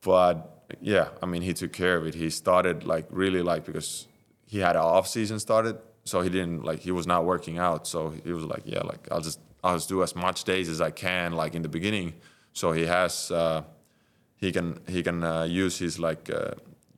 But 0.00 0.36
yeah, 0.80 1.08
I 1.22 1.26
mean, 1.26 1.42
he 1.42 1.52
took 1.54 1.72
care 1.72 1.96
of 1.96 2.06
it. 2.06 2.14
He 2.14 2.30
started 2.30 2.84
like 2.84 3.06
really 3.10 3.42
like 3.42 3.64
because 3.66 4.06
he 4.48 4.58
had 4.58 4.76
an 4.76 4.82
off 4.82 5.06
season 5.06 5.38
started, 5.38 5.76
so 6.04 6.20
he 6.22 6.30
didn't 6.30 6.64
like 6.64 6.80
he 6.80 6.90
was 6.90 7.06
not 7.06 7.24
working 7.24 7.58
out. 7.58 7.86
So 7.86 8.10
he 8.24 8.32
was 8.32 8.44
like, 8.44 8.62
yeah, 8.64 8.82
like 8.82 9.06
I'll 9.12 9.20
just 9.20 9.40
I'll 9.62 9.76
just 9.76 9.88
do 9.88 10.02
as 10.02 10.14
much 10.16 10.44
days 10.44 10.68
as 10.68 10.80
I 10.80 10.90
can, 10.90 11.32
like 11.32 11.54
in 11.54 11.62
the 11.62 11.68
beginning. 11.68 12.14
So 12.52 12.72
he 12.72 12.86
has 12.86 13.30
uh, 13.30 13.62
he 14.36 14.50
can 14.52 14.80
he 14.88 15.02
can 15.02 15.22
uh, 15.22 15.44
use 15.44 15.78
his 15.78 15.98
like 15.98 16.30
uh, 16.30 16.52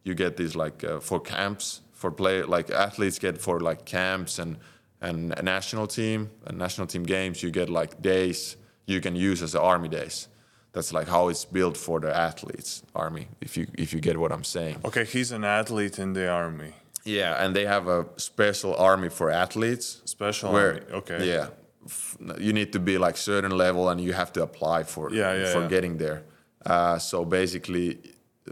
you 0.05 0.15
get 0.15 0.37
these 0.37 0.55
like 0.55 0.85
uh, 0.85 1.01
for 1.01 1.21
camps 1.21 1.81
for 1.93 2.11
play 2.11 2.43
like 2.43 2.71
athletes 2.71 3.19
get 3.19 3.37
for 3.39 3.61
like 3.61 3.85
camps 3.85 4.39
and 4.39 4.57
and 5.01 5.35
national 5.43 5.87
team 5.87 6.31
and 6.47 6.59
national 6.59 6.87
team 6.87 7.03
games 7.03 7.43
you 7.43 7.51
get 7.51 7.69
like 7.69 8.01
days 8.01 8.57
you 8.87 9.01
can 9.01 9.15
use 9.17 9.43
as 9.43 9.55
army 9.55 9.89
days 9.89 10.29
that's 10.73 10.93
like 10.93 11.09
how 11.09 11.29
it's 11.29 11.45
built 11.45 11.77
for 11.77 12.01
the 12.01 12.15
athletes 12.17 12.83
army 12.95 13.29
if 13.41 13.57
you 13.57 13.67
if 13.75 13.93
you 13.93 14.01
get 14.01 14.17
what 14.19 14.33
i'm 14.33 14.45
saying 14.45 14.77
Okay, 14.85 15.05
he's 15.05 15.33
an 15.33 15.45
athlete 15.45 15.99
in 15.99 16.13
the 16.15 16.29
army. 16.29 16.73
Yeah 17.05 17.45
and 17.45 17.55
they 17.57 17.65
have 17.67 17.89
a 17.89 18.05
special 18.17 18.75
army 18.77 19.09
for 19.09 19.31
athletes 19.31 20.01
Special 20.05 20.53
where 20.53 20.73
army. 20.75 20.87
Okay. 20.93 21.29
yeah 21.33 21.47
f- 21.87 22.17
you 22.39 22.53
need 22.53 22.73
to 22.73 22.79
be 22.79 22.99
like 22.99 23.17
certain 23.17 23.53
level 23.57 23.89
and 23.89 24.01
you 24.01 24.13
have 24.13 24.33
to 24.33 24.43
apply 24.43 24.83
for 24.85 25.11
Yeah, 25.13 25.35
yeah, 25.35 25.53
for 25.53 25.61
yeah. 25.63 25.69
getting 25.69 25.99
there 25.99 26.23
uh, 26.67 26.99
so 26.99 27.25
basically 27.25 27.99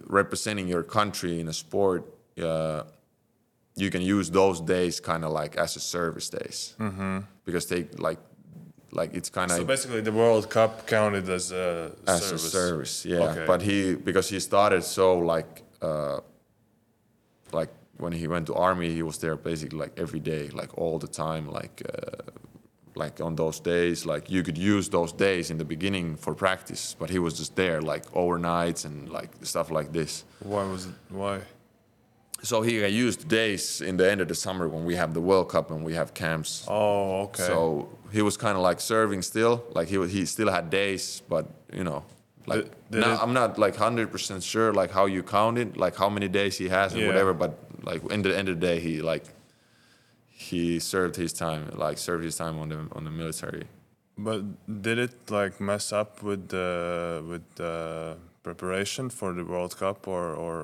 representing 0.06 0.68
your 0.68 0.82
country 0.82 1.40
in 1.40 1.48
a 1.48 1.52
sport 1.52 2.02
uh, 2.42 2.82
you 3.76 3.90
can 3.90 4.02
use 4.02 4.30
those 4.30 4.60
days 4.60 5.00
kind 5.00 5.24
of 5.24 5.30
like 5.42 5.56
as 5.56 5.76
a 5.76 5.80
service 5.80 6.30
days 6.30 6.74
mm-hmm. 6.78 7.18
because 7.44 7.66
they 7.66 7.86
like 7.98 8.18
like 8.92 9.12
it's 9.14 9.28
kind 9.30 9.50
of 9.50 9.56
So 9.58 9.64
basically, 9.64 10.00
the 10.00 10.12
World 10.12 10.48
Cup 10.48 10.86
counted 10.86 11.28
as 11.28 11.52
a 11.52 11.92
as 12.06 12.22
service. 12.22 12.44
a 12.46 12.50
service 12.50 13.04
yeah 13.04 13.30
Okay. 13.30 13.44
but 13.46 13.60
he 13.62 13.94
because 13.94 14.30
he 14.34 14.40
started 14.40 14.82
so 14.82 15.18
like 15.18 15.62
uh 15.82 16.20
like 17.52 17.70
when 17.98 18.12
he 18.12 18.26
went 18.28 18.46
to 18.46 18.54
army 18.54 18.88
he 18.94 19.02
was 19.02 19.18
there 19.18 19.36
basically 19.36 19.78
like 19.78 19.92
every 19.98 20.20
day 20.20 20.48
like 20.60 20.76
all 20.78 20.98
the 20.98 21.08
time 21.08 21.44
like 21.50 21.82
uh, 21.92 22.22
like 22.94 23.20
on 23.20 23.36
those 23.36 23.60
days 23.60 24.04
like 24.06 24.30
you 24.30 24.42
could 24.42 24.58
use 24.58 24.88
those 24.88 25.12
days 25.12 25.50
in 25.50 25.58
the 25.58 25.64
beginning 25.64 26.16
for 26.16 26.34
practice 26.34 26.96
but 26.98 27.10
he 27.10 27.18
was 27.18 27.34
just 27.38 27.54
there 27.56 27.80
like 27.80 28.04
overnights 28.12 28.84
and 28.84 29.08
like 29.08 29.30
stuff 29.42 29.70
like 29.70 29.92
this 29.92 30.24
Why 30.40 30.64
was 30.64 30.86
it? 30.86 30.94
Why? 31.10 31.40
so 32.42 32.62
he 32.62 32.86
used 32.86 33.26
days 33.28 33.80
in 33.80 33.96
the 33.96 34.08
end 34.10 34.20
of 34.20 34.28
the 34.28 34.34
summer 34.34 34.68
when 34.68 34.84
we 34.84 34.94
have 34.96 35.12
the 35.12 35.20
world 35.20 35.48
cup 35.48 35.70
and 35.72 35.84
we 35.84 35.94
have 35.94 36.14
camps 36.14 36.64
Oh, 36.68 37.22
okay. 37.26 37.42
so 37.42 37.88
he 38.12 38.22
was 38.22 38.36
kind 38.36 38.56
of 38.56 38.62
like 38.62 38.80
serving 38.80 39.22
still 39.22 39.64
like 39.74 39.88
he 39.88 39.96
he 40.08 40.24
still 40.24 40.50
had 40.50 40.70
days 40.70 41.22
but 41.28 41.46
you 41.72 41.84
know 41.84 42.04
like 42.46 42.62
Did- 42.62 42.70
did 42.92 43.00
now 43.00 43.14
it- 43.14 43.22
i'm 43.22 43.32
not 43.34 43.58
like 43.58 43.74
100% 43.76 44.42
sure 44.42 44.72
like 44.72 44.90
how 44.92 45.06
you 45.06 45.22
count 45.22 45.58
it 45.58 45.76
like 45.76 45.94
how 45.96 46.08
many 46.08 46.28
days 46.28 46.56
he 46.58 46.68
has 46.68 46.92
and 46.92 47.00
Yeah. 47.02 47.08
whatever 47.08 47.32
but 47.34 47.52
like 47.88 48.00
in 48.14 48.20
the 48.22 48.32
end 48.38 48.48
of 48.52 48.54
the 48.60 48.66
day 48.70 48.78
he 48.86 48.94
like 49.12 49.24
he 50.28 50.78
served 50.78 51.14
his 51.16 51.32
time 51.32 51.62
like 51.84 51.96
served 51.98 52.24
his 52.28 52.36
time 52.42 52.56
on 52.62 52.68
the 52.72 52.80
on 52.96 53.02
the 53.08 53.14
military 53.22 53.66
But 54.28 54.40
did 54.86 54.98
it 55.06 55.14
like 55.30 55.54
mess 55.70 55.86
up 56.00 56.10
with 56.28 56.42
the 56.48 56.68
with 57.30 57.46
the 57.62 57.74
preparation 58.42 59.10
for 59.18 59.28
the 59.38 59.44
World 59.52 59.72
Cup, 59.82 59.98
or 60.14 60.24
or 60.44 60.56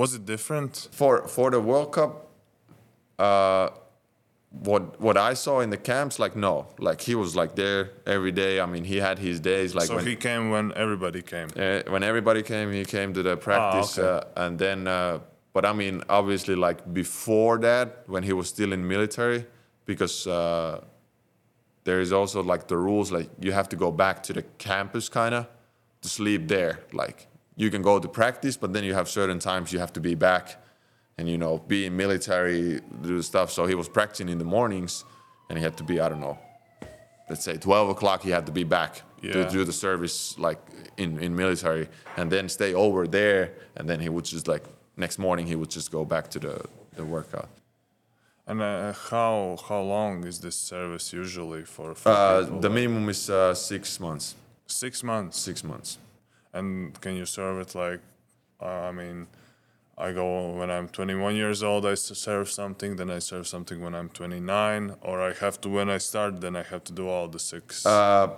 was 0.00 0.10
it 0.18 0.24
different? 0.34 0.72
for 1.00 1.14
for 1.36 1.50
the 1.54 1.60
world 1.60 1.90
cup 1.98 2.12
uh 3.18 3.68
what 4.68 4.82
what 5.06 5.16
i 5.30 5.32
saw 5.44 5.54
in 5.64 5.70
the 5.74 5.82
camps 5.90 6.14
like 6.24 6.34
no 6.48 6.54
like 6.86 7.00
he 7.08 7.14
was 7.22 7.30
like 7.40 7.52
there 7.62 7.82
every 8.16 8.32
day 8.32 8.52
i 8.64 8.66
mean 8.72 8.84
he 8.92 8.96
had 9.08 9.16
his 9.28 9.36
days 9.40 9.68
like 9.78 9.88
so 9.90 9.96
when 9.96 10.06
he 10.12 10.16
came 10.28 10.44
when 10.54 10.66
everybody 10.84 11.22
came. 11.22 11.48
Uh, 11.56 11.82
when 11.94 12.02
everybody 12.02 12.42
came, 12.52 12.68
he 12.80 12.84
came 12.96 13.10
to 13.18 13.22
the 13.22 13.36
practice, 13.48 13.98
okay. 13.98 14.08
uh, 14.08 14.44
and 14.44 14.58
then. 14.58 14.86
Uh, 14.86 15.18
but 15.52 15.64
I 15.66 15.72
mean, 15.72 16.02
obviously, 16.08 16.54
like 16.54 16.92
before 16.92 17.58
that, 17.58 18.04
when 18.06 18.22
he 18.22 18.32
was 18.32 18.48
still 18.48 18.72
in 18.72 18.86
military, 18.86 19.46
because 19.84 20.26
uh, 20.26 20.82
there 21.84 22.00
is 22.00 22.12
also 22.12 22.42
like 22.42 22.68
the 22.68 22.76
rules, 22.76 23.10
like 23.12 23.28
you 23.40 23.52
have 23.52 23.68
to 23.70 23.76
go 23.76 23.90
back 23.90 24.22
to 24.24 24.32
the 24.32 24.42
campus, 24.58 25.08
kind 25.08 25.34
of, 25.34 25.46
to 26.02 26.08
sleep 26.08 26.48
there. 26.48 26.80
Like 26.92 27.26
you 27.56 27.70
can 27.70 27.82
go 27.82 27.98
to 27.98 28.08
practice, 28.08 28.56
but 28.56 28.72
then 28.72 28.84
you 28.84 28.94
have 28.94 29.08
certain 29.08 29.38
times 29.38 29.72
you 29.72 29.78
have 29.78 29.92
to 29.92 30.00
be 30.00 30.14
back, 30.14 30.56
and 31.18 31.28
you 31.28 31.36
know, 31.38 31.58
be 31.58 31.86
in 31.86 31.96
military, 31.96 32.80
do 33.02 33.20
stuff. 33.22 33.50
So 33.50 33.66
he 33.66 33.74
was 33.74 33.88
practicing 33.88 34.28
in 34.28 34.38
the 34.38 34.44
mornings, 34.44 35.04
and 35.48 35.58
he 35.58 35.62
had 35.64 35.76
to 35.76 35.84
be, 35.84 36.00
I 36.00 36.08
don't 36.08 36.20
know, 36.20 36.38
let's 37.28 37.44
say 37.44 37.56
12 37.56 37.90
o'clock 37.90 38.22
he 38.22 38.30
had 38.30 38.46
to 38.46 38.52
be 38.52 38.64
back 38.64 39.02
Yeah. 39.22 39.32
to 39.32 39.50
do 39.50 39.64
the 39.64 39.72
service 39.72 40.38
like 40.38 40.58
in, 40.96 41.18
in 41.18 41.34
military 41.36 41.88
and 42.16 42.30
then 42.30 42.48
stay 42.48 42.74
over 42.74 43.06
there 43.06 43.52
and 43.76 43.88
then 43.88 44.00
he 44.00 44.08
would 44.08 44.24
just 44.24 44.48
like 44.48 44.64
next 44.96 45.18
morning 45.18 45.46
he 45.46 45.54
would 45.56 45.70
just 45.70 45.90
go 45.90 46.04
back 46.04 46.28
to 46.30 46.38
the, 46.38 46.64
the 46.96 47.04
workout 47.04 47.48
And 48.46 48.60
uh, 48.60 48.92
how 49.10 49.56
how 49.68 49.80
long 49.80 50.24
is 50.26 50.40
this 50.40 50.56
service 50.56 51.12
usually 51.12 51.64
for? 51.64 51.94
for 51.94 52.10
uh, 52.10 52.60
the 52.60 52.70
minimum 52.70 53.08
is 53.08 53.30
uh, 53.30 53.54
six 53.54 54.00
months 54.00 54.34
six 54.66 55.02
months. 55.02 55.38
six 55.38 55.62
months 55.64 55.98
And 56.52 56.66
can 57.00 57.14
you 57.16 57.26
serve 57.26 57.60
it 57.64 57.74
like? 57.74 58.00
Uh, 58.60 58.90
I 58.90 58.92
mean, 58.92 59.26
I 59.96 60.12
go 60.12 60.50
when 60.58 60.70
I'm 60.70 60.88
21 60.88 61.34
years 61.36 61.62
old. 61.62 61.86
I 61.86 61.94
serve 61.94 62.48
something, 62.50 62.96
then 62.96 63.10
I 63.10 63.20
serve 63.20 63.46
something 63.46 63.80
when 63.80 63.94
I'm 63.94 64.08
29, 64.08 64.94
or 65.00 65.20
I 65.20 65.32
have 65.44 65.60
to 65.62 65.68
when 65.68 65.88
I 65.90 65.98
start. 65.98 66.40
Then 66.40 66.56
I 66.56 66.62
have 66.62 66.82
to 66.84 66.92
do 66.92 67.08
all 67.08 67.28
the 67.28 67.38
six. 67.38 67.86
Uh, 67.86 68.28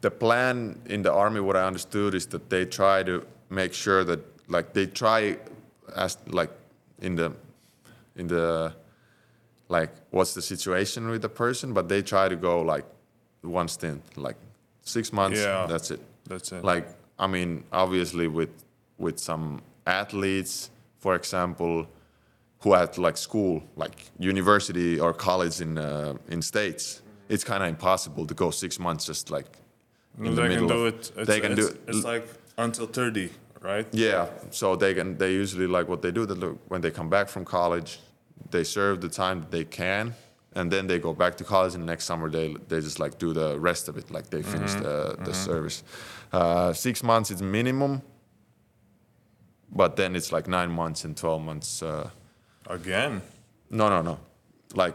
the 0.00 0.10
plan 0.10 0.80
in 0.86 1.02
the 1.02 1.12
army 1.12 1.40
what 1.40 1.56
i 1.56 1.64
understood 1.66 2.14
is 2.14 2.26
that 2.26 2.50
they 2.50 2.66
try 2.66 3.02
to 3.02 3.24
make 3.48 3.72
sure 3.72 4.04
that 4.04 4.20
like 4.48 4.72
they 4.72 4.86
try 4.86 5.36
as 5.96 6.18
like 6.26 6.50
in 7.00 7.16
the 7.16 7.32
in 8.16 8.26
the 8.28 8.74
like 9.68 9.90
what's 10.10 10.34
the 10.34 10.42
situation 10.42 11.08
with 11.08 11.22
the 11.22 11.28
person 11.28 11.72
but 11.72 11.88
they 11.88 12.02
try 12.02 12.28
to 12.28 12.36
go 12.36 12.60
like 12.62 12.84
one 13.42 13.68
stint 13.68 14.02
like 14.16 14.36
six 14.82 15.12
months 15.12 15.38
Yeah. 15.40 15.66
that's 15.66 15.90
it 15.90 16.00
That's 16.28 16.52
it. 16.52 16.64
like 16.64 16.86
i 17.18 17.26
mean 17.26 17.64
obviously 17.72 18.28
with 18.28 18.50
with 18.98 19.18
some 19.18 19.60
athletes 19.86 20.70
for 20.98 21.14
example 21.14 21.86
who 22.60 22.72
had 22.74 22.96
like 22.98 23.16
school 23.16 23.62
like 23.76 23.96
university 24.18 24.98
or 25.00 25.12
college 25.12 25.60
in 25.60 25.78
uh, 25.78 26.14
in 26.28 26.40
states 26.42 27.02
it's 27.28 27.44
kind 27.44 27.62
of 27.62 27.68
impossible 27.68 28.26
to 28.26 28.34
go 28.34 28.50
six 28.50 28.78
months 28.78 29.04
just 29.06 29.30
like 29.30 29.46
in 30.18 30.24
the 30.24 30.30
they 30.42 30.48
middle 30.48 30.68
can 30.68 30.76
do 30.76 30.86
of- 30.86 30.94
it. 30.94 31.12
It's, 31.16 31.26
they 31.28 31.40
can 31.40 31.52
it's, 31.52 31.60
do 31.60 31.74
it 31.74 31.80
It's 31.88 32.04
like 32.04 32.26
until 32.56 32.86
30, 32.86 33.30
right? 33.64 33.86
yeah 33.92 34.26
so 34.50 34.76
they 34.76 34.92
can 34.94 35.16
they 35.18 35.32
usually 35.42 35.66
like 35.76 35.88
what 35.88 36.00
they 36.02 36.12
do 36.12 36.26
that 36.26 36.38
look, 36.38 36.56
when 36.68 36.80
they 36.80 36.90
come 36.90 37.08
back 37.08 37.28
from 37.28 37.44
college 37.44 37.90
they 38.50 38.64
serve 38.64 39.00
the 39.00 39.08
time 39.08 39.40
that 39.40 39.50
they 39.50 39.64
can 39.64 40.14
and 40.56 40.70
then 40.70 40.86
they 40.86 40.98
go 40.98 41.12
back 41.12 41.34
to 41.36 41.44
college 41.44 41.74
and 41.74 41.84
next 41.86 42.04
summer 42.04 42.28
they 42.30 42.54
they 42.68 42.80
just 42.80 42.98
like 43.04 43.18
do 43.18 43.32
the 43.32 43.58
rest 43.58 43.88
of 43.88 43.96
it 43.96 44.10
like 44.10 44.26
they 44.30 44.42
finish 44.42 44.72
the, 44.74 45.16
the 45.24 45.32
service 45.34 45.82
uh, 46.32 46.72
six 46.72 47.02
months 47.02 47.30
is 47.30 47.40
minimum 47.42 48.02
but 49.72 49.96
then 49.96 50.14
it's 50.16 50.30
like 50.32 50.46
nine 50.48 50.70
months 50.70 51.04
and 51.04 51.16
12 51.16 51.42
months 51.42 51.82
uh, 51.82 52.08
Again. 52.66 53.20
no 53.70 53.88
no 53.88 54.02
no 54.02 54.18
like 54.74 54.94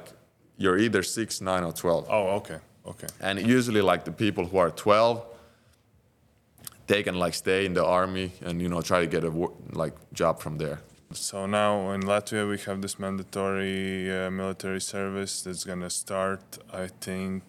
you're 0.57 0.78
either 0.78 1.03
six 1.03 1.41
nine 1.41 1.63
or 1.63 1.72
12 1.74 2.05
Oh, 2.09 2.36
okay, 2.39 2.59
okay. 2.86 3.07
and 3.22 3.39
usually 3.39 3.82
like 3.82 4.03
the 4.05 4.11
people 4.11 4.45
who 4.45 4.57
are 4.57 4.72
12 4.72 5.26
they 6.90 7.02
can 7.04 7.16
like 7.26 7.36
stay 7.46 7.62
in 7.66 7.74
the 7.80 7.86
army 8.00 8.28
and 8.46 8.62
you 8.64 8.70
know 8.72 8.82
try 8.82 9.00
to 9.06 9.08
get 9.16 9.24
a 9.24 9.32
like 9.84 9.96
job 10.22 10.36
from 10.46 10.58
there 10.64 10.80
So 11.30 11.38
now 11.48 11.72
in 11.96 12.02
Latvia 12.14 12.44
we 12.54 12.58
have 12.68 12.80
this 12.86 12.96
mandatory 13.06 13.80
uh, 14.18 14.30
military 14.42 14.82
service 14.96 15.34
that's 15.44 15.66
gonna 15.70 15.90
start. 15.90 16.44
I 16.84 16.86
think 17.08 17.44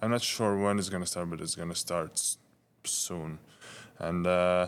I'm 0.00 0.10
not 0.16 0.22
sure 0.22 0.52
when 0.64 0.78
it's 0.80 0.90
gonna 0.94 1.06
start, 1.14 1.26
but 1.30 1.40
it's 1.44 1.56
gonna 1.60 1.80
start 1.88 2.10
s- 2.12 2.38
soon. 2.84 3.30
And 4.08 4.26
uh, 4.26 4.64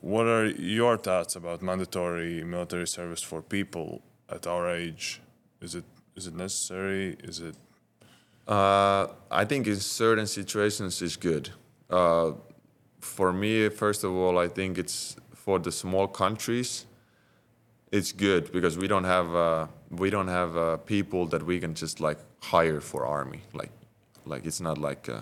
what 0.00 0.26
are 0.36 0.46
your 0.46 0.96
thoughts 1.06 1.36
about 1.36 1.62
mandatory 1.62 2.44
military 2.44 2.86
service 2.98 3.22
for 3.30 3.42
people 3.42 3.88
at 4.36 4.46
our 4.46 4.64
age? 4.82 5.20
Is 5.60 5.74
it 5.74 5.84
is 6.18 6.26
it 6.30 6.34
necessary? 6.46 7.16
Is 7.30 7.38
it 7.48 7.56
uh, 8.48 9.06
i 9.30 9.44
think 9.44 9.66
in 9.66 9.76
certain 9.80 10.26
situations 10.26 11.00
it's 11.02 11.16
good 11.16 11.50
uh, 11.90 12.32
for 13.04 13.32
me 13.32 13.68
first 13.68 14.04
of 14.04 14.10
all 14.12 14.38
i 14.38 14.48
think 14.48 14.78
it's 14.78 15.16
for 15.34 15.58
the 15.58 15.70
small 15.72 16.06
countries 16.08 16.86
it's 17.92 18.12
good 18.12 18.50
because 18.52 18.76
we 18.78 18.88
don't 18.88 19.04
have 19.04 19.34
uh, 19.34 19.66
we 19.90 20.10
don't 20.10 20.28
have 20.28 20.56
uh, 20.56 20.76
people 20.78 21.26
that 21.26 21.42
we 21.50 21.60
can 21.60 21.74
just 21.74 22.00
like 22.00 22.18
hire 22.42 22.80
for 22.80 23.04
army 23.06 23.40
like 23.52 23.70
like 24.26 24.44
it's 24.46 24.60
not 24.60 24.78
like 24.78 25.08
uh, 25.08 25.20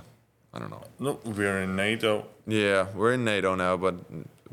i 0.54 0.58
don't 0.58 0.70
know 0.70 0.82
no? 0.98 1.18
We're 1.24 1.62
in 1.62 1.76
NATO. 1.76 2.26
Yeah, 2.46 2.86
we're 2.94 3.14
in 3.14 3.24
NATO 3.24 3.54
now, 3.56 3.76
but 3.76 3.94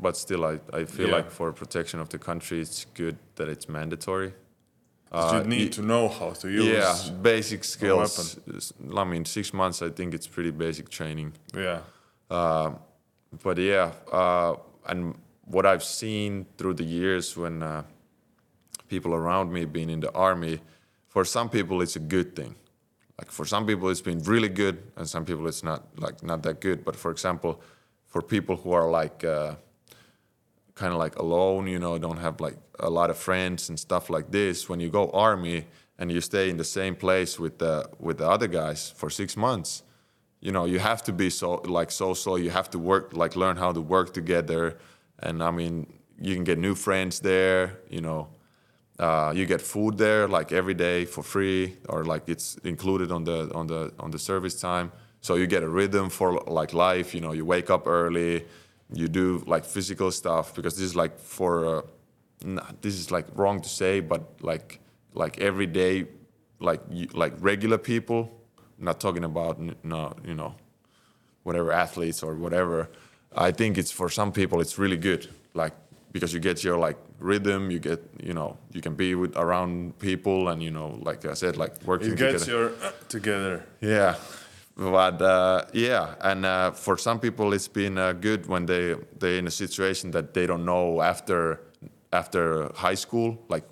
but 0.02 0.16
still, 0.16 0.44
I, 0.44 0.58
I 0.72 0.84
feel 0.86 1.08
Yeah. 1.08 1.16
like 1.16 1.30
for 1.30 1.52
protection 1.52 2.00
of 2.00 2.08
the 2.08 2.18
country, 2.18 2.60
it's 2.60 2.86
good 2.94 3.16
that 3.36 3.48
it's 3.48 3.68
mandatory. 3.68 4.32
you 5.12 5.42
need 5.44 5.72
to 5.72 5.82
know 5.82 6.08
how 6.08 6.30
to 6.42 6.48
use. 6.48 6.66
Yeah, 6.66 6.94
basic 7.22 7.64
skills. 7.64 8.38
I 8.96 9.04
mean, 9.04 9.24
six 9.24 9.52
months. 9.52 9.82
I 9.82 9.90
think 9.90 10.14
it's 10.14 10.26
pretty 10.28 10.50
basic 10.52 10.88
training. 10.88 11.32
Yeah. 11.54 11.80
But 13.42 13.58
yeah, 13.58 13.92
uh, 14.10 14.56
and 14.86 15.14
what 15.44 15.66
I've 15.66 15.84
seen 15.84 16.46
through 16.58 16.74
the 16.74 16.84
years 16.84 17.36
when 17.36 17.62
uh, 17.62 17.84
people 18.88 19.14
around 19.14 19.52
me 19.52 19.64
being 19.64 19.90
in 19.90 20.00
the 20.00 20.12
army, 20.12 20.60
for 21.08 21.24
some 21.24 21.48
people 21.48 21.80
it's 21.80 21.96
a 21.96 22.00
good 22.00 22.34
thing. 22.34 22.54
Like 23.18 23.30
for 23.30 23.44
some 23.44 23.66
people 23.66 23.88
it's 23.88 24.00
been 24.00 24.20
really 24.20 24.48
good, 24.48 24.82
and 24.96 25.08
some 25.08 25.24
people 25.24 25.46
it's 25.46 25.62
not 25.62 25.82
like 25.96 26.22
not 26.22 26.42
that 26.42 26.60
good. 26.60 26.84
But 26.84 26.96
for 26.96 27.10
example, 27.10 27.60
for 28.06 28.22
people 28.22 28.56
who 28.56 28.72
are 28.72 28.90
like 28.90 29.24
uh, 29.24 29.54
kind 30.74 30.92
of 30.92 30.98
like 30.98 31.16
alone, 31.16 31.66
you 31.66 31.78
know, 31.78 31.98
don't 31.98 32.16
have 32.18 32.40
like 32.40 32.56
a 32.78 32.90
lot 32.90 33.10
of 33.10 33.18
friends 33.18 33.68
and 33.68 33.78
stuff 33.78 34.10
like 34.10 34.30
this. 34.30 34.68
When 34.68 34.80
you 34.80 34.88
go 34.90 35.10
army 35.10 35.66
and 35.98 36.10
you 36.10 36.20
stay 36.20 36.48
in 36.48 36.56
the 36.56 36.64
same 36.64 36.96
place 36.96 37.38
with 37.38 37.58
the 37.58 37.88
with 37.98 38.18
the 38.18 38.28
other 38.28 38.48
guys 38.48 38.90
for 38.96 39.10
six 39.10 39.36
months, 39.36 39.82
you 40.40 40.52
know, 40.52 40.64
you 40.64 40.78
have 40.78 41.02
to 41.04 41.12
be 41.12 41.30
so 41.30 41.56
like 41.64 41.90
social. 41.90 42.38
You 42.38 42.50
have 42.50 42.70
to 42.70 42.78
work 42.78 43.16
like 43.16 43.36
learn 43.36 43.56
how 43.56 43.72
to 43.72 43.80
work 43.80 44.14
together, 44.14 44.78
and 45.18 45.42
I 45.42 45.50
mean, 45.50 45.92
you 46.20 46.34
can 46.34 46.44
get 46.44 46.58
new 46.58 46.74
friends 46.74 47.20
there. 47.20 47.78
You 47.90 48.00
know, 48.00 48.28
uh, 48.98 49.32
you 49.34 49.46
get 49.46 49.60
food 49.60 49.98
there 49.98 50.28
like 50.28 50.52
every 50.52 50.74
day 50.74 51.04
for 51.04 51.22
free, 51.22 51.76
or 51.88 52.04
like 52.04 52.28
it's 52.28 52.56
included 52.64 53.10
on 53.12 53.24
the 53.24 53.50
on 53.54 53.66
the 53.66 53.92
on 53.98 54.10
the 54.10 54.18
service 54.18 54.60
time. 54.60 54.92
So 55.20 55.34
you 55.34 55.46
get 55.46 55.62
a 55.62 55.68
rhythm 55.68 56.08
for 56.08 56.40
like 56.46 56.72
life. 56.72 57.14
You 57.14 57.20
know, 57.20 57.32
you 57.32 57.44
wake 57.44 57.70
up 57.70 57.86
early, 57.86 58.46
you 58.92 59.08
do 59.08 59.42
like 59.46 59.64
physical 59.64 60.10
stuff 60.10 60.54
because 60.54 60.74
this 60.76 60.84
is 60.84 60.96
like 60.96 61.18
for 61.18 61.78
uh, 61.78 61.82
n- 62.44 62.60
this 62.80 62.94
is 62.94 63.10
like 63.10 63.26
wrong 63.34 63.60
to 63.60 63.68
say, 63.68 64.00
but 64.00 64.22
like 64.42 64.80
like 65.14 65.38
every 65.40 65.66
day, 65.66 66.06
like 66.60 66.80
you, 66.90 67.08
like 67.12 67.34
regular 67.40 67.78
people. 67.78 68.39
Not 68.80 68.98
talking 69.00 69.24
about 69.24 69.58
no, 69.84 70.14
you 70.24 70.34
know, 70.34 70.54
whatever 71.42 71.70
athletes 71.72 72.22
or 72.22 72.34
whatever. 72.34 72.88
I 73.36 73.52
think 73.52 73.76
it's 73.78 73.90
for 73.92 74.08
some 74.08 74.32
people 74.32 74.60
it's 74.60 74.78
really 74.78 74.96
good, 74.96 75.28
like 75.54 75.74
because 76.12 76.32
you 76.34 76.40
get 76.40 76.64
your 76.64 76.78
like 76.78 76.96
rhythm. 77.18 77.70
You 77.70 77.78
get 77.78 78.00
you 78.22 78.32
know 78.32 78.56
you 78.72 78.80
can 78.80 78.94
be 78.94 79.14
with 79.14 79.36
around 79.36 79.98
people 79.98 80.48
and 80.48 80.62
you 80.62 80.70
know 80.70 80.98
like 81.02 81.24
I 81.26 81.34
said 81.34 81.56
like 81.56 81.74
working 81.84 82.12
It 82.12 82.18
gets 82.18 82.44
together. 82.44 82.58
your 82.58 82.72
uh, 82.82 82.92
together. 83.08 83.64
Yeah, 83.80 84.14
but 84.76 85.20
uh, 85.22 85.64
yeah, 85.74 86.14
and 86.22 86.44
uh, 86.46 86.70
for 86.72 86.96
some 86.96 87.20
people 87.20 87.52
it's 87.52 87.68
been 87.68 87.98
uh, 87.98 88.14
good 88.14 88.46
when 88.46 88.66
they 88.66 88.94
they 89.18 89.38
in 89.38 89.46
a 89.46 89.50
situation 89.50 90.10
that 90.12 90.32
they 90.32 90.46
don't 90.46 90.64
know 90.64 91.02
after 91.02 91.60
after 92.12 92.72
high 92.74 92.96
school 92.96 93.38
like 93.48 93.64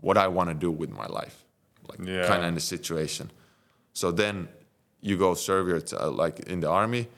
what 0.00 0.16
I 0.16 0.26
want 0.28 0.48
to 0.48 0.54
do 0.54 0.70
with 0.70 0.90
my 0.90 1.06
life, 1.06 1.44
like 1.90 2.00
Yeah. 2.08 2.26
kind 2.26 2.42
of 2.42 2.48
in 2.48 2.54
the 2.54 2.60
situation. 2.60 3.30
So 3.98 4.12
then 4.12 4.48
you 5.00 5.16
go 5.16 5.34
serve 5.34 5.68
your 5.68 5.80
t- 5.80 5.96
uh, 5.96 6.10
like 6.10 6.38
in 6.52 6.60
the 6.60 6.68
army, 6.68 7.08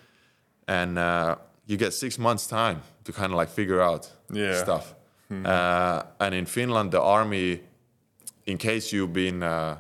and 0.67 0.99
uh, 0.99 1.37
you 1.67 1.77
get 1.77 1.93
six 1.93 2.19
months 2.19 2.47
time 2.47 2.81
to 3.05 3.13
kind 3.13 3.33
of 3.33 3.39
like 3.39 3.51
figure 3.51 3.81
out 3.83 4.11
Yeah. 4.33 4.55
stuff. 4.63 4.95
Uh, 5.31 6.03
and 6.19 6.35
in 6.35 6.47
Finland, 6.47 6.91
the 6.91 7.01
army, 7.01 7.61
in 8.47 8.59
case 8.59 8.97
you've 8.97 9.13
been 9.13 9.43
uh, 9.43 9.77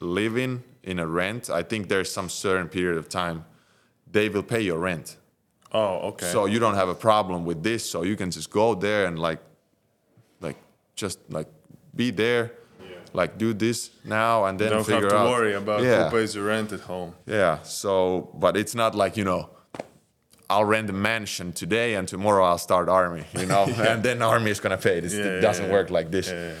living 0.00 0.62
in 0.82 0.98
a 0.98 1.06
rent, 1.06 1.48
I 1.50 1.62
think 1.64 1.88
there's 1.88 2.12
some 2.12 2.28
certain 2.28 2.68
period 2.68 2.98
of 2.98 3.08
time 3.08 3.44
they 4.12 4.28
will 4.28 4.42
pay 4.44 4.60
your 4.60 4.78
rent. 4.78 5.16
Oh, 5.72 6.08
okay. 6.08 6.30
So 6.32 6.46
you 6.46 6.58
don't 6.60 6.74
have 6.76 6.88
a 6.90 6.94
problem 6.94 7.44
with 7.46 7.62
this. 7.62 7.90
So 7.90 8.02
you 8.04 8.16
can 8.16 8.30
just 8.30 8.50
go 8.50 8.74
there 8.74 9.06
and 9.06 9.18
like, 9.18 9.40
like 10.40 10.56
just 10.94 11.18
like 11.28 11.48
be 11.96 12.12
there, 12.12 12.50
like 13.14 13.38
do 13.38 13.52
this 13.54 13.90
now 14.04 14.44
and 14.46 14.58
then 14.58 14.70
don't 14.70 14.84
figure 14.84 15.02
have 15.02 15.10
to 15.10 15.16
out. 15.18 15.30
worry 15.30 15.54
about 15.54 15.82
yeah, 15.82 16.08
who 16.08 16.16
pays 16.16 16.34
your 16.34 16.46
rent 16.46 16.72
at 16.72 16.80
home. 16.80 17.14
yeah. 17.26 17.62
So, 17.62 18.30
but 18.34 18.56
it's 18.56 18.74
not 18.74 18.94
like 18.94 19.16
you 19.16 19.24
know. 19.24 19.48
I'll 20.50 20.66
rent 20.66 20.90
a 20.90 20.92
mansion 20.92 21.52
today 21.54 21.94
and 21.94 22.06
tomorrow 22.06 22.44
I'll 22.44 22.58
start 22.58 22.86
army, 22.90 23.24
you 23.40 23.46
know, 23.46 23.64
and 23.90 24.02
then 24.02 24.20
army 24.20 24.50
is 24.50 24.60
gonna 24.60 24.76
pay. 24.76 24.98
It's, 24.98 25.14
Yeah, 25.14 25.38
it 25.38 25.40
doesn't 25.40 25.66
yeah. 25.66 25.72
work 25.72 25.88
like 25.88 26.10
this. 26.10 26.28
Yeah, 26.28 26.52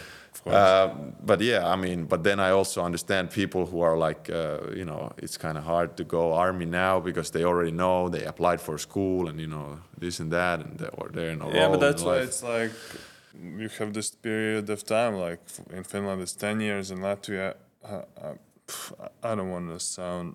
yeah. 0.46 0.52
Uh, 0.52 0.94
but 1.22 1.40
yeah, 1.42 1.68
I 1.68 1.76
mean, 1.76 2.06
but 2.06 2.22
then 2.24 2.40
I 2.40 2.50
also 2.52 2.82
understand 2.82 3.30
people 3.30 3.66
who 3.66 3.82
are 3.82 3.98
like, 3.98 4.30
uh, 4.30 4.58
you 4.74 4.86
know, 4.86 5.12
it's 5.18 5.36
kind 5.36 5.58
of 5.58 5.64
hard 5.64 5.96
to 5.98 6.04
go 6.04 6.32
army 6.32 6.64
now 6.64 7.00
because 7.00 7.30
they 7.30 7.44
already 7.44 7.70
know 7.70 8.08
they 8.08 8.24
applied 8.24 8.60
for 8.62 8.78
school 8.78 9.28
and 9.28 9.38
you 9.38 9.46
know 9.46 9.78
this 9.98 10.20
and 10.20 10.32
that 10.32 10.60
and 10.60 10.88
or 10.94 11.10
they're 11.12 11.30
in 11.30 11.42
a 11.42 11.48
yeah, 11.54 11.68
but 11.68 11.78
that's 11.80 12.02
why 12.02 12.14
life. 12.16 12.24
it's 12.28 12.42
like 12.42 12.72
you 13.34 13.68
have 13.78 13.92
this 13.92 14.10
period 14.10 14.68
of 14.70 14.84
time. 14.84 15.14
Like 15.16 15.40
in 15.72 15.84
Finland, 15.84 16.20
it's 16.22 16.34
ten 16.36 16.60
years. 16.60 16.90
In 16.90 16.98
Latvia, 16.98 17.54
uh, 17.84 18.02
pff, 18.66 18.92
I 19.22 19.34
don't 19.34 19.50
want 19.50 19.68
to 19.70 19.78
sound 19.80 20.34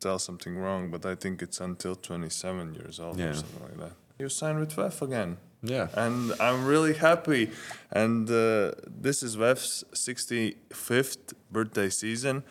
tell 0.00 0.18
something 0.18 0.56
wrong, 0.58 0.90
but 0.90 1.06
I 1.06 1.14
think 1.14 1.40
it's 1.40 1.60
until 1.60 1.94
27 1.94 2.74
years 2.74 3.00
old 3.00 3.18
Yeah. 3.18 3.30
or 3.30 3.34
something 3.34 3.62
like 3.62 3.78
that. 3.78 3.92
You 4.18 4.28
signed 4.28 4.58
with 4.60 4.72
VEF 4.76 5.00
again. 5.00 5.38
Yeah. 5.62 5.88
And 5.94 6.32
I'm 6.40 6.66
really 6.66 6.92
happy. 6.92 7.50
And 7.90 8.28
uh, 8.28 8.72
this 8.86 9.22
is 9.22 9.36
VEF's 9.36 9.82
65th 9.94 11.32
birthday 11.50 11.88
season. 11.88 12.44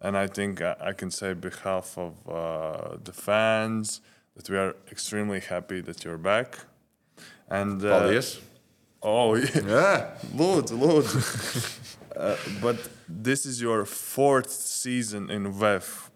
And 0.00 0.16
I 0.16 0.26
think 0.26 0.60
I, 0.60 0.74
I 0.80 0.92
can 0.92 1.10
say 1.12 1.34
behalf 1.34 1.96
of 1.96 2.14
uh, 2.28 2.96
the 3.04 3.12
fans 3.12 4.00
that 4.34 4.48
we 4.50 4.56
are 4.56 4.74
extremely 4.90 5.40
happy 5.40 5.80
that 5.82 6.04
you're 6.04 6.18
back. 6.18 6.58
And 7.48 7.84
uh, 7.84 8.08
yes. 8.12 8.40
Oh, 9.02 9.34
yeah. 9.34 9.46
Yeah. 9.54 10.10
Lūdzu, 10.34 10.76
lūdzu. 10.78 11.96
uh, 12.16 12.36
but 12.60 12.76
this 13.08 13.46
is 13.46 13.60
your 13.60 13.84
fourth 13.84 14.50
season 14.50 15.30
in 15.30 15.52
VEF. 15.52 16.10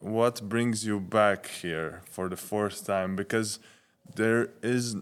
What 0.00 0.42
brings 0.48 0.84
you 0.84 1.00
back 1.00 1.46
here 1.46 2.02
for 2.10 2.28
the 2.28 2.36
fourth 2.36 2.84
time? 2.86 3.16
Because 3.16 3.58
there 4.14 4.50
is, 4.62 4.96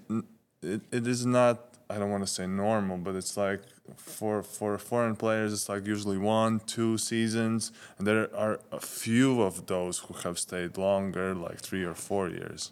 it, 0.63 0.83
it 0.93 1.07
is 1.07 1.27
not. 1.27 1.67
I 1.89 1.99
don't 1.99 2.11
want 2.11 2.23
to 2.23 2.33
say 2.33 2.47
normal, 2.47 2.99
but 2.99 3.17
it's 3.17 3.37
like 3.37 3.63
for 3.97 4.43
for 4.43 4.79
foreign 4.79 5.17
players, 5.17 5.53
it's 5.53 5.69
like 5.69 5.87
usually 5.87 6.19
one, 6.19 6.61
two 6.61 6.99
seasons, 6.99 7.73
and 7.99 8.07
there 8.07 8.29
are 8.37 8.61
a 8.71 8.79
few 8.79 9.43
of 9.43 9.67
those 9.67 9.99
who 9.99 10.15
have 10.23 10.39
stayed 10.39 10.77
longer, 10.79 11.35
like 11.35 11.59
three 11.61 11.83
or 11.83 11.95
four 11.95 12.29
years. 12.29 12.71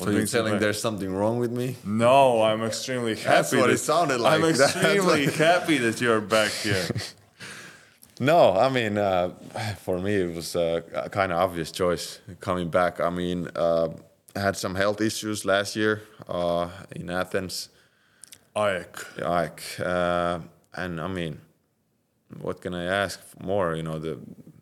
What 0.00 0.06
So 0.06 0.12
you're 0.12 0.20
you 0.22 0.26
telling 0.26 0.58
there's 0.58 0.80
something 0.80 1.12
wrong 1.12 1.38
with 1.38 1.52
me? 1.52 1.76
No, 1.84 2.42
I'm 2.42 2.62
extremely 2.62 3.16
happy. 3.16 3.28
That's 3.28 3.54
what 3.54 3.68
it 3.68 3.78
sounded 3.78 4.18
like. 4.18 4.40
I'm 4.40 4.44
extremely 4.54 5.26
happy 5.26 5.76
that 5.76 6.00
you're 6.00 6.22
back 6.22 6.50
here. 6.50 6.88
No, 8.22 8.52
I 8.52 8.68
mean, 8.68 8.98
uh, 8.98 9.30
for 9.78 9.98
me, 9.98 10.14
it 10.14 10.34
was 10.34 10.54
a, 10.54 10.84
kind 11.10 11.32
of 11.32 11.38
obvious 11.38 11.72
choice 11.72 12.20
coming 12.40 12.68
back. 12.68 13.00
I 13.00 13.08
mean, 13.08 13.48
uh, 13.56 13.88
I 14.36 14.40
had 14.40 14.58
some 14.58 14.74
health 14.74 15.00
issues 15.00 15.46
last 15.46 15.74
year 15.74 16.02
uh, 16.28 16.68
in 16.94 17.08
Athens. 17.08 17.70
AEK. 18.54 19.20
Like, 19.22 19.62
uh, 19.82 20.40
and 20.74 21.00
I 21.00 21.08
mean, 21.08 21.40
what 22.42 22.60
can 22.60 22.74
I 22.74 22.84
ask 22.84 23.18
more? 23.42 23.74
You 23.74 23.84
know, 23.84 23.98
the 23.98 24.18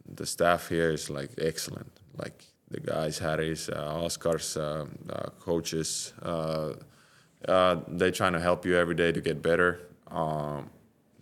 the 0.07 0.25
staff 0.25 0.69
here 0.69 0.93
is 0.93 1.11
like 1.11 1.31
excellent. 1.39 1.91
Like 2.17 2.45
the 2.71 2.81
guys, 2.81 3.19
Harry's, 3.19 3.69
uh, 3.69 4.03
Oscar's 4.05 4.57
uh, 4.57 4.87
uh, 5.11 5.31
coaches, 5.41 6.13
uh, 6.23 6.75
uh, 7.47 7.77
they 7.89 8.11
trying 8.11 8.33
to 8.33 8.41
help 8.41 8.67
you 8.67 8.77
every 8.77 8.95
day 8.95 9.13
to 9.13 9.21
get 9.21 9.43
better. 9.43 9.81
Um, 10.11 10.71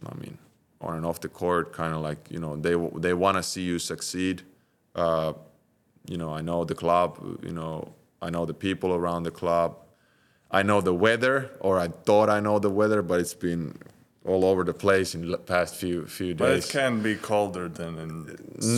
I 0.04 0.14
mean, 0.14 0.38
on 0.80 0.96
and 0.96 1.06
off 1.06 1.20
the 1.20 1.28
court, 1.28 1.72
kind 1.72 1.94
of 1.94 2.00
like 2.00 2.30
you 2.30 2.38
know, 2.38 2.56
they 2.56 2.74
they 2.98 3.14
want 3.14 3.36
to 3.36 3.42
see 3.42 3.62
you 3.62 3.78
succeed. 3.78 4.42
You 6.08 6.16
know, 6.16 6.32
I 6.32 6.40
know 6.40 6.64
the 6.64 6.74
club. 6.74 7.18
You 7.42 7.52
know, 7.52 7.92
I 8.22 8.30
know 8.30 8.46
the 8.46 8.54
people 8.54 8.94
around 8.94 9.24
the 9.24 9.32
club. 9.32 9.76
I 10.50 10.62
know 10.62 10.80
the 10.80 10.94
weather, 10.94 11.50
or 11.60 11.80
I 11.80 11.88
thought 11.88 12.30
I 12.30 12.38
know 12.38 12.60
the 12.60 12.70
weather, 12.70 13.02
but 13.02 13.20
it's 13.20 13.34
been 13.34 13.76
all 14.26 14.44
over 14.44 14.64
the 14.64 14.74
place 14.74 15.14
in 15.14 15.30
the 15.30 15.38
past 15.38 15.74
few 15.76 16.06
few 16.06 16.34
days. 16.34 16.38
But 16.38 16.50
it 16.58 16.68
can 16.68 17.02
be 17.02 17.14
colder 17.16 17.68
than 17.68 17.98
in 17.98 18.10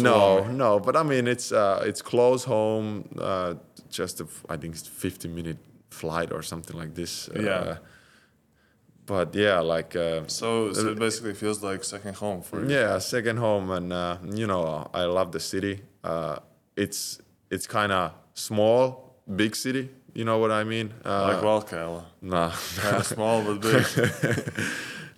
No, 0.03 0.45
no, 0.45 0.79
but 0.81 0.95
I 0.97 1.03
mean 1.03 1.27
it's 1.27 1.53
uh, 1.53 1.83
it's 1.89 2.03
close 2.03 2.45
home. 2.45 3.05
Uh, 3.19 3.55
just 3.91 4.21
a, 4.21 4.27
I 4.49 4.57
think 4.59 4.75
it's 4.75 4.87
50 4.87 5.29
minute 5.29 5.59
flight 5.91 6.33
or 6.33 6.43
something 6.43 6.77
like 6.77 6.95
this. 6.95 7.29
Yeah. 7.35 7.51
Uh, 7.51 7.77
but 9.07 9.35
yeah, 9.35 9.61
like 9.61 9.97
uh, 9.97 10.21
So, 10.27 10.73
so 10.75 10.89
it 10.89 10.99
basically 10.99 11.33
feels 11.35 11.63
like 11.63 11.83
second 11.85 12.17
home 12.17 12.43
for 12.43 12.61
you. 12.63 12.69
yeah, 12.75 12.99
second 12.99 13.39
home, 13.39 13.71
and 13.71 13.93
uh, 13.93 14.19
you 14.35 14.47
know 14.47 14.91
I 14.93 15.05
love 15.05 15.33
the 15.33 15.41
city. 15.41 15.81
Uh, 16.05 16.37
it's 16.77 17.19
it's 17.51 17.67
kind 17.67 17.91
of 17.93 18.13
small, 18.35 19.15
big 19.37 19.57
city. 19.57 19.89
You 20.15 20.25
know 20.25 20.39
what 20.39 20.51
I 20.51 20.65
mean? 20.65 20.93
Uh, 21.05 21.29
Like 21.33 21.43
Valkeala. 21.43 22.03
nah. 22.21 22.51
Kind 22.83 22.97
of 22.97 23.07
small 23.07 23.43
but 23.45 23.61
big. 23.63 23.85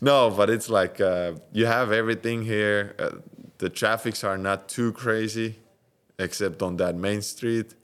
no, 0.01 0.31
but 0.31 0.51
it's 0.51 0.69
like 0.69 1.01
uh, 1.01 1.33
you 1.53 1.67
have 1.67 1.93
everything 1.93 2.43
here. 2.45 2.95
Uh, 2.99 3.11
the 3.59 3.69
traffics 3.69 4.25
are 4.25 4.39
not 4.39 4.69
too 4.69 4.93
crazy, 4.93 5.59
except 6.19 6.63
on 6.63 6.77
that 6.77 6.95
main 6.95 7.23
street. 7.23 7.75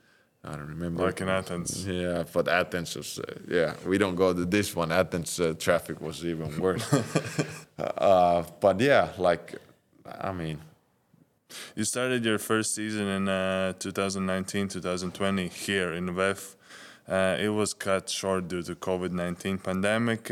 I 0.42 0.52
don't 0.52 0.68
remember. 0.68 1.04
like 1.04 1.20
in 1.20 1.28
Athens. 1.28 1.86
Yeah, 1.86 2.22
but 2.32 2.46
Athens 2.48 2.94
was, 2.94 3.18
uh, 3.18 3.34
yeah, 3.48 3.74
we 3.84 3.98
don't 3.98 4.14
go 4.14 4.32
to 4.32 4.44
this 4.44 4.76
one. 4.76 4.92
Athens 4.92 5.40
uh, 5.40 5.54
traffic 5.58 6.00
was 6.00 6.24
even 6.24 6.56
worse. 6.60 6.86
uh, 7.78 8.44
but 8.60 8.80
yeah, 8.80 9.08
like, 9.18 9.56
I 10.06 10.32
mean, 10.32 10.60
You 11.74 11.84
started 11.84 12.24
your 12.24 12.38
first 12.38 12.74
season 12.74 13.06
in 13.06 13.28
uh, 13.28 13.72
2019, 13.78 14.68
2020 14.68 15.48
here 15.48 15.92
in 15.92 16.14
VEF. 16.14 16.56
Uh, 17.08 17.36
it 17.38 17.48
was 17.48 17.72
cut 17.74 18.08
short 18.08 18.48
due 18.48 18.62
to 18.62 18.74
COVID-19 18.74 19.62
pandemic. 19.62 20.30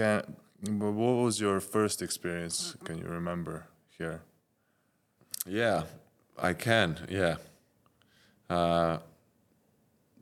But 0.71 0.93
what 0.93 1.25
was 1.25 1.41
your 1.41 1.61
first 1.61 2.01
experience? 2.03 2.77
Can 2.85 2.99
you 2.99 3.07
remember 3.07 3.67
here? 3.99 4.23
yeah, 5.47 5.83
I 6.39 6.55
can, 6.55 6.97
yeah. 7.09 7.37
Uh, 8.49 8.99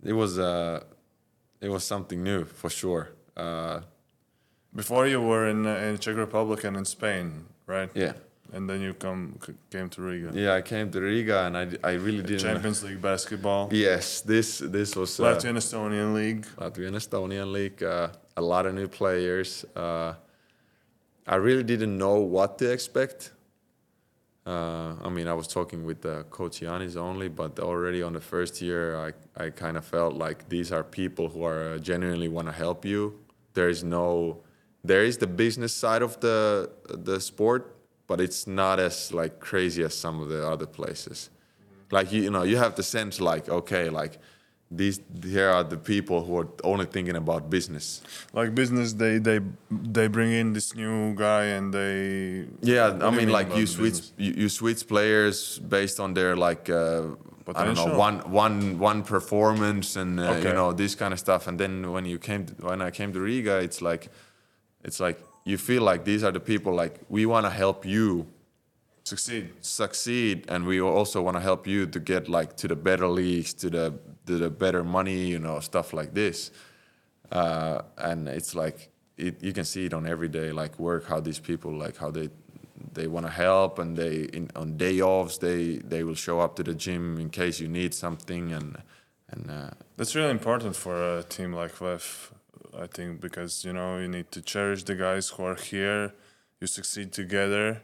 it 0.04 0.12
was, 0.12 0.38
uh, 0.38 0.80
it 1.60 1.68
was 1.68 1.84
something 1.84 2.22
new 2.22 2.44
for 2.44 2.70
sure. 2.70 3.10
Uh, 3.36 3.80
Before 4.74 5.06
you 5.06 5.20
were 5.20 5.48
in 5.48 5.66
uh, 5.66 5.88
in 5.88 5.98
Czech 5.98 6.16
Republic 6.16 6.64
and 6.64 6.76
in 6.76 6.84
Spain, 6.84 7.44
right? 7.66 7.90
yeah. 7.94 8.12
And 8.54 8.68
then 8.68 8.80
you 8.82 8.92
come 8.94 9.38
came 9.70 9.88
to 9.88 10.02
Riga. 10.02 10.30
Yeah, 10.34 10.58
I 10.58 10.62
came 10.62 10.90
to 10.90 11.00
Riga 11.00 11.46
and 11.46 11.56
I, 11.56 11.64
I 11.82 11.92
really 11.96 12.22
didn't. 12.22 12.40
Champions 12.40 12.82
League 12.82 13.00
basketball. 13.00 13.68
Yes, 13.72 14.20
this 14.22 14.58
this 14.58 14.94
was 14.96 15.18
uh, 15.20 15.24
Latvian 15.24 15.56
Estonian 15.56 16.12
League. 16.14 16.46
Latvian 16.58 16.94
Estonian 16.94 17.50
League. 17.52 17.82
Uh, 17.82 18.08
a 18.36 18.42
lot 18.42 18.66
of 18.66 18.74
new 18.74 18.88
players. 18.88 19.64
I 21.26 21.36
really 21.36 21.62
didn't 21.62 21.96
know 21.96 22.16
what 22.16 22.58
to 22.58 22.70
expect. 22.70 23.32
Uh, 24.44 24.94
I 25.02 25.08
mean, 25.08 25.28
I 25.28 25.34
was 25.34 25.46
talking 25.46 25.84
with 25.84 26.04
uh, 26.04 26.24
Coach 26.24 26.62
only, 26.64 27.28
but 27.28 27.60
already 27.60 28.02
on 28.02 28.12
the 28.12 28.20
first 28.20 28.60
year, 28.60 28.96
I, 28.96 29.12
I 29.44 29.50
kind 29.50 29.76
of 29.76 29.84
felt 29.84 30.14
like 30.14 30.48
these 30.48 30.72
are 30.72 30.82
people 30.82 31.28
who 31.28 31.44
are 31.44 31.74
uh, 31.74 31.78
genuinely 31.78 32.28
want 32.28 32.48
to 32.48 32.52
help 32.52 32.84
you. 32.84 33.20
There 33.54 33.68
is 33.68 33.84
no, 33.84 34.42
there 34.82 35.04
is 35.04 35.18
the 35.18 35.28
business 35.28 35.72
side 35.72 36.02
of 36.02 36.18
the 36.20 36.70
the 36.88 37.20
sport, 37.20 37.76
but 38.08 38.20
it's 38.20 38.48
not 38.48 38.80
as 38.80 39.12
like 39.12 39.38
crazy 39.38 39.84
as 39.84 39.94
some 39.94 40.20
of 40.20 40.28
the 40.28 40.44
other 40.44 40.66
places. 40.66 41.30
Like 41.92 42.10
you, 42.10 42.22
you 42.22 42.30
know, 42.30 42.42
you 42.42 42.56
have 42.56 42.74
the 42.74 42.82
sense 42.82 43.20
like 43.20 43.48
okay, 43.48 43.90
like 43.90 44.18
these 44.76 45.00
here 45.22 45.48
are 45.48 45.64
the 45.64 45.76
people 45.76 46.24
who 46.24 46.38
are 46.38 46.48
only 46.64 46.86
thinking 46.86 47.16
about 47.16 47.50
business. 47.50 48.02
Like 48.32 48.54
business, 48.54 48.94
they 48.94 49.18
they 49.18 49.40
they 49.70 50.08
bring 50.08 50.32
in 50.32 50.52
this 50.52 50.74
new 50.74 51.14
guy 51.14 51.44
and 51.56 51.72
they. 51.72 52.46
Yeah, 52.62 52.86
I 52.88 53.10
mean, 53.10 53.16
mean 53.16 53.28
like 53.30 53.54
you 53.54 53.66
switch 53.66 54.00
you, 54.16 54.32
you 54.42 54.48
switch 54.48 54.86
players 54.88 55.58
based 55.58 56.00
on 56.00 56.14
their 56.14 56.36
like 56.36 56.70
uh, 56.70 57.02
I 57.54 57.64
don't 57.64 57.74
know 57.74 57.96
one 57.96 58.18
one 58.30 58.78
one 58.78 59.02
performance 59.02 59.96
and 59.96 60.18
uh, 60.20 60.32
Okay. 60.32 60.48
you 60.48 60.54
know 60.54 60.72
this 60.72 60.94
kind 60.94 61.12
of 61.12 61.18
stuff. 61.18 61.46
And 61.48 61.58
then 61.58 61.92
when 61.92 62.04
you 62.06 62.18
came 62.18 62.46
to, 62.46 62.52
when 62.66 62.80
I 62.80 62.90
came 62.90 63.12
to 63.12 63.20
Riga, 63.20 63.58
it's 63.58 63.82
like 63.82 64.08
it's 64.84 65.00
like 65.00 65.18
you 65.44 65.58
feel 65.58 65.82
like 65.82 66.04
these 66.04 66.22
are 66.24 66.32
the 66.32 66.40
people 66.40 66.72
like 66.74 67.00
we 67.08 67.26
want 67.26 67.44
to 67.46 67.50
help 67.50 67.84
you 67.84 68.26
succeed. 69.04 69.50
succeed 69.60 70.44
and 70.48 70.64
we 70.64 70.80
also 70.80 71.20
want 71.20 71.36
to 71.36 71.40
help 71.42 71.66
you 71.66 71.86
to 71.86 71.98
get 72.00 72.28
like 72.28 72.56
to 72.56 72.68
the 72.68 72.76
better 72.76 73.08
leagues 73.08 73.52
to 73.54 73.68
the 73.68 73.92
the 74.26 74.50
better 74.50 74.84
money 74.84 75.26
you 75.26 75.38
know 75.38 75.60
stuff 75.60 75.92
like 75.92 76.14
this 76.14 76.50
uh, 77.32 77.82
and 77.98 78.28
it's 78.28 78.54
like 78.54 78.90
it, 79.16 79.42
you 79.42 79.52
can 79.52 79.64
see 79.64 79.86
it 79.86 79.94
on 79.94 80.06
everyday 80.06 80.52
like 80.52 80.78
work 80.78 81.06
how 81.06 81.20
these 81.20 81.38
people 81.38 81.72
like 81.72 81.96
how 81.96 82.10
they 82.10 82.28
they 82.94 83.06
want 83.06 83.24
to 83.24 83.32
help 83.32 83.78
and 83.78 83.96
they 83.96 84.22
in, 84.32 84.50
on 84.56 84.76
day 84.76 85.00
offs 85.00 85.38
they 85.38 85.76
they 85.78 86.02
will 86.02 86.14
show 86.14 86.40
up 86.40 86.56
to 86.56 86.62
the 86.62 86.74
gym 86.74 87.18
in 87.18 87.30
case 87.30 87.60
you 87.60 87.68
need 87.68 87.94
something 87.94 88.52
and 88.52 88.76
and 89.32 89.50
uh, 89.50 89.70
That's 89.96 90.14
really 90.14 90.30
important 90.30 90.76
for 90.76 91.18
a 91.18 91.22
team 91.22 91.52
like 91.52 91.72
VEF, 91.72 92.32
I 92.78 92.86
think, 92.86 93.20
because 93.20 93.64
you 93.64 93.72
know 93.72 93.98
you 93.98 94.08
need 94.08 94.30
to 94.32 94.42
cherish 94.42 94.84
the 94.84 94.94
guys 94.94 95.30
who 95.30 95.44
are 95.44 95.56
here. 95.56 96.12
You 96.60 96.66
succeed 96.66 97.12
together, 97.12 97.82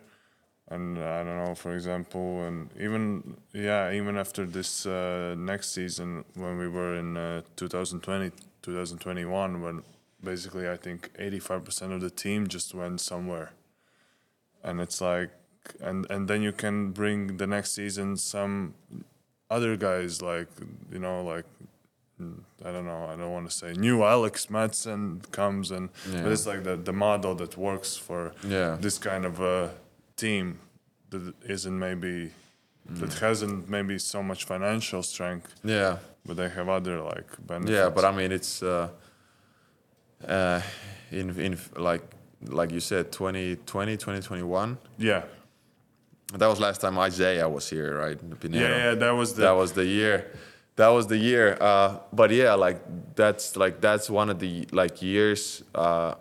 and 0.70 0.98
I 0.98 1.24
don't 1.24 1.44
know, 1.44 1.54
for 1.54 1.74
example, 1.74 2.42
and 2.46 2.68
even 2.78 3.36
yeah, 3.52 3.90
even 3.92 4.16
after 4.18 4.44
this 4.46 4.86
uh, 4.86 5.34
next 5.38 5.70
season 5.72 6.24
when 6.34 6.58
we 6.58 6.68
were 6.68 6.94
in 6.94 7.16
uh, 7.16 7.42
2020, 7.56 8.30
2021, 8.62 9.62
when 9.62 9.82
basically 10.22 10.68
I 10.68 10.76
think 10.76 11.10
85% 11.18 11.92
of 11.94 12.00
the 12.00 12.10
team 12.10 12.46
just 12.48 12.74
went 12.74 13.00
somewhere, 13.00 13.50
and 14.62 14.80
it's 14.80 15.00
like, 15.00 15.30
and 15.80 16.06
and 16.10 16.28
then 16.28 16.42
you 16.42 16.52
can 16.52 16.92
bring 16.92 17.36
the 17.38 17.46
next 17.46 17.72
season 17.72 18.16
some 18.16 18.74
other 19.50 19.76
guys 19.76 20.20
like 20.20 20.48
you 20.92 20.98
know 20.98 21.22
like 21.24 21.44
mm, 22.20 22.38
I 22.64 22.70
don't 22.72 22.84
know 22.84 23.06
I 23.12 23.16
don't 23.16 23.32
want 23.32 23.48
to 23.50 23.54
say 23.56 23.72
new 23.72 24.02
Alex 24.02 24.46
Madsen 24.46 25.22
comes 25.32 25.70
and 25.70 25.88
but 26.22 26.32
it's 26.32 26.46
like 26.46 26.64
the 26.64 26.76
the 26.76 26.92
model 26.92 27.34
that 27.36 27.56
works 27.56 27.96
for 27.96 28.32
Yeah. 28.46 28.76
this 28.80 28.98
kind 28.98 29.24
of 29.24 29.40
a 29.40 29.70
team 30.18 30.58
that 31.10 31.22
isn't 31.54 31.78
maybe 31.86 32.30
that 33.00 33.12
hasn't 33.26 33.68
maybe 33.68 33.98
so 33.98 34.22
much 34.22 34.44
financial 34.44 35.02
strength 35.02 35.50
yeah 35.64 35.98
but 36.28 36.36
they 36.36 36.48
have 36.50 36.68
other 36.68 37.00
like 37.00 37.30
benefits. 37.46 37.72
Yeah, 37.72 37.88
but 37.88 38.04
I 38.04 38.12
mean, 38.12 38.30
it's 38.32 38.62
uh, 38.62 38.90
uh, 40.26 40.60
in 41.10 41.26
in 41.40 41.58
like 41.76 42.02
like 42.44 42.70
you 42.70 42.80
said, 42.80 43.10
2020, 43.10 43.96
2021. 43.96 44.78
yeah 44.98 45.22
That 46.34 46.46
was 46.46 46.60
last 46.60 46.80
time 46.82 46.98
Isaiah 46.98 47.48
was 47.48 47.68
here, 47.70 47.98
right? 47.98 48.18
Piñeiro. 48.40 48.60
yeah 48.60 48.76
yeah 48.84 48.94
that 48.94 49.10
was 49.20 49.34
the 49.34 49.42
that 49.42 49.56
was 49.56 49.72
the 49.72 49.84
year. 49.84 50.30
That 50.76 50.88
was 50.88 51.06
the 51.06 51.16
year. 51.16 51.56
Uh, 51.60 51.98
but 52.12 52.30
yeah, 52.30 52.52
like 52.54 52.80
that's 53.16 53.56
like 53.56 53.80
that's 53.80 54.10
one 54.10 54.28
of 54.30 54.38
the 54.38 54.66
like 54.70 55.00
years. 55.02 55.64
Uh, 55.74 56.14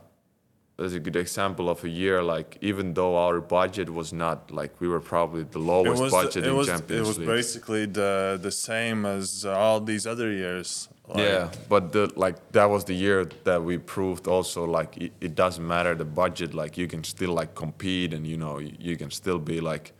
that's 0.77 0.93
a 0.93 0.99
good 0.99 1.15
example 1.15 1.69
of 1.69 1.83
a 1.83 1.89
year. 1.89 2.21
Like 2.21 2.57
even 2.61 2.93
though 2.93 3.17
our 3.17 3.41
budget 3.41 3.89
was 3.89 4.13
not 4.13 4.51
like 4.51 4.79
we 4.79 4.87
were 4.87 4.99
probably 4.99 5.43
the 5.43 5.59
lowest 5.59 6.11
budget 6.11 6.45
it 6.45 6.49
in 6.49 6.55
was 6.55 6.67
Champions 6.67 7.07
it 7.07 7.07
was 7.07 7.17
League. 7.17 7.27
basically 7.27 7.85
the 7.85 8.39
the 8.41 8.51
same 8.51 9.05
as 9.05 9.45
all 9.45 9.79
these 9.81 10.05
other 10.05 10.31
years 10.31 10.87
like, 11.07 11.19
yeah, 11.19 11.51
but 11.69 11.93
the 11.93 12.11
like 12.17 12.51
that 12.51 12.65
was 12.65 12.83
the 12.83 12.93
year 12.93 13.29
that 13.45 13.63
we 13.63 13.77
proved 13.77 14.27
also 14.27 14.65
like 14.65 14.97
it, 14.97 15.13
it 15.21 15.35
doesn't 15.35 15.65
matter 15.65 15.95
the 15.95 16.03
budget. 16.03 16.53
Like 16.53 16.77
you 16.77 16.87
can 16.87 17.03
still 17.05 17.33
like 17.33 17.55
compete, 17.55 18.13
and 18.13 18.27
you 18.27 18.37
know 18.37 18.59
you, 18.59 18.75
you 18.77 18.97
can 18.97 19.09
still 19.09 19.39
be 19.39 19.61
like 19.61 19.93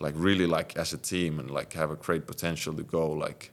like 0.00 0.14
really 0.16 0.46
like 0.46 0.76
as 0.76 0.92
a 0.92 0.98
team 0.98 1.38
and 1.38 1.50
like 1.50 1.74
have 1.74 1.92
a 1.92 1.96
great 1.96 2.26
potential 2.26 2.74
to 2.74 2.82
go 2.82 3.10
like 3.10 3.52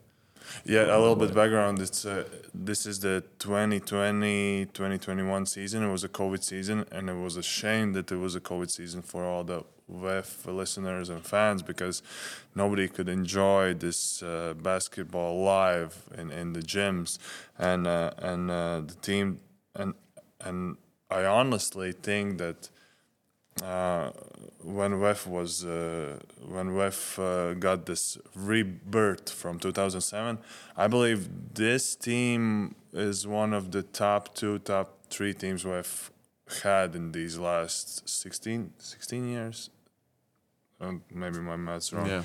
Yeah, 0.65 0.95
a 0.95 0.99
little 0.99 1.15
bit 1.15 1.33
background. 1.33 1.79
It's 1.79 2.05
uh, 2.05 2.25
this 2.53 2.85
is 2.85 2.99
the 2.99 3.23
2020-2021 3.39 5.47
season. 5.47 5.83
It 5.83 5.91
was 5.91 6.03
a 6.03 6.09
COVID 6.09 6.43
season, 6.43 6.85
and 6.91 7.09
it 7.09 7.15
was 7.15 7.37
a 7.37 7.43
shame 7.43 7.93
that 7.93 8.11
it 8.11 8.17
was 8.17 8.35
a 8.35 8.41
COVID 8.41 8.69
season 8.69 9.01
for 9.01 9.23
all 9.23 9.43
the 9.43 9.63
VEF 9.89 10.45
listeners 10.45 11.09
and 11.09 11.25
fans 11.25 11.63
because 11.63 12.03
nobody 12.55 12.87
could 12.87 13.07
enjoy 13.07 13.73
this 13.73 14.21
uh, 14.21 14.53
basketball 14.61 15.41
live 15.41 16.03
in, 16.17 16.31
in 16.31 16.53
the 16.53 16.61
gyms, 16.61 17.17
and 17.57 17.87
uh, 17.87 18.11
and 18.17 18.51
uh, 18.51 18.81
the 18.81 18.95
team 18.95 19.39
and 19.75 19.93
and 20.41 20.77
I 21.09 21.23
honestly 21.25 21.93
think 21.93 22.37
that 22.39 22.69
uh, 23.63 24.11
when 24.63 24.99
VEF 24.99 25.27
was 25.27 25.65
uh, 25.65 26.19
when 26.47 26.75
VEF 26.75 27.19
uh, 27.19 27.53
got 27.53 27.85
this 27.85 28.17
rebirth 28.35 29.29
from 29.29 29.59
2007, 29.59 30.37
I 30.75 30.87
believe 30.87 31.29
this 31.53 31.95
team 31.95 32.75
is 32.93 33.25
one 33.25 33.53
of 33.53 33.71
the 33.71 33.83
top 33.83 34.35
two, 34.35 34.59
top 34.59 34.93
three 35.09 35.33
teams 35.33 35.63
VEF 35.63 36.11
had 36.63 36.95
in 36.95 37.11
these 37.11 37.37
last 37.37 38.07
16, 38.07 38.73
16 38.77 39.27
years. 39.27 39.69
Uh, 40.79 40.93
maybe 41.11 41.39
my 41.39 41.55
math's 41.55 41.91
wrong. 41.91 42.07
Yeah. 42.07 42.23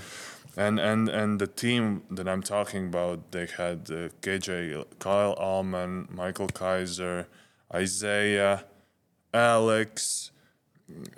And 0.56 0.78
and 0.78 1.08
and 1.08 1.40
the 1.40 1.46
team 1.46 2.02
that 2.10 2.28
I'm 2.28 2.42
talking 2.42 2.88
about, 2.88 3.32
they 3.32 3.46
had 3.46 3.88
uh, 3.90 4.08
KJ, 4.20 4.84
Kyle 4.98 5.32
Allman, 5.32 6.08
Michale 6.14 6.52
Kyser, 6.52 7.24
Isaiah, 7.72 8.64
Alex, 9.32 10.30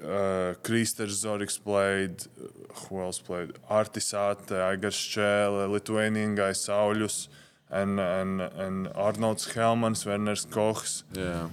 uh, 0.03 0.55
Krister 0.63 1.07
Zoriks 1.09 1.59
played. 1.63 2.23
uh, 2.23 2.49
Who 2.89 3.01
else 3.01 3.21
played? 3.21 3.53
Artis 3.69 4.13
Ate, 4.15 4.55
Aigar 4.71 4.93
Šķēle, 4.93 5.71
Lithuanian 5.71 6.35
guy 6.35 6.53
Saulius, 6.53 7.29
and 7.71 7.99
and 8.01 8.41
and 8.41 8.89
Arnolds 8.95 9.47
Helmans, 9.55 10.05
Verners 10.05 10.47
Kohs 10.47 11.05
yeah. 11.13 11.49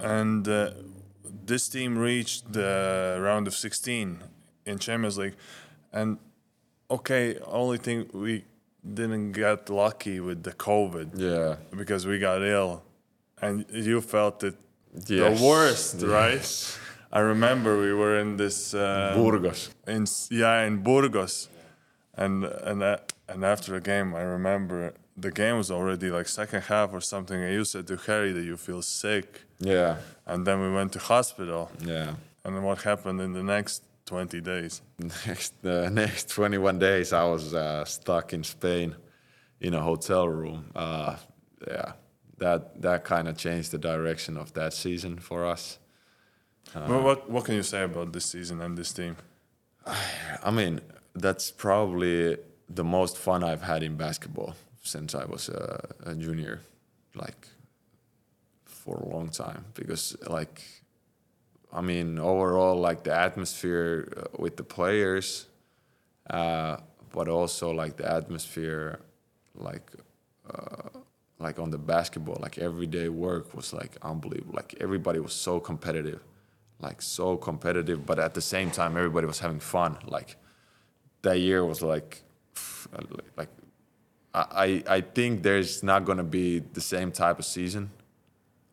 And 0.00 0.46
uh, 0.48 0.70
this 1.46 1.68
team 1.68 1.96
reached 1.96 2.52
the 2.52 3.18
round 3.20 3.46
of 3.46 3.54
16 3.54 4.18
in 4.66 4.78
Champions 4.78 5.16
League, 5.18 5.36
and 5.92 6.18
okay, 6.90 7.38
only 7.46 7.78
thing 7.78 8.08
we 8.12 8.44
didn't 8.82 9.32
get 9.32 9.70
lucky 9.70 10.18
with 10.20 10.42
the 10.42 10.52
COVID. 10.52 11.10
Yeah. 11.16 11.56
Because 11.76 12.04
we 12.06 12.18
got 12.18 12.42
ill, 12.42 12.82
and 13.40 13.64
you 13.70 14.00
felt 14.00 14.42
it 14.42 14.56
Yes. 14.94 15.38
the 15.40 15.46
worst, 15.46 15.94
Yes. 16.00 16.04
right? 16.04 16.78
I 17.14 17.20
remember 17.20 17.78
we 17.80 17.92
were 17.92 18.18
in 18.20 18.36
this 18.36 18.72
uh, 18.74 19.12
Burgos 19.16 19.70
in 19.86 20.06
yeah 20.30 20.66
in 20.66 20.82
Burgos, 20.82 21.48
and 22.16 22.44
and 22.44 22.82
uh, 22.82 22.96
and 23.28 23.44
after 23.44 23.72
the 23.72 23.80
game, 23.80 24.14
I 24.14 24.22
remember 24.22 24.92
the 25.16 25.30
game 25.30 25.56
was 25.58 25.70
already 25.70 26.10
like 26.10 26.26
second 26.28 26.62
half 26.62 26.92
or 26.94 27.00
something, 27.00 27.38
and 27.42 27.52
you 27.52 27.64
said 27.64 27.86
to 27.88 27.96
Harry 28.06 28.32
that 28.32 28.44
you 28.44 28.56
feel 28.56 28.82
sick, 28.82 29.26
yeah 29.58 29.96
and 30.26 30.46
then 30.46 30.60
we 30.60 30.70
went 30.72 30.92
to 30.92 30.98
hospital, 30.98 31.70
yeah 31.84 32.14
and 32.44 32.56
then 32.56 32.62
what 32.62 32.82
happened 32.82 33.20
in 33.20 33.32
the 33.34 33.42
next 33.42 33.82
twenty 34.06 34.40
days? 34.40 34.80
next 35.26 35.52
the 35.62 35.90
next 36.02 36.28
21 36.30 36.78
days 36.78 37.12
I 37.12 37.24
was 37.24 37.52
uh, 37.54 37.84
stuck 37.84 38.32
in 38.32 38.42
Spain 38.44 38.96
in 39.60 39.74
a 39.74 39.80
hotel 39.82 40.26
room. 40.28 40.64
Uh, 40.74 41.16
yeah, 41.68 41.92
that 42.42 42.82
that 42.82 43.04
kind 43.04 43.28
of 43.28 43.36
changed 43.36 43.70
the 43.70 43.78
direction 43.78 44.36
of 44.36 44.52
that 44.54 44.72
season 44.72 45.18
for 45.18 45.46
us. 45.54 45.78
well, 46.74 47.02
what 47.08 47.30
what 47.30 47.44
can 47.44 47.54
you 47.54 47.62
say 47.62 47.82
about 47.90 48.12
this 48.12 48.26
season 48.34 48.60
and 48.60 48.76
this 48.76 48.92
team? 48.92 49.16
I 50.48 50.50
mean, 50.50 50.80
that's 51.14 51.50
probably 51.50 52.36
the 52.68 52.84
most 52.84 53.16
fun 53.16 53.44
I've 53.44 53.62
had 53.62 53.82
in 53.82 53.96
basketball 53.96 54.54
since 54.82 55.14
I 55.14 55.24
was 55.24 55.48
a, 55.48 55.64
a 56.10 56.14
junior, 56.14 56.60
like 57.14 57.46
for 58.64 58.96
a 58.96 59.08
long 59.14 59.28
time. 59.28 59.64
Because 59.74 60.16
like, 60.26 60.62
I 61.72 61.80
mean, 61.80 62.18
overall, 62.18 62.76
like 62.88 63.04
the 63.04 63.14
atmosphere 63.28 63.92
uh, 64.16 64.42
with 64.42 64.56
the 64.56 64.64
players, 64.64 65.46
uh, 66.28 66.76
but 67.12 67.28
also 67.28 67.70
like 67.70 67.96
the 67.96 68.08
atmosphere, 68.20 68.98
like. 69.54 69.86
Uh, 70.52 70.98
like 71.42 71.58
on 71.58 71.70
the 71.70 71.78
basketball, 71.78 72.38
like 72.40 72.58
everyday 72.58 73.08
work 73.08 73.54
was 73.54 73.72
like 73.72 73.96
unbelievable. 74.02 74.54
Like 74.54 74.74
everybody 74.80 75.18
was 75.18 75.32
so 75.32 75.60
competitive, 75.60 76.20
like 76.80 77.02
so 77.02 77.36
competitive, 77.36 78.06
but 78.06 78.18
at 78.18 78.34
the 78.34 78.40
same 78.40 78.70
time, 78.70 78.96
everybody 78.96 79.26
was 79.26 79.40
having 79.40 79.60
fun. 79.60 79.98
Like 80.06 80.36
that 81.22 81.40
year 81.40 81.64
was 81.64 81.82
like, 81.82 82.22
like 83.36 83.48
I 84.34 84.82
I 84.88 85.00
think 85.00 85.42
there's 85.42 85.82
not 85.82 86.04
gonna 86.04 86.24
be 86.24 86.60
the 86.60 86.80
same 86.80 87.12
type 87.12 87.38
of 87.38 87.44
season, 87.44 87.90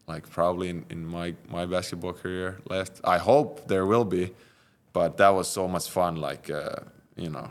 like 0.08 0.30
probably 0.30 0.70
in, 0.70 0.86
in 0.90 1.06
my 1.06 1.36
my 1.50 1.66
basketball 1.66 2.14
career 2.14 2.60
left. 2.70 3.02
I 3.04 3.18
hope 3.18 3.68
there 3.68 3.86
will 3.86 4.06
be, 4.06 4.34
but 4.94 5.18
that 5.18 5.30
was 5.30 5.48
so 5.48 5.68
much 5.68 5.90
fun. 5.90 6.16
Like 6.16 6.50
uh, 6.50 6.80
you 7.16 7.30
know, 7.30 7.50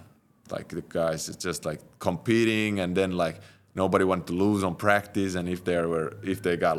like 0.50 0.68
the 0.68 0.82
guys, 0.88 1.28
it's 1.28 1.42
just 1.42 1.64
like 1.64 1.80
competing, 1.98 2.80
and 2.80 2.96
then 2.96 3.12
like 3.12 3.40
nobody 3.78 4.04
wanted 4.04 4.26
to 4.26 4.34
lose 4.34 4.62
on 4.62 4.74
practice, 4.74 5.34
and 5.36 5.48
if 5.48 5.64
they 5.64 5.80
were 5.92 6.16
if 6.22 6.42
they 6.42 6.56
got 6.56 6.76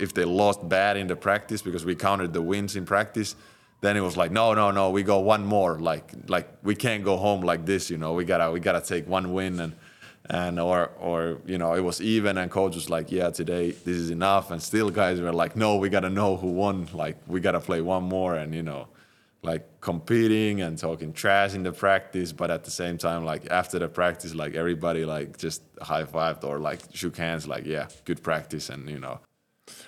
if 0.00 0.12
they 0.12 0.24
lost 0.24 0.68
bad 0.68 0.96
in 0.96 1.06
the 1.06 1.14
practice 1.14 1.62
because 1.62 1.84
we 1.84 1.94
counted 1.94 2.32
the 2.32 2.42
wins 2.42 2.74
in 2.74 2.84
practice, 2.84 3.36
then 3.80 3.96
it 3.96 4.00
was 4.00 4.16
like 4.16 4.32
no 4.32 4.54
no 4.54 4.70
no 4.70 4.90
we 4.90 5.02
go 5.02 5.18
one 5.20 5.44
more 5.44 5.78
like 5.78 6.12
like 6.28 6.48
we 6.62 6.74
can't 6.74 7.04
go 7.04 7.16
home 7.16 7.40
like 7.40 7.64
this 7.64 7.90
you 7.90 7.98
know 8.02 8.12
we 8.14 8.24
gotta 8.24 8.50
we 8.50 8.60
gotta 8.60 8.80
take 8.80 9.06
one 9.08 9.32
win 9.32 9.60
and 9.60 9.72
and 10.28 10.60
or 10.60 10.90
or 10.98 11.38
you 11.46 11.58
know 11.58 11.74
it 11.74 11.80
was 11.80 12.00
even 12.00 12.38
and 12.38 12.50
coach 12.50 12.74
was 12.74 12.90
like 12.90 13.10
yeah 13.10 13.30
today 13.30 13.70
this 13.70 13.96
is 13.96 14.10
enough 14.10 14.50
and 14.50 14.62
still 14.62 14.90
guys 14.90 15.20
were 15.20 15.32
like 15.32 15.56
no 15.56 15.76
we 15.76 15.88
gotta 15.88 16.10
know 16.10 16.36
who 16.36 16.48
won 16.48 16.86
like 16.92 17.16
we 17.26 17.40
gotta 17.40 17.60
play 17.60 17.80
one 17.80 18.04
more 18.04 18.34
and 18.36 18.54
you 18.54 18.62
know 18.62 18.86
like 19.42 19.80
competing 19.80 20.60
and 20.60 20.76
talking 20.78 21.12
trash 21.12 21.54
in 21.54 21.62
the 21.62 21.72
practice 21.72 22.30
but 22.32 22.50
at 22.50 22.64
the 22.64 22.70
same 22.70 22.98
time 22.98 23.24
like 23.24 23.50
after 23.50 23.78
the 23.78 23.88
practice 23.88 24.34
like 24.34 24.54
everybody 24.54 25.04
like 25.06 25.38
just 25.38 25.62
high-fived 25.80 26.44
or 26.44 26.58
like 26.58 26.80
shook 26.92 27.16
hands 27.16 27.46
like 27.46 27.64
yeah 27.64 27.86
good 28.04 28.22
practice 28.22 28.68
and 28.68 28.88
you 28.90 28.98
know 28.98 29.18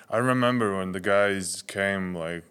I 0.09 0.17
remember 0.17 0.77
when 0.77 0.91
the 0.91 0.99
guys 0.99 1.61
came 1.63 2.15
like 2.15 2.45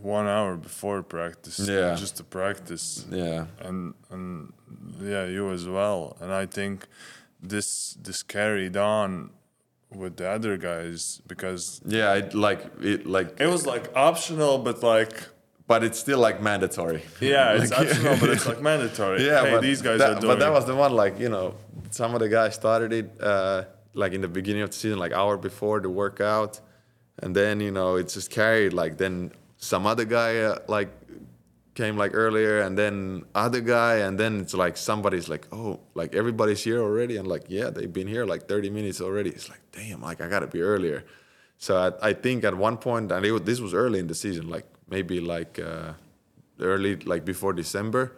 one 0.00 0.26
hour 0.26 0.56
before 0.56 1.02
practice, 1.02 1.58
Yeah. 1.58 1.94
just 1.96 2.16
to 2.18 2.24
practice, 2.24 3.04
yeah 3.10 3.46
and 3.60 3.94
and 4.10 4.52
yeah, 5.00 5.24
you 5.26 5.50
as 5.50 5.66
well. 5.66 6.16
And 6.20 6.32
I 6.32 6.46
think 6.46 6.86
this 7.42 7.94
this 8.02 8.22
carried 8.22 8.76
on 8.76 9.30
with 9.94 10.16
the 10.16 10.28
other 10.28 10.56
guys 10.56 11.20
because 11.26 11.80
yeah 11.86 12.14
it 12.14 12.34
like 12.34 12.60
it 12.80 13.06
like 13.06 13.40
it 13.40 13.46
was 13.48 13.66
like 13.66 13.90
optional, 13.96 14.58
but 14.58 14.82
like 14.82 15.14
but 15.68 15.84
it's 15.84 15.98
still 16.00 16.18
like 16.18 16.42
mandatory 16.42 17.02
yeah, 17.20 17.52
it's 17.58 17.70
Like- 17.70 17.88
optional, 17.88 18.16
but 18.20 18.30
it's 18.30 18.46
like 18.52 18.60
mandatory. 18.60 19.24
yeah, 19.24 19.42
hey, 19.44 19.50
but 19.52 19.60
these 19.62 19.80
guys 19.82 19.98
that, 20.00 20.10
are 20.10 20.20
doing. 20.20 20.32
But 20.32 20.38
that 20.40 20.52
was 20.52 20.64
the 20.66 20.74
one, 20.74 20.92
like 21.02 21.14
you 21.20 21.28
know, 21.28 21.54
some 21.90 22.14
of 22.14 22.20
the 22.20 22.28
guys 22.28 22.54
started 22.56 22.92
it 22.92 23.06
uh, 23.22 23.64
like 23.94 24.12
in 24.16 24.20
the 24.26 24.28
beginning 24.38 24.62
of 24.62 24.70
the 24.70 24.76
season, 24.76 24.98
like 24.98 25.12
hour 25.12 25.36
before 25.36 25.78
the 25.80 25.90
workout, 26.02 26.60
and 27.22 27.30
then 27.36 27.60
you 27.60 27.70
know 27.70 27.96
it's 28.00 28.14
just 28.14 28.30
carried. 28.30 28.72
Like 28.72 28.96
then 28.98 29.30
some 29.58 29.86
other 29.86 30.04
guy 30.04 30.30
uh, 30.38 30.58
like 30.68 30.90
came 31.74 31.96
like 31.96 32.12
earlier, 32.14 32.60
and 32.60 32.76
then 32.76 33.24
other 33.34 33.60
guy, 33.60 33.96
and 34.06 34.18
then 34.18 34.40
it's 34.40 34.54
like 34.54 34.76
somebody's 34.76 35.28
like, 35.28 35.46
oh, 35.52 35.78
like 35.94 36.14
everybody's 36.14 36.62
here 36.64 36.80
already, 36.80 37.16
and 37.18 37.26
like 37.28 37.44
yeah, 37.48 37.70
they've 37.70 37.92
been 37.92 38.08
here 38.08 38.24
like 38.26 38.48
30 38.48 38.70
minutes 38.70 39.00
already. 39.00 39.30
It's 39.30 39.48
like 39.48 39.60
damn, 39.72 40.00
like 40.02 40.20
I 40.20 40.28
gotta 40.28 40.46
be 40.48 40.60
earlier. 40.62 41.04
So 41.60 41.76
I, 41.76 42.10
I 42.10 42.12
think 42.14 42.44
at 42.44 42.54
one 42.56 42.76
point, 42.78 43.10
and 43.12 43.24
it, 43.26 43.32
was- 43.32 43.42
this 43.42 43.60
was 43.60 43.74
early 43.74 43.98
in 43.98 44.06
the 44.06 44.14
season, 44.14 44.48
like 44.48 44.64
maybe 44.90 45.20
like 45.20 45.58
uh, 45.58 45.92
early, 46.60 46.96
like 46.96 47.24
before 47.24 47.52
December, 47.52 48.12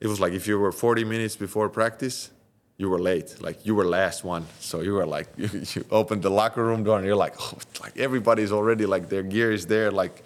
it 0.00 0.06
was 0.06 0.20
like 0.20 0.32
if 0.32 0.46
you 0.46 0.58
were 0.58 0.72
40 0.72 1.04
minutes 1.04 1.36
before 1.36 1.68
practice, 1.68 2.30
you 2.78 2.88
were 2.88 2.98
late. 2.98 3.36
Like 3.40 3.66
you 3.66 3.74
were 3.74 3.84
last 3.84 4.24
one. 4.24 4.46
So 4.58 4.80
you 4.80 4.94
were 4.94 5.06
like, 5.06 5.28
you, 5.36 5.48
you 5.74 5.84
opened 5.90 6.22
the 6.22 6.30
locker 6.30 6.64
room 6.64 6.82
door 6.82 6.96
and 6.96 7.06
you're 7.06 7.16
like, 7.16 7.34
oh, 7.38 7.58
like 7.82 7.98
everybody's 7.98 8.52
already 8.52 8.86
like 8.86 9.08
their 9.08 9.22
gear 9.22 9.52
is 9.52 9.66
there. 9.66 9.90
Like 9.90 10.24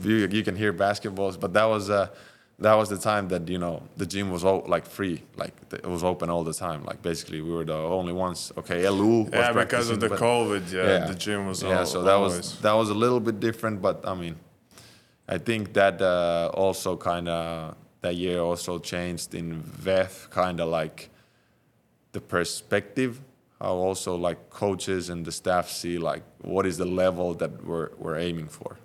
you, 0.00 0.26
you 0.26 0.42
can 0.42 0.56
hear 0.56 0.72
basketballs. 0.72 1.38
But 1.38 1.52
that 1.52 1.64
was 1.64 1.90
uh, 1.90 2.08
that 2.58 2.74
was 2.74 2.88
the 2.88 2.98
time 2.98 3.28
that 3.28 3.48
you 3.48 3.58
know 3.58 3.82
the 3.96 4.06
gym 4.06 4.30
was 4.30 4.44
all 4.44 4.64
like 4.66 4.86
free. 4.86 5.22
Like 5.36 5.54
it 5.72 5.86
was 5.86 6.02
open 6.02 6.28
all 6.30 6.44
the 6.44 6.54
time. 6.54 6.84
Like 6.84 7.02
basically 7.02 7.40
we 7.40 7.52
were 7.52 7.64
the 7.64 7.74
only 7.74 8.12
ones. 8.12 8.52
Okay, 8.56 8.88
LU 8.88 9.22
was 9.22 9.30
yeah, 9.32 9.52
because 9.52 9.90
of 9.90 10.00
the 10.00 10.08
COVID, 10.08 10.72
yeah, 10.72 11.06
the 11.06 11.14
gym 11.14 11.46
was 11.46 11.62
yeah. 11.62 11.78
all, 11.78 11.86
so 11.86 12.02
that 12.02 12.12
always. 12.14 12.36
was 12.36 12.58
that 12.60 12.72
was 12.72 12.90
a 12.90 12.94
little 12.94 13.20
bit 13.20 13.38
different. 13.38 13.80
But 13.80 14.06
I 14.06 14.14
mean, 14.14 14.36
I 15.32 15.38
think 15.38 15.72
that 15.72 16.02
uh, 16.02 16.50
also 16.52 16.96
kind 16.96 17.26
of 17.28 17.74
that 18.02 18.16
year 18.16 18.40
also 18.40 18.78
changed 18.78 19.34
in 19.34 19.62
VEF, 19.62 20.28
kind 20.30 20.60
of 20.60 20.68
like 20.68 21.08
the 22.12 22.20
perspective, 22.20 23.12
how 23.58 23.74
also 23.88 24.14
like 24.16 24.50
coaches 24.50 25.08
and 25.08 25.24
the 25.24 25.32
staff 25.32 25.70
see 25.70 25.96
like 25.96 26.22
what 26.42 26.66
is 26.66 26.76
the 26.76 26.84
level 26.84 27.28
that 27.34 27.52
we're 27.64 27.88
we're 28.02 28.18
aiming 28.18 28.48
for, 28.48 28.76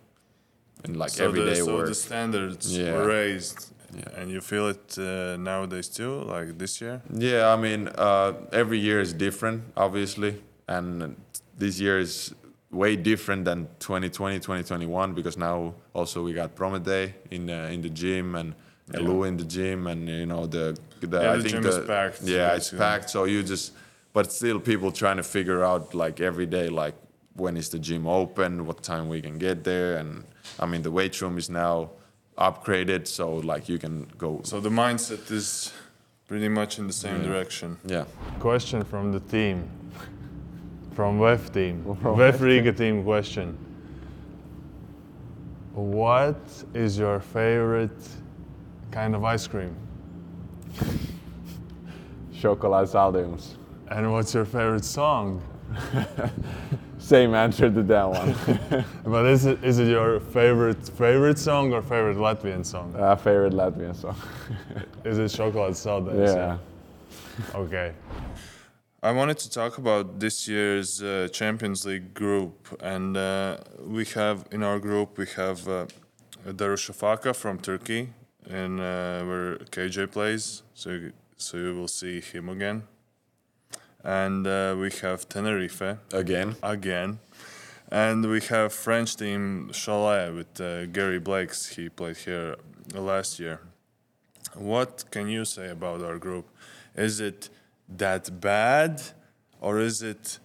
and 0.86 0.96
like 0.96 1.10
so 1.10 1.26
everyday 1.26 1.60
the, 1.60 1.66
so 1.66 1.76
work. 1.76 1.88
the 1.88 1.96
standards 1.96 2.66
Yeah. 2.78 2.94
were 2.94 3.08
raised, 3.08 3.60
Yeah. 3.94 4.18
and 4.22 4.32
you 4.32 4.40
feel 4.42 4.66
it 4.76 4.98
uh, 4.98 5.36
nowadays 5.52 5.90
too, 5.90 6.14
like 6.36 6.58
this 6.58 6.80
year. 6.82 7.02
Yeah, 7.30 7.54
I 7.54 7.58
mean, 7.66 7.82
uh, 8.08 8.32
every 8.62 8.80
year 8.80 9.02
is 9.02 9.12
different, 9.14 9.60
obviously, 9.76 10.32
and 10.68 11.16
this 11.58 11.76
year 11.82 12.00
is 12.00 12.34
way 12.72 12.96
different 12.96 13.46
than 13.46 13.68
2020, 13.80 14.38
2021 14.40 15.14
because 15.14 15.38
now 15.38 15.74
also 15.94 16.24
we 16.24 16.34
got 16.34 16.56
Prometey 16.56 17.14
in 17.32 17.50
uh, 17.50 17.70
in 17.72 17.82
the 17.82 17.90
gym 17.90 18.36
and 18.36 18.54
LU 18.94 19.24
in 19.24 19.38
the 19.38 19.44
gym, 19.44 19.88
and 19.88 20.08
you 20.08 20.26
know 20.26 20.46
the 20.48 20.78
the 21.02 21.08
Yeah, 21.08 21.32
I 21.34 21.38
the 21.38 21.42
think 21.44 21.54
gym 21.54 21.64
the, 21.64 21.70
is 21.82 21.88
packed, 21.88 22.22
Yeah, 22.24 22.56
it's 22.56 22.72
packed. 22.72 23.10
So 23.10 23.26
you 23.26 23.44
just, 23.44 23.74
but 24.14 24.32
still, 24.32 24.60
people 24.60 24.92
trying 24.92 25.18
to 25.18 25.24
figure 25.24 25.64
out 25.64 25.94
like 25.94 26.22
every 26.22 26.46
day, 26.46 26.70
like 26.70 26.96
when 27.36 27.58
is 27.58 27.70
the 27.70 27.80
gym 27.80 28.08
open, 28.08 28.66
what 28.66 28.82
time 28.84 29.10
we 29.10 29.22
can 29.22 29.38
get 29.38 29.64
there, 29.64 29.98
and 29.98 30.24
I 30.60 30.66
mean 30.66 30.82
the 30.84 30.92
weight 30.92 31.22
room 31.22 31.38
is 31.38 31.50
now 31.50 31.90
upgraded, 32.38 33.08
so 33.08 33.36
like 33.36 33.68
you 33.68 33.78
can 33.80 34.08
go. 34.18 34.42
So 34.44 34.60
the 34.60 34.70
mindset 34.70 35.30
is 35.32 35.74
pretty 36.28 36.50
much 36.50 36.80
in 36.80 36.88
the 36.88 36.94
same 36.94 37.24
direction. 37.24 37.78
yeah. 37.86 38.06
Question 38.40 38.84
from 38.84 39.12
the 39.12 39.20
team, 39.20 39.70
from 40.98 41.20
VEF 41.20 41.54
team, 41.54 41.84
VEF 42.02 42.42
Riga 42.42 42.74
team 42.74 43.04
question. 43.04 43.56
What 45.76 46.42
is 46.74 46.98
your 46.98 47.20
favorite 47.20 48.02
kind 48.90 49.14
of 49.14 49.24
ice 49.24 49.46
cream? 49.46 49.76
Chocolate 52.34 52.90
Saldeums. 52.90 53.58
And 53.92 54.12
what's 54.12 54.34
your 54.34 54.46
favorite 54.46 54.84
song? 54.84 55.40
Same 56.98 57.36
answer 57.36 57.70
to 57.70 57.84
that 57.84 58.10
one. 58.10 58.84
But 59.06 59.28
is 59.28 59.46
it 59.46 59.64
is 59.64 59.78
it 59.78 59.90
your 59.90 60.20
favorite 60.20 60.84
favorite 60.90 61.38
song 61.38 61.74
or 61.74 61.84
favorite 61.84 62.18
Latvian 62.18 62.66
song? 62.66 62.96
uh, 62.98 63.16
favorite 63.16 63.54
Latvian 63.54 63.96
song. 63.96 64.16
Is 65.06 65.20
it 65.20 65.30
Chocolate 65.30 65.76
Saldays? 65.76 66.34
yeah. 66.36 66.58
Okay. 67.54 67.94
I 69.08 69.12
wanted 69.12 69.38
to 69.40 69.50
talk 69.50 69.78
about 69.78 70.20
this 70.20 70.48
year's 70.48 71.02
uh, 71.02 71.30
Champions 71.32 71.86
League 71.86 72.14
group, 72.14 72.68
and 72.82 73.16
uh, 73.16 73.58
we 73.80 74.04
have 74.16 74.46
in 74.52 74.64
our 74.64 74.80
group 74.80 75.18
we 75.18 75.26
have 75.38 75.66
uh, 75.68 75.86
Darüşşafaka 76.46 77.34
from 77.34 77.60
Turkey, 77.60 78.10
and 78.50 78.80
uh, 78.80 79.24
where 79.30 79.58
KJ 79.72 80.12
plays, 80.12 80.64
so 80.74 80.90
you- 80.90 81.14
so 81.40 81.58
you 81.58 81.74
will 81.76 81.88
see 81.88 82.20
him 82.20 82.50
again. 82.50 82.82
And 84.04 84.46
uh, 84.48 84.76
we 84.82 84.90
have 85.04 85.30
Tenerife 85.30 85.98
Again. 86.12 86.56
again, 86.64 87.20
and 87.92 88.26
we 88.26 88.42
have 88.50 88.74
French 88.74 89.16
team 89.16 89.70
Cholet 89.72 90.34
with 90.36 90.60
uh, 90.60 90.88
Gary 90.88 91.20
Blakes. 91.20 91.60
He 91.76 91.90
played 91.90 92.18
here 92.18 92.56
last 92.94 93.40
year. 93.40 93.60
What 94.56 95.06
can 95.12 95.28
you 95.30 95.46
say 95.46 95.70
about 95.70 96.02
our 96.04 96.18
group? 96.18 96.46
Is 96.96 97.20
it 97.20 97.50
that 97.90 98.40
bad, 98.42 99.02
or 99.62 99.80
is 99.80 100.02
it 100.02 100.40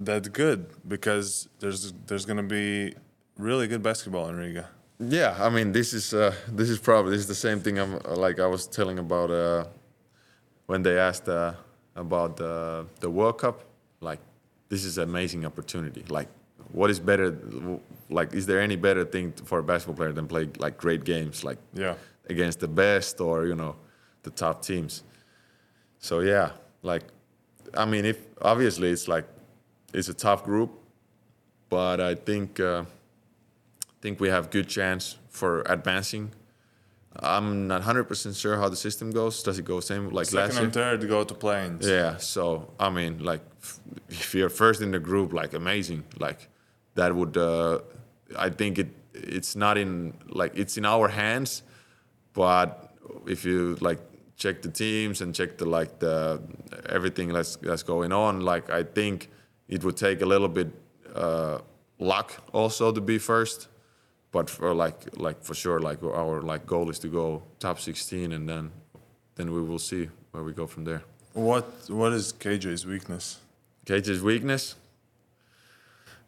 that 0.00 0.32
good? 0.32 0.66
Because 0.86 1.48
there's 1.60 1.92
there's 2.06 2.24
gonna 2.26 2.42
be 2.42 2.94
really 3.38 3.66
good 3.68 3.82
basketball 3.82 4.28
in 4.28 4.36
Riga. 4.36 4.68
Yeah, 4.98 5.36
I 5.38 5.50
mean, 5.50 5.72
this 5.72 5.92
is 5.92 6.14
uh, 6.14 6.34
this 6.48 6.70
is 6.70 6.78
probably 6.78 7.12
this 7.12 7.20
is 7.20 7.28
the 7.28 7.34
same 7.34 7.60
thing 7.60 7.78
I'm 7.78 7.94
uh, 8.04 8.16
like 8.16 8.40
I 8.40 8.46
was 8.46 8.66
telling 8.66 8.98
about 8.98 9.30
uh, 9.30 9.64
when 10.66 10.82
they 10.82 10.98
asked 10.98 11.28
uh, 11.28 11.52
about 11.94 12.36
the 12.36 12.86
the 13.00 13.10
World 13.10 13.38
Cup. 13.38 13.62
Like, 14.00 14.20
this 14.68 14.84
is 14.84 14.98
an 14.98 15.04
amazing 15.04 15.44
opportunity. 15.46 16.04
Like, 16.08 16.28
what 16.72 16.90
is 16.90 17.00
better? 17.00 17.36
Like, 18.10 18.34
is 18.34 18.46
there 18.46 18.60
any 18.60 18.76
better 18.76 19.04
thing 19.04 19.32
for 19.32 19.58
a 19.58 19.62
basketball 19.62 19.96
player 19.96 20.12
than 20.12 20.26
play 20.26 20.48
like 20.58 20.76
great 20.78 21.04
games, 21.04 21.44
like 21.44 21.58
Yeah. 21.74 21.94
against 22.28 22.60
the 22.60 22.68
best 22.68 23.20
or 23.20 23.46
you 23.46 23.54
know 23.54 23.76
the 24.22 24.30
top 24.30 24.62
teams? 24.62 25.02
So 26.06 26.20
yeah, 26.20 26.48
like, 26.82 27.04
I 27.74 27.84
mean, 27.84 28.04
if 28.04 28.18
obviously 28.40 28.88
it's 28.90 29.06
like 29.08 29.26
it's 29.92 30.08
a 30.08 30.14
tough 30.14 30.44
group, 30.44 30.70
but 31.68 32.00
I 32.00 32.14
think. 32.14 32.60
Uh, 32.60 32.84
think 34.06 34.20
we 34.20 34.28
have 34.28 34.50
good 34.50 34.68
chance 34.68 35.16
for 35.28 35.62
advancing. 35.76 36.30
I'm 37.18 37.66
not 37.66 37.82
100% 37.82 38.38
sure 38.38 38.56
how 38.60 38.68
the 38.68 38.80
system 38.86 39.10
goes. 39.10 39.42
Does 39.42 39.58
it 39.58 39.64
go 39.64 39.80
same 39.80 40.04
like 40.10 40.32
last 40.32 40.54
Second 40.54 40.54
year? 40.54 40.64
and 40.64 40.72
third 40.72 41.08
go 41.08 41.24
to 41.24 41.34
planes. 41.34 41.88
Yeah. 41.88 42.18
So 42.18 42.42
I 42.78 42.88
mean, 42.90 43.12
like, 43.30 43.42
if 44.08 44.34
you're 44.34 44.54
first 44.62 44.78
in 44.86 44.90
the 44.96 45.02
group, 45.10 45.32
like 45.32 45.52
amazing. 45.54 46.04
Like, 46.26 46.40
that 46.94 47.10
would. 47.18 47.36
Uh, 47.36 47.80
I 48.46 48.50
think 48.50 48.78
it. 48.82 48.90
It's 49.14 49.56
not 49.56 49.78
in 49.78 50.12
like 50.40 50.52
it's 50.62 50.76
in 50.76 50.84
our 50.84 51.08
hands, 51.08 51.62
but 52.34 52.68
if 53.26 53.46
you 53.46 53.78
like 53.80 54.00
check 54.36 54.62
the 54.62 54.70
teams 54.70 55.20
and 55.20 55.34
check 55.34 55.56
the 55.58 55.64
like 55.64 55.98
the 55.98 56.40
everything 56.88 57.32
that's 57.32 57.56
that's 57.56 57.82
going 57.82 58.12
on, 58.12 58.40
like 58.40 58.70
I 58.70 58.82
think 58.84 59.28
it 59.68 59.82
would 59.84 59.96
take 59.96 60.20
a 60.22 60.26
little 60.26 60.48
bit 60.48 60.68
uh, 61.14 61.58
luck 61.98 62.32
also 62.52 62.92
to 62.92 63.00
be 63.00 63.18
first. 63.18 63.68
But 64.32 64.50
for 64.50 64.74
like 64.74 65.16
like 65.16 65.42
for 65.42 65.54
sure, 65.54 65.80
like 65.80 66.02
our 66.02 66.42
like 66.42 66.66
goal 66.66 66.90
is 66.90 66.98
to 67.00 67.08
go 67.08 67.42
top 67.58 67.78
16 67.80 68.32
and 68.32 68.48
then 68.48 68.70
then 69.36 69.52
we 69.52 69.62
will 69.62 69.78
see 69.78 70.08
where 70.32 70.44
we 70.44 70.52
go 70.52 70.66
from 70.66 70.84
there. 70.84 71.02
What 71.32 71.64
What 71.88 72.12
is 72.12 72.32
KJ's 72.32 72.84
weakness? 72.86 73.38
KJ's 73.86 74.20
weakness. 74.22 74.74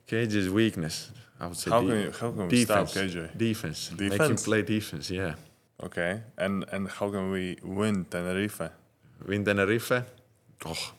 KJ's 0.09 0.49
weakness. 0.49 1.11
I 1.41 1.47
would 1.47 1.57
say 1.57 1.71
How 1.71 1.81
de- 1.83 1.87
can 1.89 2.01
you- 2.01 2.13
how 2.13 2.31
can 2.33 2.49
we 2.49 2.65
stop 2.65 2.87
defense. 2.87 3.15
KJ? 3.15 3.37
Defense. 3.39 3.89
defense. 3.89 4.19
Make 4.19 4.31
him 4.31 4.37
play 4.37 4.63
defense. 4.63 5.11
Yeah. 5.11 5.35
Okay, 5.83 6.23
and 6.37 6.65
and 6.73 6.89
how 6.89 7.11
can 7.11 7.31
we 7.31 7.57
win 7.63 8.05
Tenerife? 8.05 8.71
Win 9.27 9.45
Tenerife. 9.45 9.93
Oh. 10.67 10.93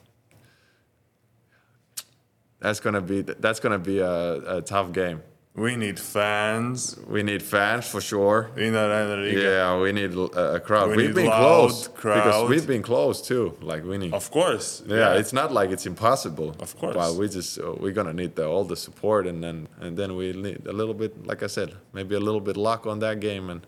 That's 2.59 2.79
gonna 2.79 3.01
be 3.01 3.21
that's 3.21 3.59
gonna 3.59 3.79
be 3.79 3.99
a, 3.99 4.57
a 4.57 4.61
tough 4.61 4.91
game. 4.91 5.21
We 5.55 5.75
need 5.75 5.99
fans 5.99 6.97
We 7.07 7.23
need 7.23 7.41
fans 7.43 7.87
for 7.89 7.99
sure. 7.99 8.51
in 8.55 8.73
Riga. 8.73 9.41
Yeah, 9.41 9.79
we 9.81 9.91
need 9.91 10.13
a, 10.13 10.55
a 10.55 10.59
crowd. 10.59 10.95
We 10.95 11.03
have 11.03 11.07
need 11.07 11.15
been 11.15 11.25
loud 11.25 11.39
close 11.39 11.87
crowd. 11.89 12.23
because 12.23 12.49
we've 12.49 12.67
been 12.67 12.81
close 12.81 13.21
too, 13.21 13.57
like 13.61 13.83
winning. 13.83 14.13
Of 14.13 14.31
course. 14.31 14.83
yeah, 14.87 15.15
it's 15.15 15.33
not 15.33 15.51
like 15.51 15.71
it's 15.71 15.85
impossible. 15.85 16.55
Of 16.59 16.77
course. 16.77 16.95
but 16.95 17.15
we 17.15 17.27
just 17.27 17.59
uh, 17.59 17.73
we're 17.77 17.91
gonna 17.91 18.13
need 18.13 18.35
the, 18.35 18.47
all 18.47 18.63
the 18.63 18.77
support, 18.77 19.27
and 19.27 19.43
then 19.43 19.67
and 19.81 19.97
then 19.97 20.15
we 20.15 20.31
need 20.31 20.65
a 20.65 20.73
little 20.73 20.93
bit, 20.93 21.25
like 21.25 21.43
I 21.43 21.47
said, 21.47 21.73
maybe 21.91 22.15
a 22.15 22.21
little 22.21 22.41
bit 22.41 22.55
luck 22.55 22.85
on 22.85 22.99
that 22.99 23.19
game, 23.19 23.49
and 23.49 23.65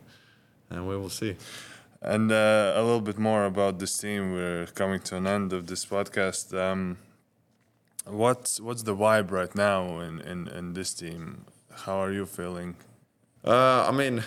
and 0.71 0.87
we 0.87 0.95
will 0.97 1.09
see. 1.09 1.35
And 2.01 2.31
uh, 2.31 2.73
a 2.75 2.81
little 2.81 3.01
bit 3.01 3.19
more 3.19 3.45
about 3.45 3.77
this 3.79 3.95
team. 3.97 4.33
We're 4.33 4.65
coming 4.73 4.99
to 5.01 5.17
an 5.17 5.27
end 5.27 5.53
of 5.53 5.67
this 5.67 5.85
podcast. 5.85 6.45
Um, 6.57 6.97
what's 8.05 8.59
what's 8.59 8.83
the 8.83 8.95
vibe 8.95 9.29
right 9.31 9.53
now 9.55 9.99
in, 9.99 10.19
in, 10.21 10.47
in 10.47 10.73
this 10.73 10.93
team? 10.93 11.45
How 11.85 12.01
are 12.03 12.11
you 12.11 12.25
feeling? 12.25 12.75
Uh, 13.45 13.85
I 13.87 13.91
mean, 13.91 14.23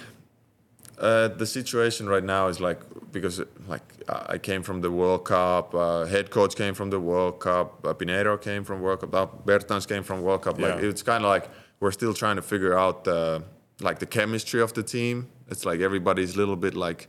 uh, 0.98 1.28
the 1.28 1.46
situation 1.46 2.08
right 2.08 2.22
now 2.24 2.46
is 2.48 2.60
like 2.60 2.80
because 3.10 3.42
like 3.68 3.82
I 4.08 4.38
came 4.38 4.62
from 4.62 4.80
the 4.80 4.90
World 4.90 5.24
Cup, 5.24 5.74
uh, 5.74 6.04
head 6.04 6.30
coach 6.30 6.54
came 6.56 6.74
from 6.74 6.90
the 6.90 7.00
World 7.00 7.40
Cup, 7.40 7.84
uh, 7.84 7.94
Piñeiro 7.94 8.40
came 8.40 8.62
from 8.64 8.80
World 8.82 9.00
Cup, 9.00 9.14
uh, 9.14 9.26
Bertans 9.44 9.86
came 9.88 10.02
from 10.04 10.22
World 10.22 10.42
Cup. 10.42 10.58
Like 10.60 10.80
Yeah. 10.80 10.88
it's 10.90 11.02
kind 11.02 11.24
of 11.24 11.28
like 11.30 11.48
we're 11.80 11.90
still 11.92 12.14
trying 12.14 12.36
to 12.36 12.42
figure 12.42 12.78
out 12.78 13.06
uh, 13.08 13.40
like 13.80 13.98
the 13.98 14.06
chemistry 14.06 14.60
of 14.60 14.72
the 14.74 14.82
team. 14.82 15.28
It's 15.48 15.64
like 15.64 15.80
everybody's 15.80 16.34
a 16.34 16.38
little 16.38 16.56
bit 16.56 16.74
like, 16.74 17.08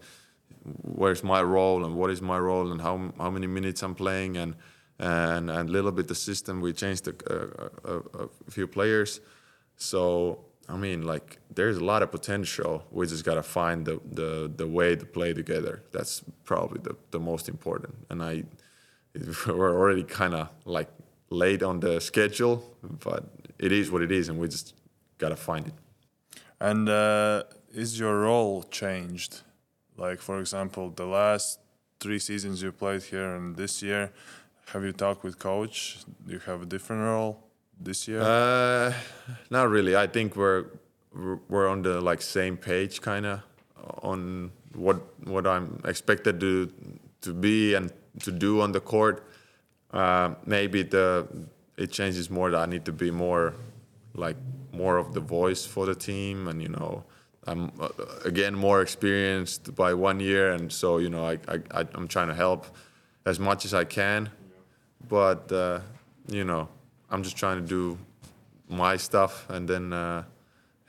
where's 0.81 1.23
my 1.23 1.41
role 1.41 1.85
and 1.85 1.95
what 1.95 2.09
is 2.09 2.21
my 2.21 2.39
role 2.39 2.71
and 2.71 2.81
how 2.81 3.13
how 3.17 3.29
many 3.29 3.47
minutes 3.47 3.83
I'm 3.83 3.95
playing 3.95 4.37
and 4.37 4.55
and 4.99 5.49
and 5.49 5.69
a 5.69 5.71
little 5.71 5.91
bit 5.91 6.07
the 6.07 6.15
system. 6.15 6.61
We 6.61 6.73
changed 6.73 7.07
a, 7.07 7.15
a, 7.29 7.93
a, 7.93 8.23
a 8.23 8.51
few 8.51 8.67
players. 8.67 9.21
So 9.77 10.45
I 10.67 10.77
mean, 10.77 11.03
like, 11.03 11.39
there's 11.53 11.77
a 11.77 11.83
lot 11.83 12.01
of 12.01 12.11
potential. 12.11 12.83
We 12.91 13.05
just 13.05 13.23
gotta 13.23 13.43
find 13.43 13.85
the 13.85 13.99
the, 14.11 14.51
the 14.55 14.67
way 14.67 14.95
to 14.95 15.05
play 15.05 15.33
together. 15.33 15.83
That's 15.91 16.23
probably 16.43 16.79
the, 16.81 16.95
the 17.11 17.19
most 17.19 17.47
important. 17.49 17.95
And 18.09 18.23
I, 18.23 18.43
we're 19.47 19.75
already 19.75 20.03
kind 20.03 20.33
of 20.33 20.49
like 20.65 20.89
late 21.29 21.61
on 21.61 21.79
the 21.79 21.99
schedule, 22.01 22.63
but 23.03 23.25
it 23.59 23.71
is 23.71 23.91
what 23.91 24.01
it 24.01 24.11
is, 24.11 24.29
and 24.29 24.39
we 24.39 24.47
just 24.47 24.73
gotta 25.17 25.35
find 25.35 25.67
it. 25.67 25.73
And 26.59 26.87
uh, 26.89 27.43
is 27.73 27.99
your 27.99 28.21
role 28.21 28.63
changed? 28.63 29.41
Like, 29.97 30.19
for 30.21 30.39
example, 30.39 30.89
the 30.89 31.05
last 31.05 31.59
three 31.99 32.19
seasons 32.19 32.61
you 32.61 32.71
played 32.71 33.03
here 33.03 33.35
and 33.35 33.55
this 33.55 33.81
year, 33.81 34.11
have 34.67 34.83
you 34.83 34.91
talked 34.91 35.23
with 35.23 35.39
coach? 35.39 35.99
Do 36.25 36.33
you 36.33 36.39
have 36.39 36.61
a 36.63 36.65
different 36.65 37.03
role 37.03 37.43
this 37.79 38.07
year? 38.07 38.21
Uh, 38.21 38.93
not 39.49 39.69
really. 39.69 39.95
I 39.95 40.07
think 40.07 40.35
we're 40.35 40.65
we're- 41.49 41.69
on 41.69 41.81
the 41.81 42.01
like 42.01 42.21
same 42.21 42.57
page, 42.57 43.01
kind 43.01 43.25
of, 43.25 43.39
on 44.03 44.51
what 44.73 44.97
what 45.23 45.47
I'm 45.47 45.79
expected 45.85 46.39
to 46.41 46.71
to 47.21 47.33
be 47.33 47.73
and 47.75 47.91
to 48.23 48.31
do 48.31 48.61
on 48.61 48.71
the 48.71 48.81
court. 48.81 49.23
Uh, 49.91 50.35
maybe 50.45 50.83
the 50.83 51.27
it 51.77 51.91
changes 51.91 52.29
more 52.29 52.51
that 52.51 52.59
I 52.59 52.65
need 52.65 52.85
to 52.85 52.91
be 52.91 53.11
more 53.11 53.53
like 54.15 54.37
more 54.71 54.97
of 54.97 55.13
the 55.13 55.19
voice 55.21 55.65
for 55.65 55.85
the 55.85 55.95
team, 55.95 56.47
and 56.47 56.61
you 56.61 56.69
know. 56.69 57.03
I'm 57.47 57.71
uh, 57.79 57.89
again 58.25 58.55
more 58.55 58.81
experienced 58.81 59.75
by 59.75 59.93
one 59.93 60.19
year, 60.19 60.53
and 60.53 60.71
so 60.73 60.97
you 60.97 61.09
know 61.09 61.23
I, 61.23 61.37
I 61.47 61.57
I- 61.79 61.87
I'm 61.93 62.07
trying 62.07 62.29
to 62.29 62.33
help 62.33 62.65
as 63.25 63.37
much 63.39 63.65
as 63.65 63.73
I 63.73 63.85
can 63.85 64.29
but 65.09 65.51
uh, 65.51 65.79
you 66.27 66.43
know 66.43 66.67
i'm 67.11 67.21
just 67.23 67.37
trying 67.37 67.61
to 67.61 67.67
do 67.67 67.97
my 68.67 68.97
stuff 68.97 69.45
and 69.49 69.67
then 69.67 69.93
uh, 69.93 70.23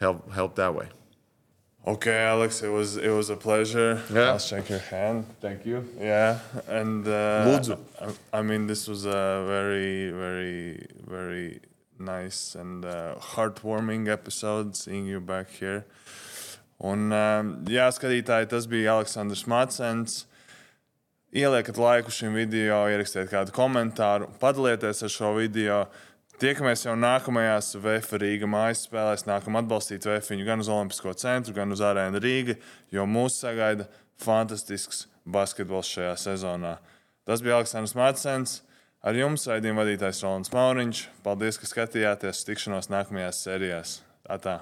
help 0.01 0.31
help 0.33 0.55
that 0.57 0.75
way 0.75 0.89
okay, 1.87 2.19
Alex, 2.25 2.63
it 2.63 2.69
was 2.69 2.97
it 2.97 3.11
was 3.11 3.31
a 3.31 3.37
pleasure. 3.37 4.03
Yeah. 4.13 4.31
I'll 4.33 4.39
shake 4.39 4.69
your 4.71 4.81
hand. 4.81 5.25
thank 5.41 5.65
you 5.65 5.87
Yeah, 6.01 6.41
and 6.69 7.07
uh, 7.07 7.77
I, 8.01 8.39
I 8.39 8.43
mean, 8.43 8.67
this 8.67 8.89
was 8.89 9.07
a 9.07 9.45
very, 9.47 10.11
very, 10.11 10.87
very 11.07 11.61
nice 11.99 12.55
and 12.55 12.85
uh, 12.85 13.15
heartwarming 13.35 14.09
episode 14.09 14.77
seeing 14.77 15.07
you 15.07 15.21
back 15.21 15.51
here. 15.51 15.85
Un, 16.79 17.13
um, 17.13 17.53
jā, 17.73 17.87
skatītāji, 17.95 18.51
tas 18.51 18.67
bija 18.69 18.99
Aleksandrs 18.99 19.47
Mācens. 19.49 20.25
Ieliekat 21.37 21.79
laiku 21.81 22.13
šim 22.13 22.37
video, 22.37 22.83
ierakstiet 22.89 23.31
kādu 23.33 23.55
komentāru, 23.57 24.29
padalieties 24.41 25.03
ar 25.05 25.13
šo 25.13 25.33
video. 25.37 25.81
Tiekamies 26.41 26.85
jau 26.85 26.93
nākamajās 27.01 27.73
VF 27.81 28.19
Rīga 28.21 28.49
mājas 28.49 28.85
spēlēs. 28.85 29.25
Nākam 29.25 29.57
atbalstīt 29.57 30.05
VF 30.05 30.37
gan 30.45 30.61
uz 30.61 30.69
Olimpisko 30.69 31.15
centru, 31.17 31.55
gan 31.57 31.73
uz 31.73 31.81
Arēnu 31.81 32.21
Rīga, 32.21 32.59
jo 32.93 33.07
mūs 33.09 33.41
sagaida 33.41 33.89
fantastisks 34.21 35.07
basketbols 35.25 35.89
šajā 35.97 36.13
sezonā. 36.21 36.77
Tas 37.25 37.41
bija 37.41 37.57
Aleksandrs 37.57 37.97
Mācens. 37.97 38.61
Ar 39.07 39.15
jums 39.15 39.45
raidījuma 39.47 39.85
vadītājs 39.85 40.25
Rolands 40.25 40.51
Mauriņš. 40.51 41.05
Paldies, 41.23 41.61
ka 41.63 41.71
skatījāties. 41.71 42.43
Tikšanos 42.49 42.91
nākamajās 42.91 43.45
sērijās. 43.47 44.01
Tā 44.27 44.43
tā. 44.43 44.61